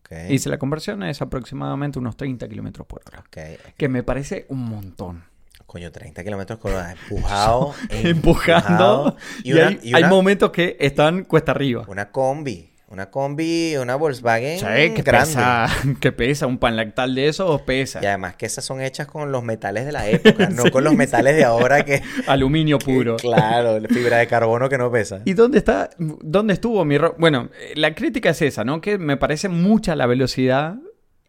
[0.00, 0.12] Ok.
[0.30, 3.20] Y si la conversión es aproximadamente unos 30 kilómetros por hora.
[3.20, 3.74] ok.
[3.76, 5.24] Que me parece un montón.
[5.66, 6.92] Coño, 30 kilómetros por hora.
[6.92, 7.74] Empujado.
[7.90, 9.16] Empujando.
[9.44, 11.84] Y, Y, una, hay, y hay una- momentos que están cuesta arriba.
[11.88, 12.70] una combi.
[12.90, 15.26] Una combi, una Volkswagen que grande.
[15.34, 15.68] pesa,
[16.00, 18.00] que pesa un pan lactal de eso, pesa.
[18.02, 20.94] Y además que esas son hechas con los metales de la época, no con los
[20.94, 22.00] metales de ahora que...
[22.26, 23.16] Aluminio puro.
[23.16, 25.20] Claro, la fibra de carbono que no pesa.
[25.26, 25.90] ¿Y dónde está?
[25.98, 27.14] ¿Dónde estuvo mi error?
[27.18, 28.80] Bueno, la crítica es esa, ¿no?
[28.80, 30.76] Que me parece mucha la velocidad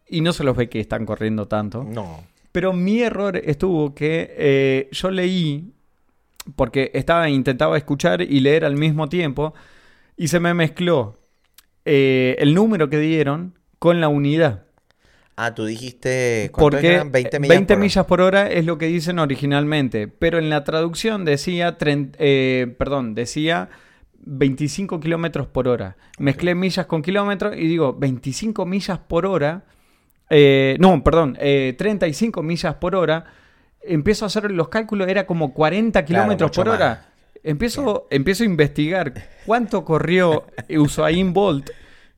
[0.08, 1.84] y no se los ve que están corriendo tanto.
[1.84, 2.24] No.
[2.52, 5.74] Pero mi error estuvo que eh, yo leí,
[6.56, 9.52] porque estaba intentaba escuchar y leer al mismo tiempo,
[10.16, 11.19] y se me mezcló
[11.92, 14.62] eh, el número que dieron con la unidad.
[15.34, 16.48] Ah, tú dijiste...
[16.52, 17.10] ¿cuánto Porque eran?
[17.10, 17.80] 20 millas 20 por hora.
[17.80, 23.16] millas por hora es lo que dicen originalmente, pero en la traducción decía, eh, perdón,
[23.16, 23.70] decía
[24.20, 25.96] 25 kilómetros por hora.
[26.20, 29.64] Mezclé millas con kilómetros y digo 25 millas por hora.
[30.28, 33.24] eh, no, perdón, eh, 35 millas por hora.
[33.82, 37.09] empiezo a hacer los cálculos, era como 40 kilómetros por hora.
[37.42, 39.12] Empiezo, empiezo a investigar
[39.46, 41.70] cuánto corrió Usain Bolt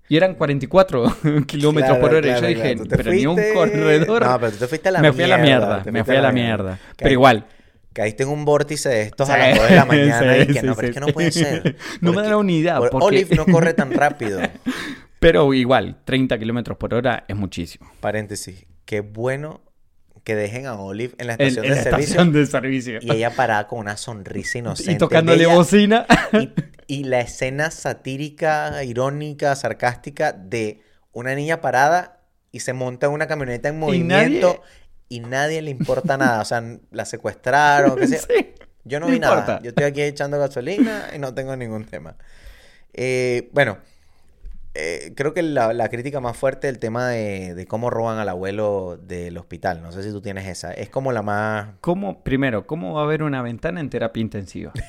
[0.08, 1.16] y eran 44
[1.46, 2.18] kilómetros por hora.
[2.26, 2.90] y claro, yo dije, claro.
[2.90, 4.24] Pero ni un corredor.
[4.26, 6.16] No, pero tú te fuiste a la me fui a la mierda, mierda, me fui
[6.16, 6.78] a la mierda.
[6.96, 7.46] Pero igual.
[7.92, 10.60] Caíste en un vórtice de estos a las 2 de la mañana y sí, que
[10.60, 11.76] sí, no, pero es que no puede ser.
[12.00, 14.40] No me da la unidad, por- porque- Olive no corre tan rápido.
[15.20, 17.90] Pero igual, 30 kilómetros por hora es muchísimo.
[18.00, 18.64] Paréntesis.
[18.86, 19.60] Qué bueno
[20.24, 22.98] que dejen a Olive en la estación en de la servicio estación de servicio.
[23.02, 24.92] y ella parada con una sonrisa inocente.
[24.92, 26.06] Y tocándole bella, bocina.
[26.32, 26.50] Y,
[26.86, 30.80] y la escena satírica, irónica, sarcástica de
[31.12, 32.20] una niña parada
[32.50, 34.62] y se monta en una camioneta en Y nadie- movimiento
[35.08, 36.40] y nadie, le importa nada.
[36.40, 38.18] O sea, la secuestraron, qué sé.
[38.28, 38.54] Sí,
[38.84, 39.60] Yo no, vi nada.
[39.62, 42.16] Yo estoy aquí echando gasolina y no tengo ningún tema.
[42.92, 43.78] Eh, bueno,
[44.74, 48.28] eh, creo que la, la crítica más fuerte el tema de, de cómo roban al
[48.28, 49.82] abuelo del hospital.
[49.82, 50.72] No sé si tú tienes esa.
[50.72, 51.68] Es como la más...
[51.80, 54.72] ¿Cómo, primero, ¿cómo va a haber una ventana en terapia intensiva?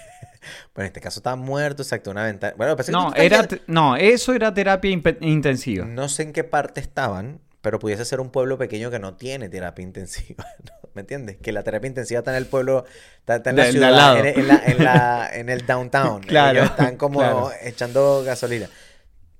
[0.75, 2.53] Bueno, en este caso estaba muerto, exacto, una ventana.
[2.57, 4.91] Bueno, pensé que No, te era, no, eso era terapia
[5.21, 5.85] intensiva.
[5.85, 9.47] No sé en qué parte estaban, pero pudiese ser un pueblo pequeño que no tiene
[9.47, 10.45] terapia intensiva.
[10.65, 10.89] ¿no?
[10.95, 11.37] ¿Me entiendes?
[11.37, 12.83] Que la terapia intensiva está en el pueblo,
[13.19, 16.21] está, está en la de ciudad, en, en la- en la- en el downtown.
[16.23, 17.51] Claro, Ellos están como claro.
[17.61, 18.67] echando gasolina.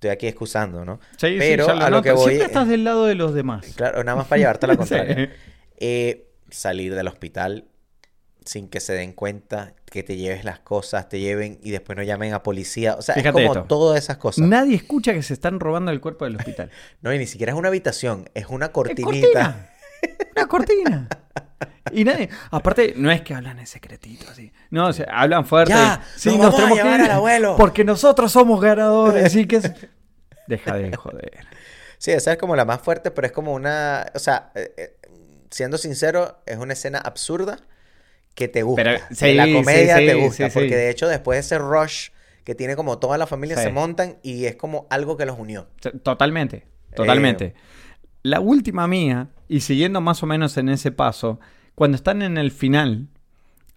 [0.03, 0.99] Estoy aquí excusando, ¿no?
[1.17, 2.03] Sí, sí, pero ya a lo noto.
[2.03, 2.25] que voy.
[2.25, 3.65] Siempre estás del lado de los demás.
[3.75, 5.15] Claro, nada más para llevarte a la contraria.
[5.15, 5.29] Sí.
[5.77, 7.69] Eh, salir del hospital
[8.45, 12.03] sin que se den cuenta, que te lleves las cosas, te lleven y después no
[12.03, 12.95] llamen a policía.
[12.95, 13.67] O sea, Fíjate es como esto.
[13.69, 14.45] todas esas cosas.
[14.45, 16.69] Nadie escucha que se están robando el cuerpo del hospital.
[17.01, 19.69] No, y ni siquiera es una habitación, es una Es cortinita.
[20.35, 21.07] Una cortina.
[21.91, 22.29] Y nadie.
[22.51, 24.51] Aparte, no es que hablan en secretito así.
[24.69, 25.73] No, o sea, hablan fuerte.
[25.73, 27.55] Ya, Sí, nos nos vamos a tenemos que llevar ir al abuelo.
[27.57, 29.25] Porque nosotros somos ganadores.
[29.25, 29.57] Así que.
[29.57, 29.71] es-
[30.47, 31.31] Deja de joder.
[31.97, 34.97] Sí, esa es como la más fuerte, pero es como una, o sea, eh, eh,
[35.51, 37.59] siendo sincero, es una escena absurda
[38.35, 38.83] que te gusta.
[38.83, 42.09] Pero- sí, la comedia sí, te gusta, porque de hecho después de ese rush
[42.43, 45.67] que tiene como toda la familia se montan y es como algo que los unió.
[46.03, 47.45] Totalmente, totalmente.
[47.45, 47.53] Eh,
[48.23, 51.39] La última mía, y siguiendo más o menos en ese paso,
[51.75, 53.07] cuando están en el final,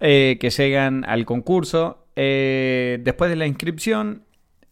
[0.00, 4.22] eh, que llegan al concurso, eh, después de la inscripción,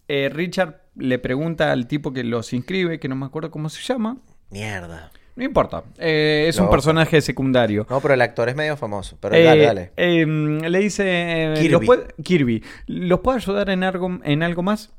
[0.08, 3.82] eh, Richard le pregunta al tipo que los inscribe, que no me acuerdo cómo se
[3.82, 4.18] llama,
[4.50, 5.10] Mierda.
[5.34, 7.84] no importa, es un personaje secundario.
[7.90, 9.92] No, pero el actor es medio famoso, pero dale, dale.
[9.96, 11.68] eh, le dice Kirby.
[11.70, 14.92] ¿los puede- Kirby, ¿los puedo ayudar en algo, en algo más?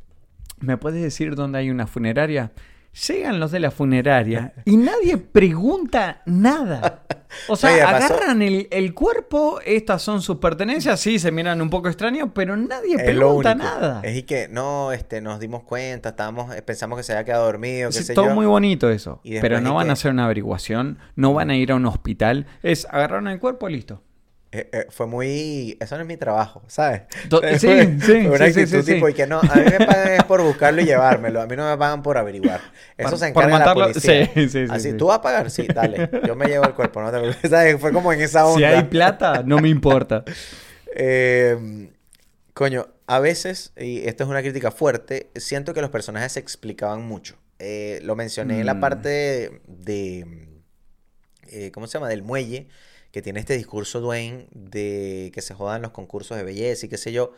[0.59, 2.51] ¿Me puedes decir dónde hay una funeraria?
[3.07, 7.03] Llegan los de la funeraria y nadie pregunta nada.
[7.49, 11.89] O sea, agarran el, el cuerpo, estas son sus pertenencias, sí, se miran un poco
[11.89, 13.99] extraños, pero nadie Es pregunta nada.
[14.03, 17.43] Es y que no, este, nos dimos cuenta, estábamos, eh, pensamos que se había quedado
[17.45, 18.33] dormido, qué sé todo yo.
[18.35, 19.19] muy bonito eso.
[19.23, 22.45] Pero no van que- a hacer una averiguación, no van a ir a un hospital.
[22.63, 24.01] Es agarraron el cuerpo, listo.
[24.57, 27.03] Eh, eh, fue muy, eso no es mi trabajo, ¿sabes?
[27.63, 29.11] Fue- sí, fue sí, una sí, sí, actitud sí, tipo sí.
[29.11, 31.69] y que no, a mí me pagan es por buscarlo y llevármelo, a mí no
[31.69, 32.61] me pagan por averiguar.
[32.97, 34.25] Eso Por- se por encarga la matarlo, policía.
[34.33, 34.97] sí, sí, sí, Así, sí.
[34.97, 35.51] ¿tú vas a pagar?
[35.51, 37.49] Sí, dale, yo me llevo el cuerpo, no te preocupes.
[37.51, 37.79] ¿Sabes?
[37.79, 38.57] Fue como en esa onda.
[38.57, 40.23] Si hay plata, no me importa.
[40.95, 41.89] Eh,
[42.53, 47.03] coño, a veces, y esto es una crítica fuerte, siento que los personajes se explicaban
[47.03, 47.37] mucho.
[47.59, 48.79] Eh, lo mencioné en la Mm.
[48.79, 50.47] parte de, de,
[51.47, 52.09] eh, ¿cómo se llama?
[52.09, 52.67] Del muelle,
[53.15, 56.97] que tiene este discurso Dwayne de que se jodan los concursos de belleza y qué
[56.97, 57.31] sé yo.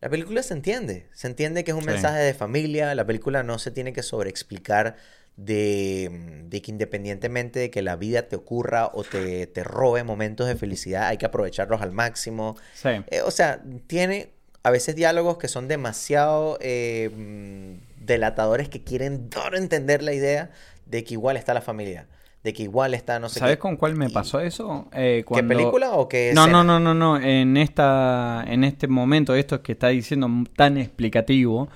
[0.00, 1.90] La película se entiende, se entiende que es un Sí.
[1.90, 4.94] mensaje de familia, la película no se tiene que sobreexplicar
[5.36, 10.46] de, de que independientemente de que la vida te ocurra o te, te robe momentos
[10.46, 12.56] de felicidad, hay que aprovecharlos al máximo.
[12.74, 12.90] Sí.
[13.08, 14.30] Eh, o sea, tiene
[14.62, 20.12] a veces diálogos que son demasiado eh, mm, delatadores que quieren dar a entender la
[20.12, 20.52] idea
[20.86, 22.06] de que igual está la familia,
[22.44, 23.60] de que igual está no sé ¿Sabes qué.
[23.60, 24.86] con cuál me pasó eso?
[24.92, 26.62] Eh, ¿Qué película o qué No, escena?
[26.62, 27.16] no, no, no, no.
[27.20, 31.68] En esta, en este momento, esto que está diciendo tan explicativo,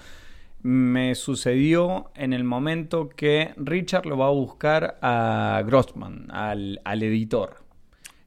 [0.62, 7.02] me sucedió en el momento que Richard lo va a buscar a Grossman, al, al
[7.02, 7.56] editor.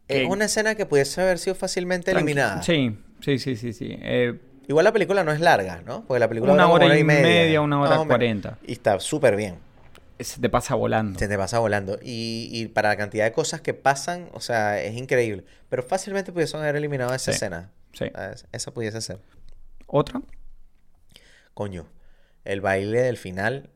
[0.08, 2.64] Es Que- una escena que pudiese haber sido fácilmente eliminada.
[2.64, 3.96] Sí, sí, sí, sí, sí.
[4.02, 6.06] Eh, Igual la película no es larga, ¿no?
[6.08, 8.58] Porque la película Una dura como hora y media, una hora cuarenta.
[8.66, 9.56] Y está súper bien.
[10.24, 11.18] Se te pasa volando.
[11.20, 11.98] Se te pasa volando.
[12.02, 15.46] Y, y para la cantidad de cosas que pasan, o sea, es increíble.
[15.70, 17.36] Pero fácilmente pudiesen haber eliminado esa Sí.
[17.36, 17.72] escena.
[17.94, 18.06] Sí.
[18.16, 19.20] Ah, es- Esa pudiese ser.
[19.88, 20.22] ¿Otra?
[21.54, 21.88] Coño,
[22.46, 23.70] el baile del final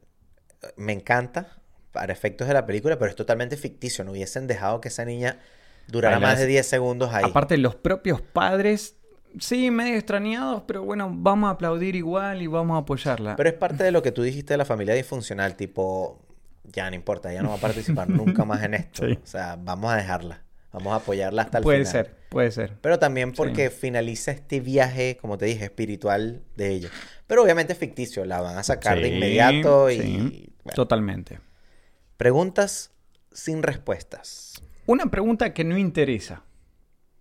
[0.61, 1.57] eh, me encanta
[1.91, 4.03] para efectos de la película, pero es totalmente ficticio.
[4.03, 5.39] No hubiesen dejado que esa niña
[5.88, 6.51] durara más de así.
[6.53, 7.23] 10 segundos ahí.
[7.26, 8.95] Aparte, los propios padres,
[9.39, 13.35] sí, medio extrañados, pero bueno, vamos a aplaudir igual y vamos a apoyarla.
[13.35, 16.24] Pero es parte de lo que tú dijiste de la familia disfuncional, tipo,
[16.71, 19.05] ya no importa, ya no va a participar nunca más en esto.
[19.07, 19.19] Sí.
[19.23, 20.41] O sea, vamos a dejarla.
[20.71, 21.91] Vamos a apoyarla hasta el Puede final.
[21.91, 22.77] ser, puede ser.
[22.81, 26.89] Pero también porque finaliza este viaje, como te dije, espiritual de ella.
[27.27, 29.99] Pero obviamente es ficticio, la van a sacar de Sí, inmediato y...
[30.01, 30.75] sí, bueno.
[30.75, 31.39] Totalmente.
[32.17, 32.91] Preguntas
[33.31, 34.61] sin respuestas.
[34.85, 36.43] Una pregunta que no interesa.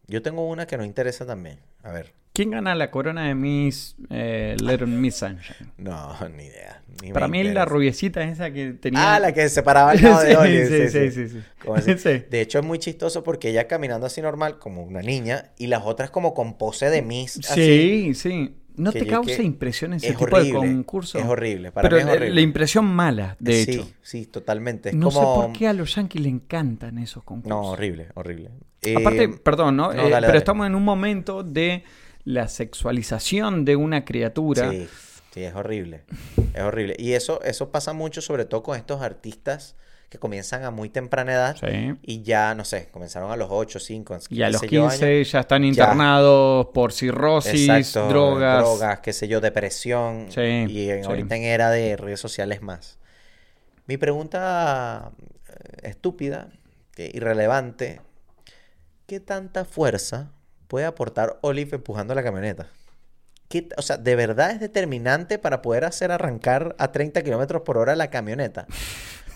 [0.08, 1.60] Yo tengo una que nos interesa también.
[1.82, 2.12] A ver.
[2.34, 5.70] ¿Quién gana la corona de Miss eh, Little Miss Sunshine?
[5.78, 6.82] No, ni idea.
[7.00, 7.64] ni Para mí la interesa.
[7.66, 9.14] rubiecita esa que tenía...
[9.14, 10.66] Ah, la que se paraba al lado de Oli.
[10.66, 11.28] sí, sí, sí,
[11.98, 12.24] sí.
[12.28, 15.84] De hecho, es muy chistoso porque ella caminando así normal, como una niña, y las
[15.84, 17.38] otras como con pose de Miss.
[17.48, 17.62] así.
[17.62, 18.56] Sí, sí.
[18.76, 21.16] ¿No te causa impresión ese es tipo horrible, de concurso?
[21.20, 22.34] es horrible, para Pero mí es la- horrible.
[22.34, 23.88] la impresión mala, de sí, hecho.
[24.02, 24.88] Sí, totalmente.
[24.88, 25.20] Es No como...
[25.20, 27.50] sé por qué a los yankees le encantan esos concursos.
[27.62, 28.50] No, horrible, horrible.
[28.96, 29.92] Aparte, Eh, perdón, ¿no?
[29.92, 30.38] no, Eh, dale, pero dale.
[30.38, 31.84] estamos en un momento de
[32.24, 34.70] la sexualización de una criatura.
[34.70, 34.88] Sí,
[35.32, 36.04] sí, es horrible.
[36.54, 36.96] Es horrible.
[36.98, 39.76] Y eso, eso pasa mucho, sobre todo con estos artistas
[40.08, 41.94] que comienzan a muy temprana edad Sí.
[42.02, 44.88] y ya, no sé, comenzaron a los 8, 5, Y a los qué sé yo,
[44.88, 45.32] 15 años.
[45.32, 48.60] ya están internados por cirrosis, Exacto, drogas.
[48.62, 50.26] drogas, qué sé yo, depresión.
[50.30, 51.08] Sí, y en- sí.
[51.08, 52.98] ahorita en era de redes sociales más.
[53.86, 55.10] Mi pregunta
[55.48, 56.48] eh, estúpida,
[56.96, 58.00] irrelevante,
[59.06, 60.30] ¿qué tanta fuerza
[60.68, 62.68] puede aportar Olive empujando la camioneta?
[63.48, 67.76] ¿Qué o sea, ¿de verdad es determinante para poder hacer arrancar a 30 kilómetros por
[67.78, 68.66] hora la camioneta?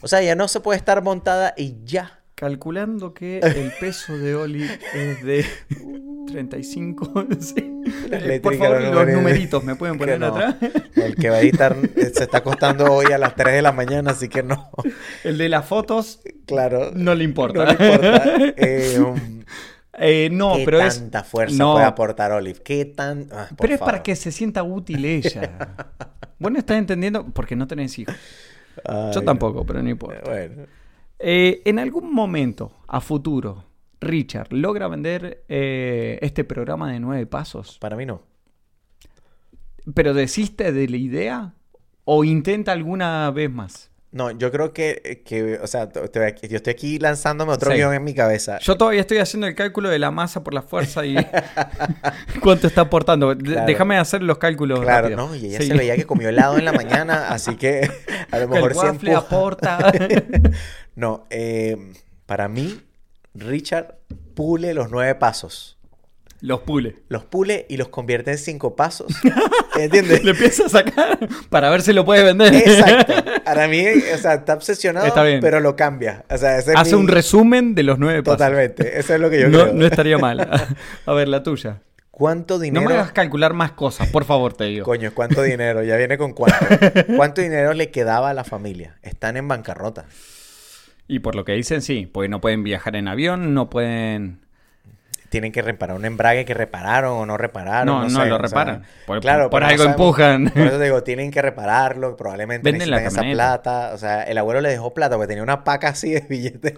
[0.00, 2.14] O sea, ya no se puede estar montada y ya.
[2.34, 5.44] Calculando que el peso de Oli es de
[6.28, 7.26] 35.
[7.40, 7.82] sí.
[8.12, 9.22] Eh, Por favor, los los numeritos.
[9.22, 10.26] numeritos me pueden poner no.
[10.26, 10.56] atrás.
[10.94, 13.72] El que va a editar eh, se está acostando hoy a las 3 de la
[13.72, 14.70] mañana, así que no.
[15.24, 16.92] El de las fotos Claro.
[16.94, 17.64] no le importa.
[17.64, 18.24] No le importa.
[18.56, 19.44] Eh, um,
[20.00, 20.98] Eh, no, ¿Qué pero es.
[20.98, 22.60] tanta fuerza no, puede aportar Olive?
[22.62, 23.28] ¿Qué tan...?
[23.32, 25.76] ah, Pero es para que se sienta útil ella.
[26.38, 28.14] Vos no estás entendiendo porque no tenés hijos.
[28.84, 30.22] Ay, Yo tampoco, pero no importa.
[30.30, 30.66] Bueno.
[31.18, 33.64] Eh, en algún momento, a futuro,
[34.00, 37.78] Richard logra vender eh, este programa de nueve pasos.
[37.80, 38.22] Para mí no.
[39.94, 41.54] ¿Pero desiste de la idea?
[42.04, 43.87] ¿O intenta alguna vez más?
[44.10, 46.00] No, yo creo que, que o sea, te-
[46.48, 47.76] yo estoy aquí lanzándome otro Sí.
[47.76, 48.58] guion en mi cabeza.
[48.60, 51.14] Yo todavía estoy haciendo el cálculo de la masa por la fuerza y
[52.42, 53.36] cuánto está aportando.
[53.36, 53.66] Claro.
[53.66, 54.80] Déjame hacer los cálculos.
[54.80, 55.28] Claro, rápido.
[55.28, 55.66] no, y ella Sí.
[55.68, 57.90] se veía que comió helado en la mañana, así que
[58.30, 59.92] a lo El mejor sí waffle aporta.
[60.96, 61.76] No, eh,
[62.26, 62.80] para mí,
[63.34, 63.96] Richard
[64.34, 65.77] pule los nueve pasos.
[66.40, 66.96] Los pule.
[67.08, 69.12] Los pule y los convierte en cinco pasos.
[69.78, 70.22] ¿Entiendes?
[70.24, 71.18] Le empieza a sacar
[71.50, 72.54] para ver si lo puede vender.
[72.54, 73.12] Exacto.
[73.44, 73.82] Para mí,
[74.14, 75.40] o sea, está obsesionado, Está bien.
[75.40, 76.24] pero lo cambia.
[76.30, 78.38] O sea, ese Hace mi- un resumen de los nueve pasos.
[78.38, 78.98] Totalmente.
[78.98, 79.74] Eso es lo que yo No, creo.
[79.74, 80.40] no estaría mal.
[81.06, 81.80] A ver, la tuya.
[82.10, 82.86] ¿Cuánto No dinero?
[82.88, 84.84] me hagas calcular más cosas, por favor, te digo.
[84.84, 85.82] Coño, ¿cuánto dinero?
[85.84, 86.58] Ya viene con cuánto.
[87.16, 88.98] ¿Cuánto dinero le quedaba a la familia?
[89.02, 90.06] Están en bancarrota.
[91.06, 94.40] Y por lo que dicen, sí, porque no pueden viajar en avión, no pueden...
[95.28, 97.86] Tienen que reparar un embrague que repararon o no repararon.
[97.86, 98.84] No, no sé, lo o sea, reparan.
[99.06, 100.48] Por- claro, por no algo empujan.
[100.50, 102.16] Por eso te digo, tienen que repararlo.
[102.16, 103.90] Probablemente Venden la esa plata.
[103.92, 106.74] O sea, el abuelo le dejó plata porque tenía una paca así de billetes.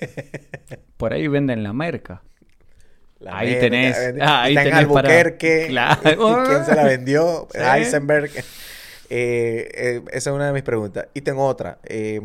[0.96, 2.22] Por ahí venden la merca.
[3.20, 5.66] La Ahí merca, tenés- ah, ahí está en tenés para- Albuquerque.
[5.68, 6.00] Claro.
[6.44, 7.48] ¿Y ¿Quién se la vendió?
[7.52, 7.58] Sí.
[7.60, 8.30] Heisenberg.
[9.10, 11.06] Eh, eh, esa es una de mis preguntas.
[11.14, 11.78] Y tengo otra.
[11.84, 12.20] Eh,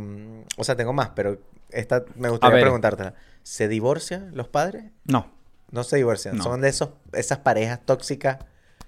[0.58, 1.38] o sea, tengo más, pero
[1.72, 3.14] esta me gustaría preguntártela.
[3.44, 4.86] ¿Se divorcian los padres?
[5.06, 5.28] No.
[5.72, 6.38] No se divorcian.
[6.38, 6.44] No.
[6.44, 8.38] Son de esos, esas parejas tóxicas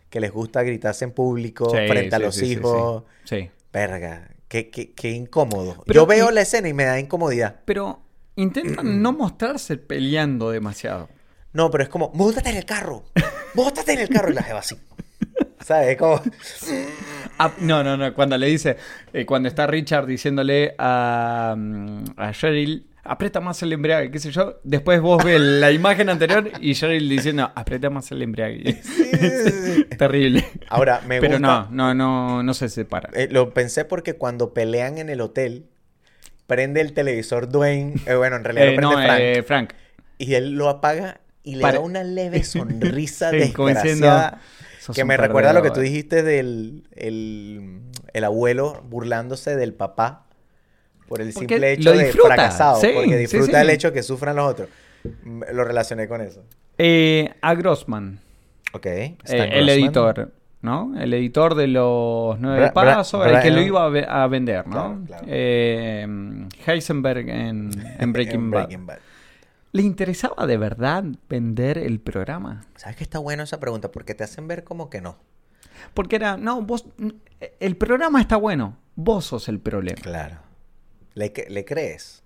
[0.10, 3.04] que les gusta gritarse en público Sí, frente a los sí, hijos.
[3.24, 3.50] Sí.
[3.72, 4.30] Verga.
[4.48, 5.84] Qué, qué- qué incómodo.
[5.86, 7.56] Pero Yo veo y- la escena y me da incomodidad.
[7.66, 8.02] Pero
[8.36, 11.08] intentan no mostrarse peleando demasiado.
[11.54, 13.04] No, pero es como, móntate en el carro.
[13.54, 14.30] Móntate en el carro.
[14.32, 14.76] Y la jeva así.
[15.60, 15.90] ¿Sabes?
[15.90, 16.22] Es como...
[17.38, 18.14] Ah, no, no, no.
[18.14, 18.78] Cuando le dice,
[19.14, 24.32] eh, cuando está Richard diciéndole a, mm, a Cheryl, aprieta más el embrague, qué sé
[24.32, 24.60] yo.
[24.64, 28.22] Después vos ves la imagen anterior y Cheryl diciendo, aprieta más el.
[28.84, 29.86] Sí, sí.
[29.98, 30.46] Terrible.
[30.70, 31.68] Ahora, me Pero gusta...
[31.72, 33.12] no, no, no, no se separan.
[33.16, 35.66] Eh, lo pensé porque cuando pelean en el hotel,
[36.48, 39.74] prende el televisor Dwayne, eh, bueno, en realidad Eh, lo prende no, Frank, eh, Frank.
[40.18, 44.42] y él lo apaga y le Pare- da una leve sonrisa Sí, diciendo, desgraciada
[44.80, 45.92] "Sos que me recuerda a lo que tú perdedor".
[45.92, 47.82] dijiste del el,
[48.14, 50.21] el abuelo burlándose del papá
[51.12, 53.62] por el Porque simple hecho de fracasado, sí, porque disfruta sí.
[53.64, 54.70] el hecho que sufran los otros.
[55.52, 56.42] Lo relacioné con eso.
[56.78, 58.20] Eh, a Grossman,
[58.72, 58.86] Ok.
[58.86, 59.70] eh, el Grossman.
[59.70, 60.32] editor,
[60.62, 60.94] ¿no?
[60.98, 64.72] El editor de los nueve pasos, el que lo iba a, ve- a vender, ¿no?
[64.74, 65.26] Claro, claro.
[65.28, 68.60] Eh, Heisenberg en, en Breaking, En Bad.
[68.68, 69.00] Breaking Bad.
[69.74, 72.62] ¿Le interesaba de verdad vender el programa?
[72.78, 73.92] ¿Sabes que está bueno esa pregunta?
[73.92, 75.18] Porque te hacen ver como que no.
[75.94, 76.86] Porque era, no, vos,
[77.60, 80.00] el programa está bueno, vos sos el problema.
[80.02, 80.38] Claro.
[81.14, 82.24] ¿Le, cre- le crees?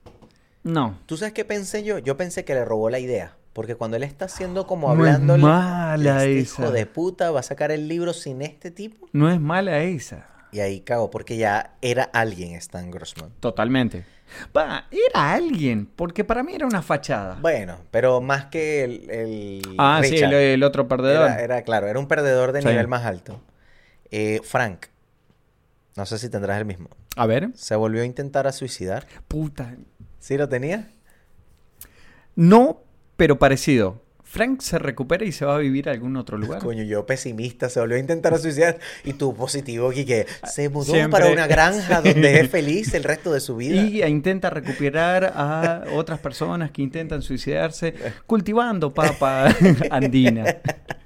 [0.63, 0.99] No.
[1.05, 1.99] ¿Tú sabes qué pensé yo?
[1.99, 3.35] Yo pensé que le robó la idea.
[3.53, 5.37] Porque cuando él está haciendo como No es hablando...
[5.37, 6.61] mala este esa.
[6.63, 9.07] hijo de puta va a sacar el libro sin este tipo.
[9.13, 10.27] No es mala esa.
[10.51, 13.31] Y ahí cago, porque ya era alguien Stan Grossman.
[13.39, 14.05] Totalmente.
[14.55, 17.37] Va, era alguien, porque para mí era una fachada.
[17.41, 19.09] Bueno, pero más que el...
[19.09, 21.29] el ah, sí, el, el otro perdedor.
[21.29, 22.67] Era, era, claro, era un perdedor de Sí.
[22.67, 23.39] nivel más alto.
[24.11, 24.87] Eh, Frank,
[25.95, 26.89] no sé si tendrás el mismo.
[27.15, 27.49] A ver.
[27.55, 29.07] Se volvió a intentar a suicidar.
[29.27, 29.75] Puta.
[30.19, 30.89] ¿Sí lo tenía?
[32.35, 32.81] No,
[33.15, 34.01] pero parecido.
[34.35, 36.61] Frank se recupera y se va a vivir a algún otro lugar.
[36.61, 38.79] Coño, yo pesimista, se volvió a intentar a suicidar.
[39.05, 41.21] Y tú positivo, que se mudó Siempre.
[41.21, 43.81] para una granja donde es feliz el resto de su vida.
[43.81, 47.93] Y intenta recuperar a otras personas que intentan suicidarse
[48.25, 49.55] cultivando papa
[49.89, 50.57] andina.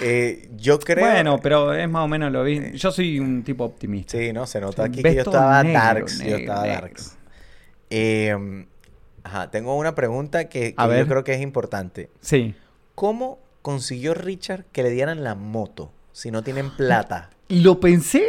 [0.00, 1.06] Eh, yo creo...
[1.06, 2.68] Bueno, pero es más o menos lo mismo.
[2.74, 4.18] Yo soy un tipo optimista.
[4.18, 6.18] Sí, no, se nota aquí que yo estaba negro, darks.
[6.18, 6.80] yo estaba negro.
[6.82, 7.16] darks.
[7.90, 8.66] Eh,
[9.22, 11.06] ajá, tengo una pregunta que, A que yo ver.
[11.06, 12.10] creo que es importante.
[12.20, 12.54] Sí.
[12.94, 17.30] ¿Cómo consiguió Richard que le dieran la moto si no tienen plata?
[17.48, 18.24] Lo pensé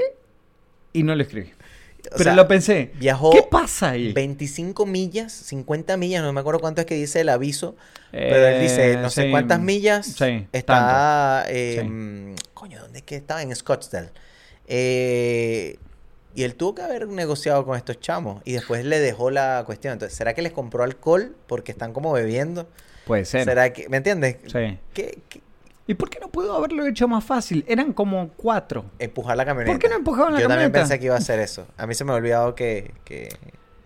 [0.94, 1.52] y no lo escribí.
[2.12, 2.92] Pero sea, lo pensé.
[2.96, 4.14] Viajó ¿Qué pasa ahí?
[4.14, 7.76] 25 millas, 50 millas, no me acuerdo cuánto es que dice el aviso,
[8.12, 12.44] pero él dice, Eh, no sé sí, cuántas millas, sí, está, eh, Sí.
[12.54, 13.42] coño, ¿dónde es que estaba?
[13.42, 14.10] En Scottsdale.
[14.68, 15.78] Eh,
[16.36, 19.94] y él tuvo que haber negociado con estos chamos y después le dejó la cuestión.
[19.94, 22.70] Entonces, ¿será que les compró alcohol porque están como bebiendo?
[23.06, 23.46] Puede ser.
[23.46, 24.38] ¿Será que, ¿me entiendes?
[24.46, 24.78] Sí.
[24.94, 25.42] ¿Qué, qué-
[25.90, 27.66] ¿Y por qué no pudo haberlo hecho más fácil?
[27.68, 28.86] Eran como cuatro.
[29.00, 29.74] Empujar la camioneta.
[29.74, 30.82] ¿Por qué no empujaban la Yo también camioneta?
[30.82, 31.66] pensé que iba a hacer eso.
[31.78, 33.30] A mí se me ha olvidado que, que,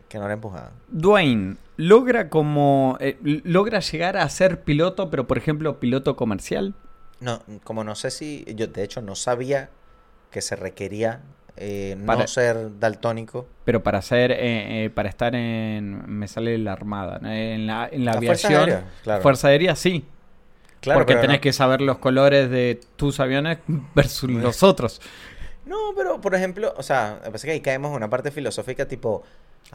[0.10, 0.72] que no la empujaban.
[0.90, 6.74] Dwayne logra como eh, logra llegar a ser piloto, pero por ejemplo piloto comercial.
[7.22, 9.70] No, como no sé si, yo de hecho no sabía
[10.30, 11.22] que se requería
[11.56, 13.48] eh, no ser daltónico.
[13.64, 18.04] Pero para ser, eh, eh, para estar en, me sale la armada, en la, en
[18.04, 19.22] la La Fuerza aviación, Aérea, claro.
[19.22, 20.06] Fuerza Aérea sí,
[20.84, 23.58] Claro, porque tenés no- que saber los colores de tus aviones
[23.96, 25.02] versus los otros.
[25.66, 28.86] No, pero por ejemplo, o sea, me parece que ahí caemos en una parte filosófica
[28.88, 29.24] tipo...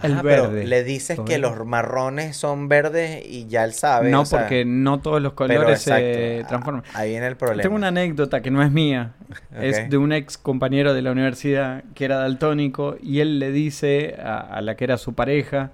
[0.02, 0.66] El "Ah, pero verde.
[0.66, 1.38] le dices que verde.
[1.38, 4.10] los marrones son verdes y ya él sabe.
[4.10, 6.84] no, o sea, porque no todos los colores se ah, transforman.
[6.92, 7.62] Ahí viene el problema.
[7.62, 9.14] Tengo una anécdota que no es mía,
[9.58, 14.14] es de un ex compañero de la universidad que era daltónico y él le dice
[14.22, 15.72] a, a la que era su pareja,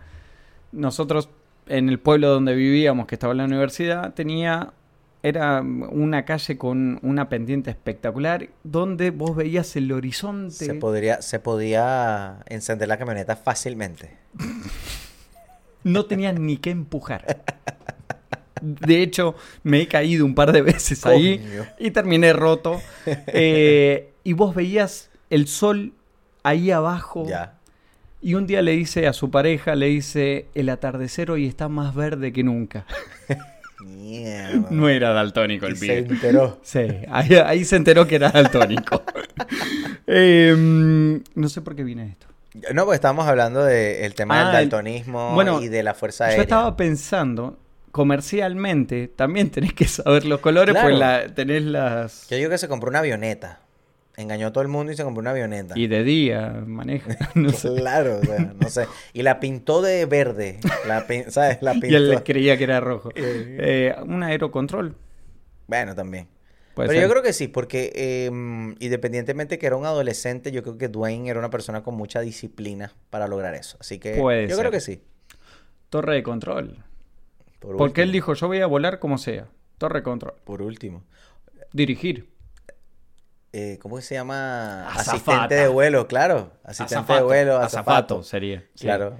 [0.72, 1.28] nosotros
[1.66, 4.72] en el pueblo donde vivíamos, que estaba en la universidad, tenía,
[5.24, 10.66] era una calle con una pendiente espectacular donde vos veías el horizonte.
[10.66, 14.10] Se podría, se podía encender la camioneta fácilmente.
[15.86, 17.42] No tenía ni que empujar.
[18.62, 19.34] De hecho,
[19.64, 21.46] me he caído un par de veces ahí
[21.78, 22.80] y terminé roto.
[23.04, 25.92] Eh, y vos veías el sol
[26.42, 27.26] ahí abajo.
[27.28, 27.58] Ya.
[28.22, 31.94] Y un día le dice a su pareja, le dice, el atardecer hoy está más
[31.94, 32.86] verde que nunca.
[33.84, 34.68] Mierda.
[34.70, 35.98] No era daltónico Y el se pibe.
[35.98, 36.58] enteró.
[36.62, 36.80] Sí,
[37.10, 39.02] ahí, ahí se enteró que era daltónico.
[40.06, 42.26] Em, no sé por qué viene esto.
[42.72, 46.24] No, pues estábamos hablando del tema Ah, del el- daltonismo bueno, y de la fuerza
[46.26, 46.42] Yo aérea.
[46.42, 47.58] estaba pensando,
[47.90, 50.88] comercialmente, también tenés que saber los colores, Claro.
[50.88, 52.28] pues la, tenés las...
[52.28, 53.60] Yo digo que se compró una avioneta.
[54.16, 55.76] Engañó a todo el mundo y se compró una avioneta.
[55.76, 57.74] Y de día maneja, no sé.
[57.74, 58.86] Claro, o sea, no sé.
[59.12, 60.60] Y la pintó de verde.
[60.86, 61.58] La pin- ¿Sabes?
[61.62, 61.86] La pintó.
[61.90, 63.10] Y él creía que era rojo.
[63.16, 63.56] Eh.
[63.60, 64.94] Eh, un aerocontrol.
[65.66, 66.28] Bueno, también.
[66.76, 67.02] Pero ser.
[67.02, 68.26] yo creo que sí, porque eh,
[68.80, 72.92] independientemente que era un adolescente, yo creo que Dwayne era una persona con mucha disciplina
[73.10, 73.76] para lograr eso.
[73.80, 74.58] Así que Puede yo ser.
[74.62, 75.00] creo que sí.
[75.88, 76.84] Torre de control.
[77.60, 79.46] Por Porque él dijo, yo voy a volar como sea.
[79.78, 80.34] Torre de control.
[80.44, 81.04] Por último.
[81.72, 82.28] Dirigir.
[83.56, 84.88] Eh, ¿Cómo se llama?
[84.88, 85.12] Azafata.
[85.12, 86.50] Asistente de vuelo, claro.
[86.64, 88.24] Asistente de vuelo, azafato.
[88.24, 88.64] sería.
[88.74, 88.84] sí.
[88.86, 89.16] Claro.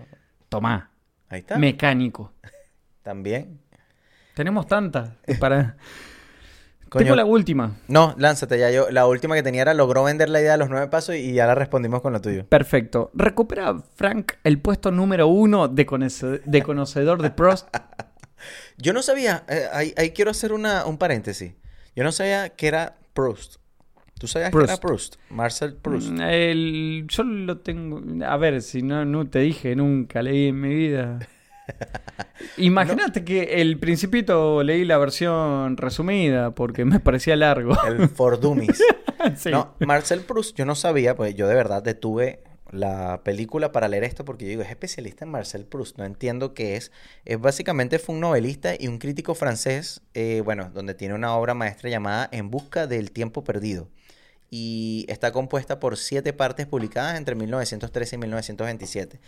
[0.48, 0.90] Tomá.
[1.28, 1.56] Ahí está.
[1.56, 2.32] Mecánico.
[3.04, 3.60] También.
[4.34, 5.76] Tenemos tantas para...
[6.88, 7.04] Coño.
[7.04, 7.76] Tengo la última.
[7.86, 8.70] No, lánzate ya.
[8.72, 11.32] Yo, la última que tenía era logró vender la idea de los nueve pasos y
[11.32, 12.44] ya la respondimos con lo tuyo.
[12.46, 13.10] Perfecto.
[13.14, 17.68] Recupera Frank el puesto número uno de, conoce- de conocedor de Prost.
[18.78, 21.54] Yo no sabía, eh, ahí, ahí quiero hacer una, un paréntesis.
[21.96, 23.56] Yo no sabía que era Proust.
[24.18, 25.16] ¿Tú sabías que era Proust.
[25.16, 25.30] Proust?
[25.30, 26.08] Marcel Proust.
[26.10, 28.00] Mm, el- yo lo tengo.
[28.26, 31.18] A ver, si no, no te dije, nunca leí en mi vida.
[32.58, 37.76] Imagínate que el Principito leí la versión resumida porque me parecía largo.
[37.86, 38.82] El Fordumis.
[39.36, 39.50] Sí.
[39.50, 44.04] No, Marcel Proust, yo no sabía, pues yo de verdad detuve la película para leer
[44.04, 46.92] esto porque yo digo, es especialista en Marcel Proust, no entiendo qué es.
[47.24, 51.54] Es básicamente fue un novelista y un crítico francés, eh, bueno, donde tiene una obra
[51.54, 53.88] maestra llamada En busca del tiempo perdido.
[54.56, 59.18] Y está compuesta por siete partes publicadas entre 1913 y 1927.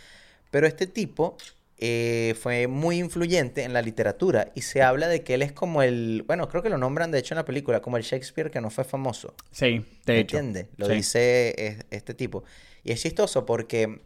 [0.51, 1.35] Pero este tipo
[1.79, 5.81] eh, fue muy influyente en la literatura y se habla de que él es como
[5.83, 8.61] el, bueno, creo que lo nombran de hecho en la película, como el Shakespeare que
[8.61, 9.33] no fue famoso.
[9.51, 10.37] Sí, de ¿Me hecho.
[10.37, 10.67] entiendes?
[10.77, 10.93] Lo Sí.
[10.93, 12.45] dice es- este tipo.
[12.85, 13.99] Y es chistoso porque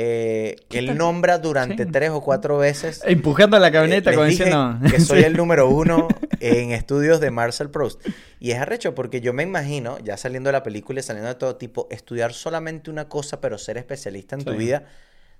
[0.00, 1.90] eh, él nombra durante Sí.
[1.90, 4.78] tres o cuatro veces Empujando la camioneta eh, como diciendo...
[4.88, 6.06] que soy el número uno
[6.38, 8.00] en estudios de Marcel Proust.
[8.38, 11.34] Y es arrecho porque yo me imagino, ya saliendo de la película y saliendo de
[11.34, 14.84] todo tipo, estudiar solamente una cosa, pero ser especialista en tu vida,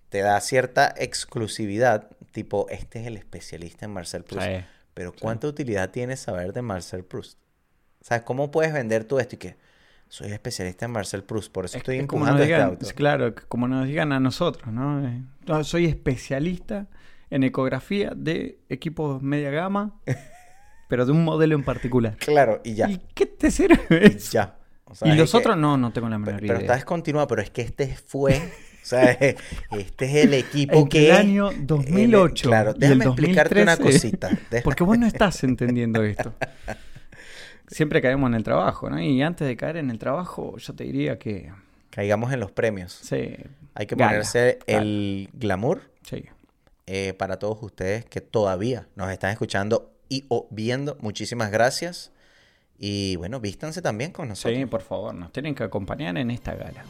[0.09, 2.09] te da cierta exclusividad.
[2.33, 4.45] Tipo, este es el especialista en Marcel Proust.
[4.45, 4.65] Sí.
[4.93, 7.39] Pero ¿cuánta utilidad tiene saber de Marcel Proust?
[8.01, 9.57] ¿Sabes cómo puedes vender tú esto y que
[10.09, 12.87] soy especialista en Marcel Proust, por eso Es- estoy es empujando este digan- auto?
[12.95, 15.07] Claro, que como nos digan a nosotros, ¿no?
[15.07, 16.87] Eh, no, soy especialista
[17.31, 20.01] en ecografía de equipos media gama,
[20.89, 22.17] pero de un modelo en particular.
[22.17, 22.91] Claro, y ya.
[22.91, 24.33] ¿Y qué te sirve eso?
[24.33, 24.55] Ya.
[24.87, 26.61] O sea, y es los que- otros no, no tengo la Pero, menor pero idea.
[26.63, 28.37] está descontinuado, pero es que este fue,
[28.83, 29.11] o sea,
[29.73, 31.11] este es el equipo Entre que...
[31.11, 34.31] el año en el- 2008 claro, y el déjame explicarte una 2013, cosita.
[34.65, 36.33] Porque vos no estás entendiendo esto.
[37.69, 39.01] Siempre caemos en el trabajo, ¿no?
[39.01, 41.53] Y antes de caer en el trabajo, yo te diría que...
[41.91, 42.93] Caigamos en los premios.
[42.93, 43.35] Sí,
[43.75, 46.25] Hay que gala, ponerse el glamour Sí.
[46.87, 50.97] eh, para todos ustedes que todavía nos están escuchando y o viendo.
[51.01, 52.13] Muchísimas gracias.
[52.79, 54.57] Y bueno, vístanse también con nosotros.
[54.59, 56.85] Sí, por favor, nos tienen que acompañar en esta gala.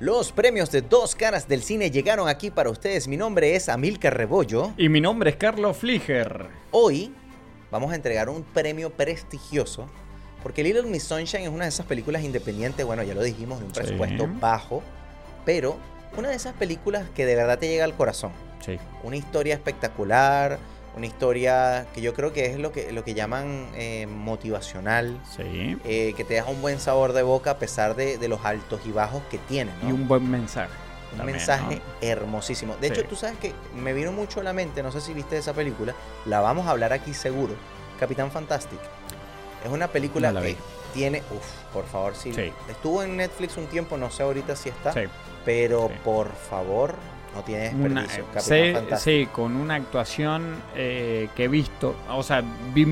[0.00, 3.08] Los premios de Dos Caras del Cine llegaron aquí para ustedes.
[3.08, 4.72] Mi nombre es Amilcar Rebollo.
[4.76, 6.46] Y mi nombre es Carlos Fliger.
[6.70, 7.12] Hoy
[7.70, 9.88] vamos a entregar un premio prestigioso
[10.42, 13.66] porque Little Miss Sunshine es una de esas películas independientes, bueno, ya lo dijimos, de
[13.66, 13.80] un Sí.
[13.80, 14.84] presupuesto bajo,
[15.44, 15.76] pero
[16.16, 18.30] una de esas películas que de verdad te llega al corazón.
[18.64, 18.78] Sí.
[19.02, 20.60] Una historia espectacular,
[20.98, 25.78] una historia que yo creo que es lo que, lo que llaman eh, motivacional, Sí.
[25.84, 28.80] eh, que te deja un buen sabor de boca a pesar de, de los altos
[28.84, 29.70] y bajos que tiene.
[29.82, 29.88] ¿no?
[29.88, 30.70] Y un buen mensaje.
[31.12, 31.80] Un también, mensaje ¿no?
[32.02, 32.76] hermosísimo.
[32.80, 32.94] De Sí.
[32.94, 35.54] hecho, tú sabes que me vino mucho a la mente, no sé si viste esa
[35.54, 35.94] película,
[36.26, 37.54] la vamos a hablar aquí seguro.
[37.98, 38.78] Capitán Fantastic.
[39.64, 40.56] Es una película No que
[40.94, 42.32] tiene, uff, por favor, sí.
[42.34, 42.52] Sí.
[42.68, 45.00] Estuvo en Netflix un tiempo, no sé ahorita si está, Sí.
[45.44, 46.94] pero por favor,
[47.38, 48.24] no tiene desperdicio.
[48.32, 52.42] Capitán sí, con una actuación eh, que he visto, o sea,
[52.74, 52.84] vi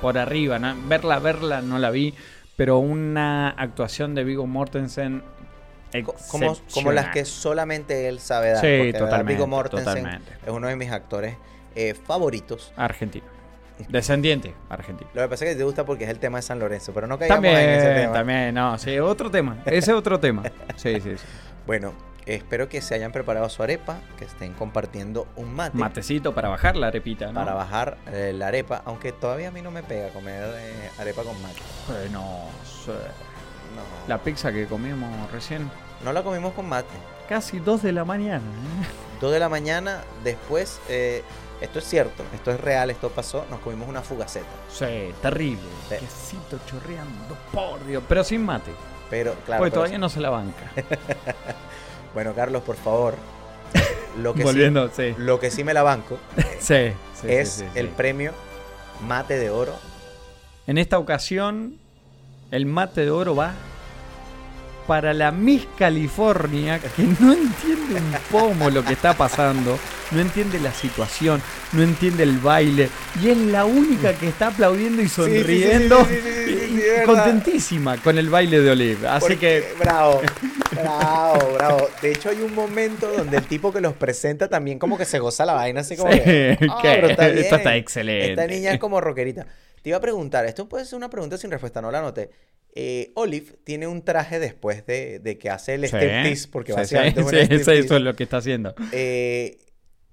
[0.00, 0.74] por arriba, ¿no?
[0.86, 2.14] verla, verla no la vi,
[2.56, 5.22] pero una actuación de Vigo Mortensen
[6.04, 8.60] Co- Como, como las que solamente él sabe dar.
[8.62, 10.32] Sí, totalmente, Viggo Mortensen totalmente.
[10.44, 11.36] es uno de mis actores
[11.74, 12.72] eh, favoritos.
[12.76, 13.26] Argentino.
[13.88, 15.10] Descendiente, argentino.
[15.12, 17.06] Lo que pasa es que te gusta porque es el tema de San Lorenzo, pero
[17.06, 18.12] no caigamos en ese También, tema.
[18.14, 19.58] también, no, sí, otro tema.
[19.66, 20.44] Ese es otro tema.
[20.76, 21.24] Sí, sí, sí.
[21.66, 21.92] Bueno,
[22.26, 26.76] espero que se hayan preparado su arepa, que estén compartiendo un mate, Matecito para bajar
[26.76, 27.34] la arepita, ¿no?
[27.40, 31.22] para bajar eh, la arepa, aunque todavía a mí no me pega comer eh, arepa
[31.22, 31.60] con mate.
[31.88, 32.90] Bueno, sí.
[32.90, 35.70] No, La pizza que comimos recién,
[36.04, 36.88] no la comimos con mate.
[37.28, 38.38] casi 2 de la mañana.
[38.44, 38.86] ¿eh?
[39.20, 41.22] Dos de la mañana, después, eh,
[41.60, 44.46] esto es cierto, esto es real, esto pasó, nos comimos una fugaceta.
[44.68, 45.62] Sí, terrible.
[45.88, 45.94] Sí.
[46.00, 48.02] Quesito chorreando, por Dios.
[48.08, 48.72] Pero sin mate.
[49.08, 50.70] Pero, claro, porque pero- todavía no se la banca.
[52.14, 53.14] bueno, Carlos, por favor,
[54.20, 55.14] lo que, Volviendo, sí, sí.
[55.18, 56.18] lo que sí me la banco
[56.60, 58.32] Sí, sí, es el premio
[59.06, 59.74] mate de oro.
[60.66, 61.78] En esta ocasión,
[62.50, 63.54] el mate de oro va
[64.86, 69.78] para la Miss California, que no entiende un pomo lo que está pasando,
[70.10, 71.40] no entiende la situación,
[71.72, 72.88] no entiende el baile,
[73.22, 78.18] y es la única que está aplaudiendo y sonriendo, sí, sí, sí, y- contentísima con
[78.18, 79.08] el baile de Olive.
[79.08, 80.20] Así Porque- que Bravo,
[80.72, 81.88] bravo, bravo.
[82.00, 85.18] De hecho, hay un momento donde el tipo que los presenta también como que se
[85.18, 86.58] goza la vaina, así como que...
[86.70, 88.30] "Ah, que pero está esto está excelente".
[88.32, 89.46] Esta niña es como rockerita.
[89.82, 92.30] Te iba a preguntar, esto puede ser una pregunta sin respuesta, no la anoté.
[92.74, 96.78] Eh, Olive tiene un traje después de, de que hace el Sí, striptease, porque sí,
[96.78, 98.74] básicamente sí, es un sí, eso, es lo que está haciendo.
[98.92, 99.58] eh,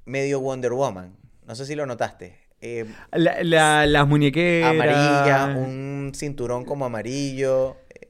[0.06, 1.15] medio Wonder Woman.
[1.48, 2.36] No sé si lo notaste.
[2.61, 4.72] Eh, La- la- las muñequeras.
[4.72, 7.77] amarilla, un cinturón como amarillo.
[7.90, 8.10] eh,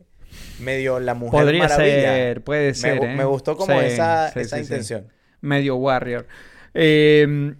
[0.59, 2.13] medio la mujer Podría maravilla.
[2.13, 3.01] ser, puede Me ser.
[3.15, 5.07] me gustó como esa, esa intención.
[5.41, 6.25] Medio Warrior.
[6.73, 7.53] Eh,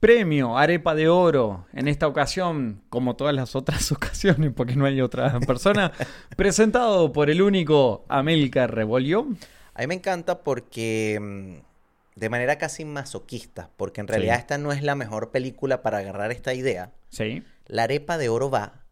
[0.00, 1.66] premio Arepa de Oro.
[1.72, 5.92] En esta ocasión, como todas las otras ocasiones, porque no hay otra persona,
[6.36, 9.26] presentado por el único América Revolvió.
[9.74, 14.40] A mí me encanta porque mm, de manera casi masoquista, porque en realidad Sí.
[14.40, 16.92] esta no es la mejor película para agarrar esta idea.
[17.10, 17.42] Sí.
[17.66, 18.84] La arepa de oro va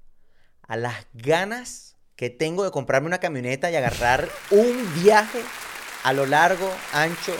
[0.62, 5.40] a las ganas que tengo de comprarme una camioneta y agarrar un viaje
[6.04, 7.32] a lo largo, ancho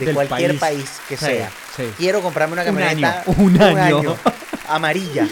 [0.00, 0.60] de Del cualquier país.
[0.60, 1.50] país, que Sí, sea.
[1.76, 1.84] sí.
[1.96, 4.16] Quiero comprarme una Un camioneta año, un año.
[4.68, 5.24] amarilla.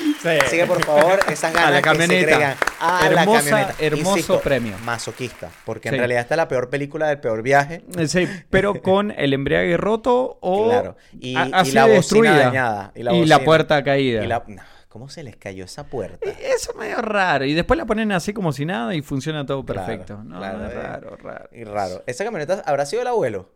[0.44, 2.36] Así que por favor, esas ganas A la que se camioneta.
[2.36, 2.56] crean.
[2.80, 3.74] A la Hermosa- camioneta.
[3.78, 4.74] hermoso premio.
[4.84, 5.98] Masoquista, porque en Sí.
[5.98, 7.84] realidad esta es la peor película del peor viaje.
[8.06, 10.96] Sí, pero con el embriague roto o Claro.
[11.20, 12.36] Y, la bocina destruida.
[12.36, 12.92] dañada.
[12.94, 13.38] Y la, Y bocina.
[13.38, 14.24] la puerta caída.
[14.24, 16.28] Y la- no, ¿Cómo se les cayó esa puerta?
[16.28, 17.44] Eso es medio raro.
[17.44, 20.22] Y después la ponen así como si nada y funciona todo Claro, perfecto.
[20.24, 20.74] no, claro, es eh.
[20.76, 21.48] raro, raro.
[21.52, 22.02] Y raro.
[22.06, 23.50] ¿Esa camioneta habrá sido el abuelo?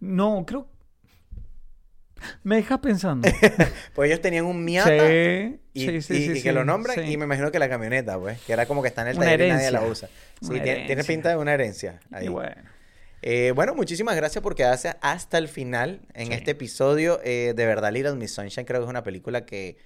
[0.00, 0.68] No, creo.
[2.42, 3.28] Me dejas pensando.
[3.94, 4.88] Pues ellos tenían un Miata.
[5.08, 7.58] sí, Y, sí, sí, y- sí, y sí, que lo nombran y me imagino que
[7.58, 9.78] la camioneta, pues, que era como que está en el Una taller y nadie la
[9.80, 10.08] herencia.
[10.08, 10.08] usa.
[10.40, 12.00] Sí, tiene, tiene pinta de una herencia.
[12.10, 12.26] ahí.
[12.26, 12.54] Y bueno.
[13.26, 17.20] Eh, bueno, muchísimas gracias por quedarse hasta el final en este episodio.
[17.24, 19.76] Eh, de verdad, Little Miss Sunshine creo que es una película que,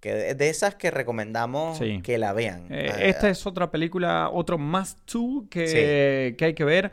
[0.00, 2.00] que de, esas que recomendamos Sí.
[2.02, 2.66] que la vean.
[2.70, 6.90] Eh, Eh, esta es otra película, otro must to que, que hay que ver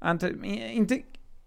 [0.00, 0.32] antes.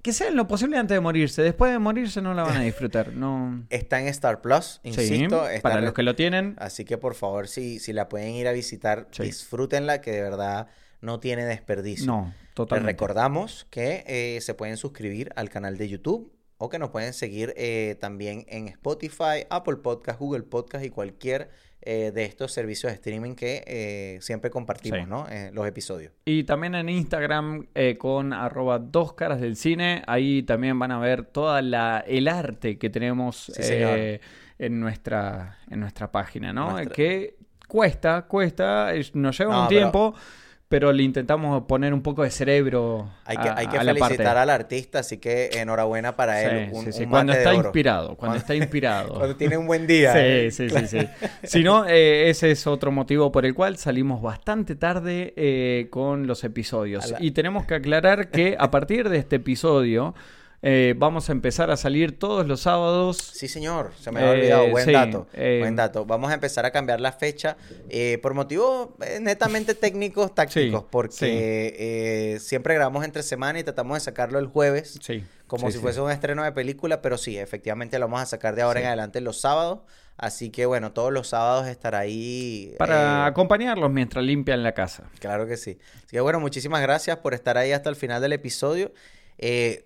[0.07, 1.41] Que sea en lo posible antes de morirse.
[1.41, 3.11] Después de morirse no la van a disfrutar.
[3.11, 3.65] No.
[3.69, 5.43] Está en Star Plus, insisto.
[5.61, 6.55] para los que lo tienen.
[6.59, 9.23] Así que por favor, si, si la pueden ir a visitar, Sí.
[9.23, 10.67] disfrútenla, que de verdad
[11.01, 12.05] no tiene desperdicio.
[12.05, 12.93] No, Les totalmente.
[12.93, 17.53] recordamos que eh, se pueden suscribir al canal de YouTube o que nos pueden seguir
[17.57, 21.49] eh, también en Spotify, Apple Podcast, Google Podcast y cualquier
[21.81, 25.05] eh, de estos servicios de streaming que eh, siempre compartimos, Sí.
[25.07, 25.25] ¿no?
[25.29, 26.11] Eh, los episodios.
[26.25, 30.03] Y también en Instagram eh, con arroba dos caras del cine.
[30.07, 34.19] Ahí también van a ver toda la el arte que tenemos Sí, eh,
[34.59, 36.71] en nuestra en nuestra página, ¿no?
[36.71, 37.35] Nuestra- Que
[37.67, 40.25] cuesta, cuesta, es- nos lleva No, un tiempo, pero
[40.69, 43.10] le intentamos poner un poco de cerebro.
[43.26, 44.15] Hay que, a- hay que a la parte.
[44.15, 46.69] felicitar al artista, así que enhorabuena para él.
[46.69, 49.14] Sí, Un, sí, sí, un Cuando está inspirado, cuando está inspirado.
[49.15, 50.11] Cuando tiene un buen día.
[50.14, 50.52] Sí, ¿eh?
[50.52, 50.98] sí, sí, sí.
[51.44, 56.27] Si no, eh, ese es otro motivo por el cual salimos bastante tarde eh, con
[56.27, 57.10] los episodios.
[57.11, 60.15] La- Y tenemos que aclarar que a partir de este episodio
[60.63, 63.17] eh, vamos a empezar a salir todos los sábados.
[63.17, 64.69] Sí, señor, se me había Eh, olvidado.
[64.71, 65.27] Buen sí, dato.
[65.34, 66.05] eh, buen dato.
[66.05, 67.57] Vamos a empezar a cambiar la fecha
[67.89, 71.25] eh, por motivos eh, netamente técnicos, tácticos, Sí, porque sí.
[71.29, 75.23] eh, siempre grabamos entre semana y tratamos de sacarlo el jueves, Sí.
[75.45, 78.63] como si fuese un estreno de película, pero sí, efectivamente lo vamos a sacar de
[78.63, 79.79] ahora en adelante los sábados.
[80.19, 82.73] Así que bueno, todos los sábados estará ahí.
[82.79, 85.03] Para eh, acompañarlos mientras limpian la casa.
[85.19, 85.77] Claro que sí.
[85.97, 88.91] Así que bueno, muchísimas gracias por estar ahí hasta el final del episodio.
[89.38, 89.85] Eh,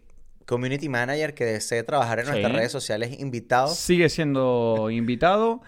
[0.52, 2.58] community manager que desee trabajar en nuestras Sí.
[2.58, 3.78] redes sociales, invitados.
[3.78, 5.62] Sigue siendo invitado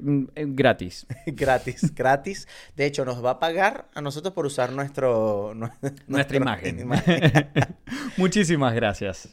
[0.00, 1.06] mm, eh, gratis.
[1.26, 2.46] gratis, gratis.
[2.76, 5.72] De hecho, nos va a pagar a nosotros por usar nuestro, nue-
[6.06, 6.88] Nuestra nuestro- imagen.
[8.16, 9.28] Muchísimas gracias.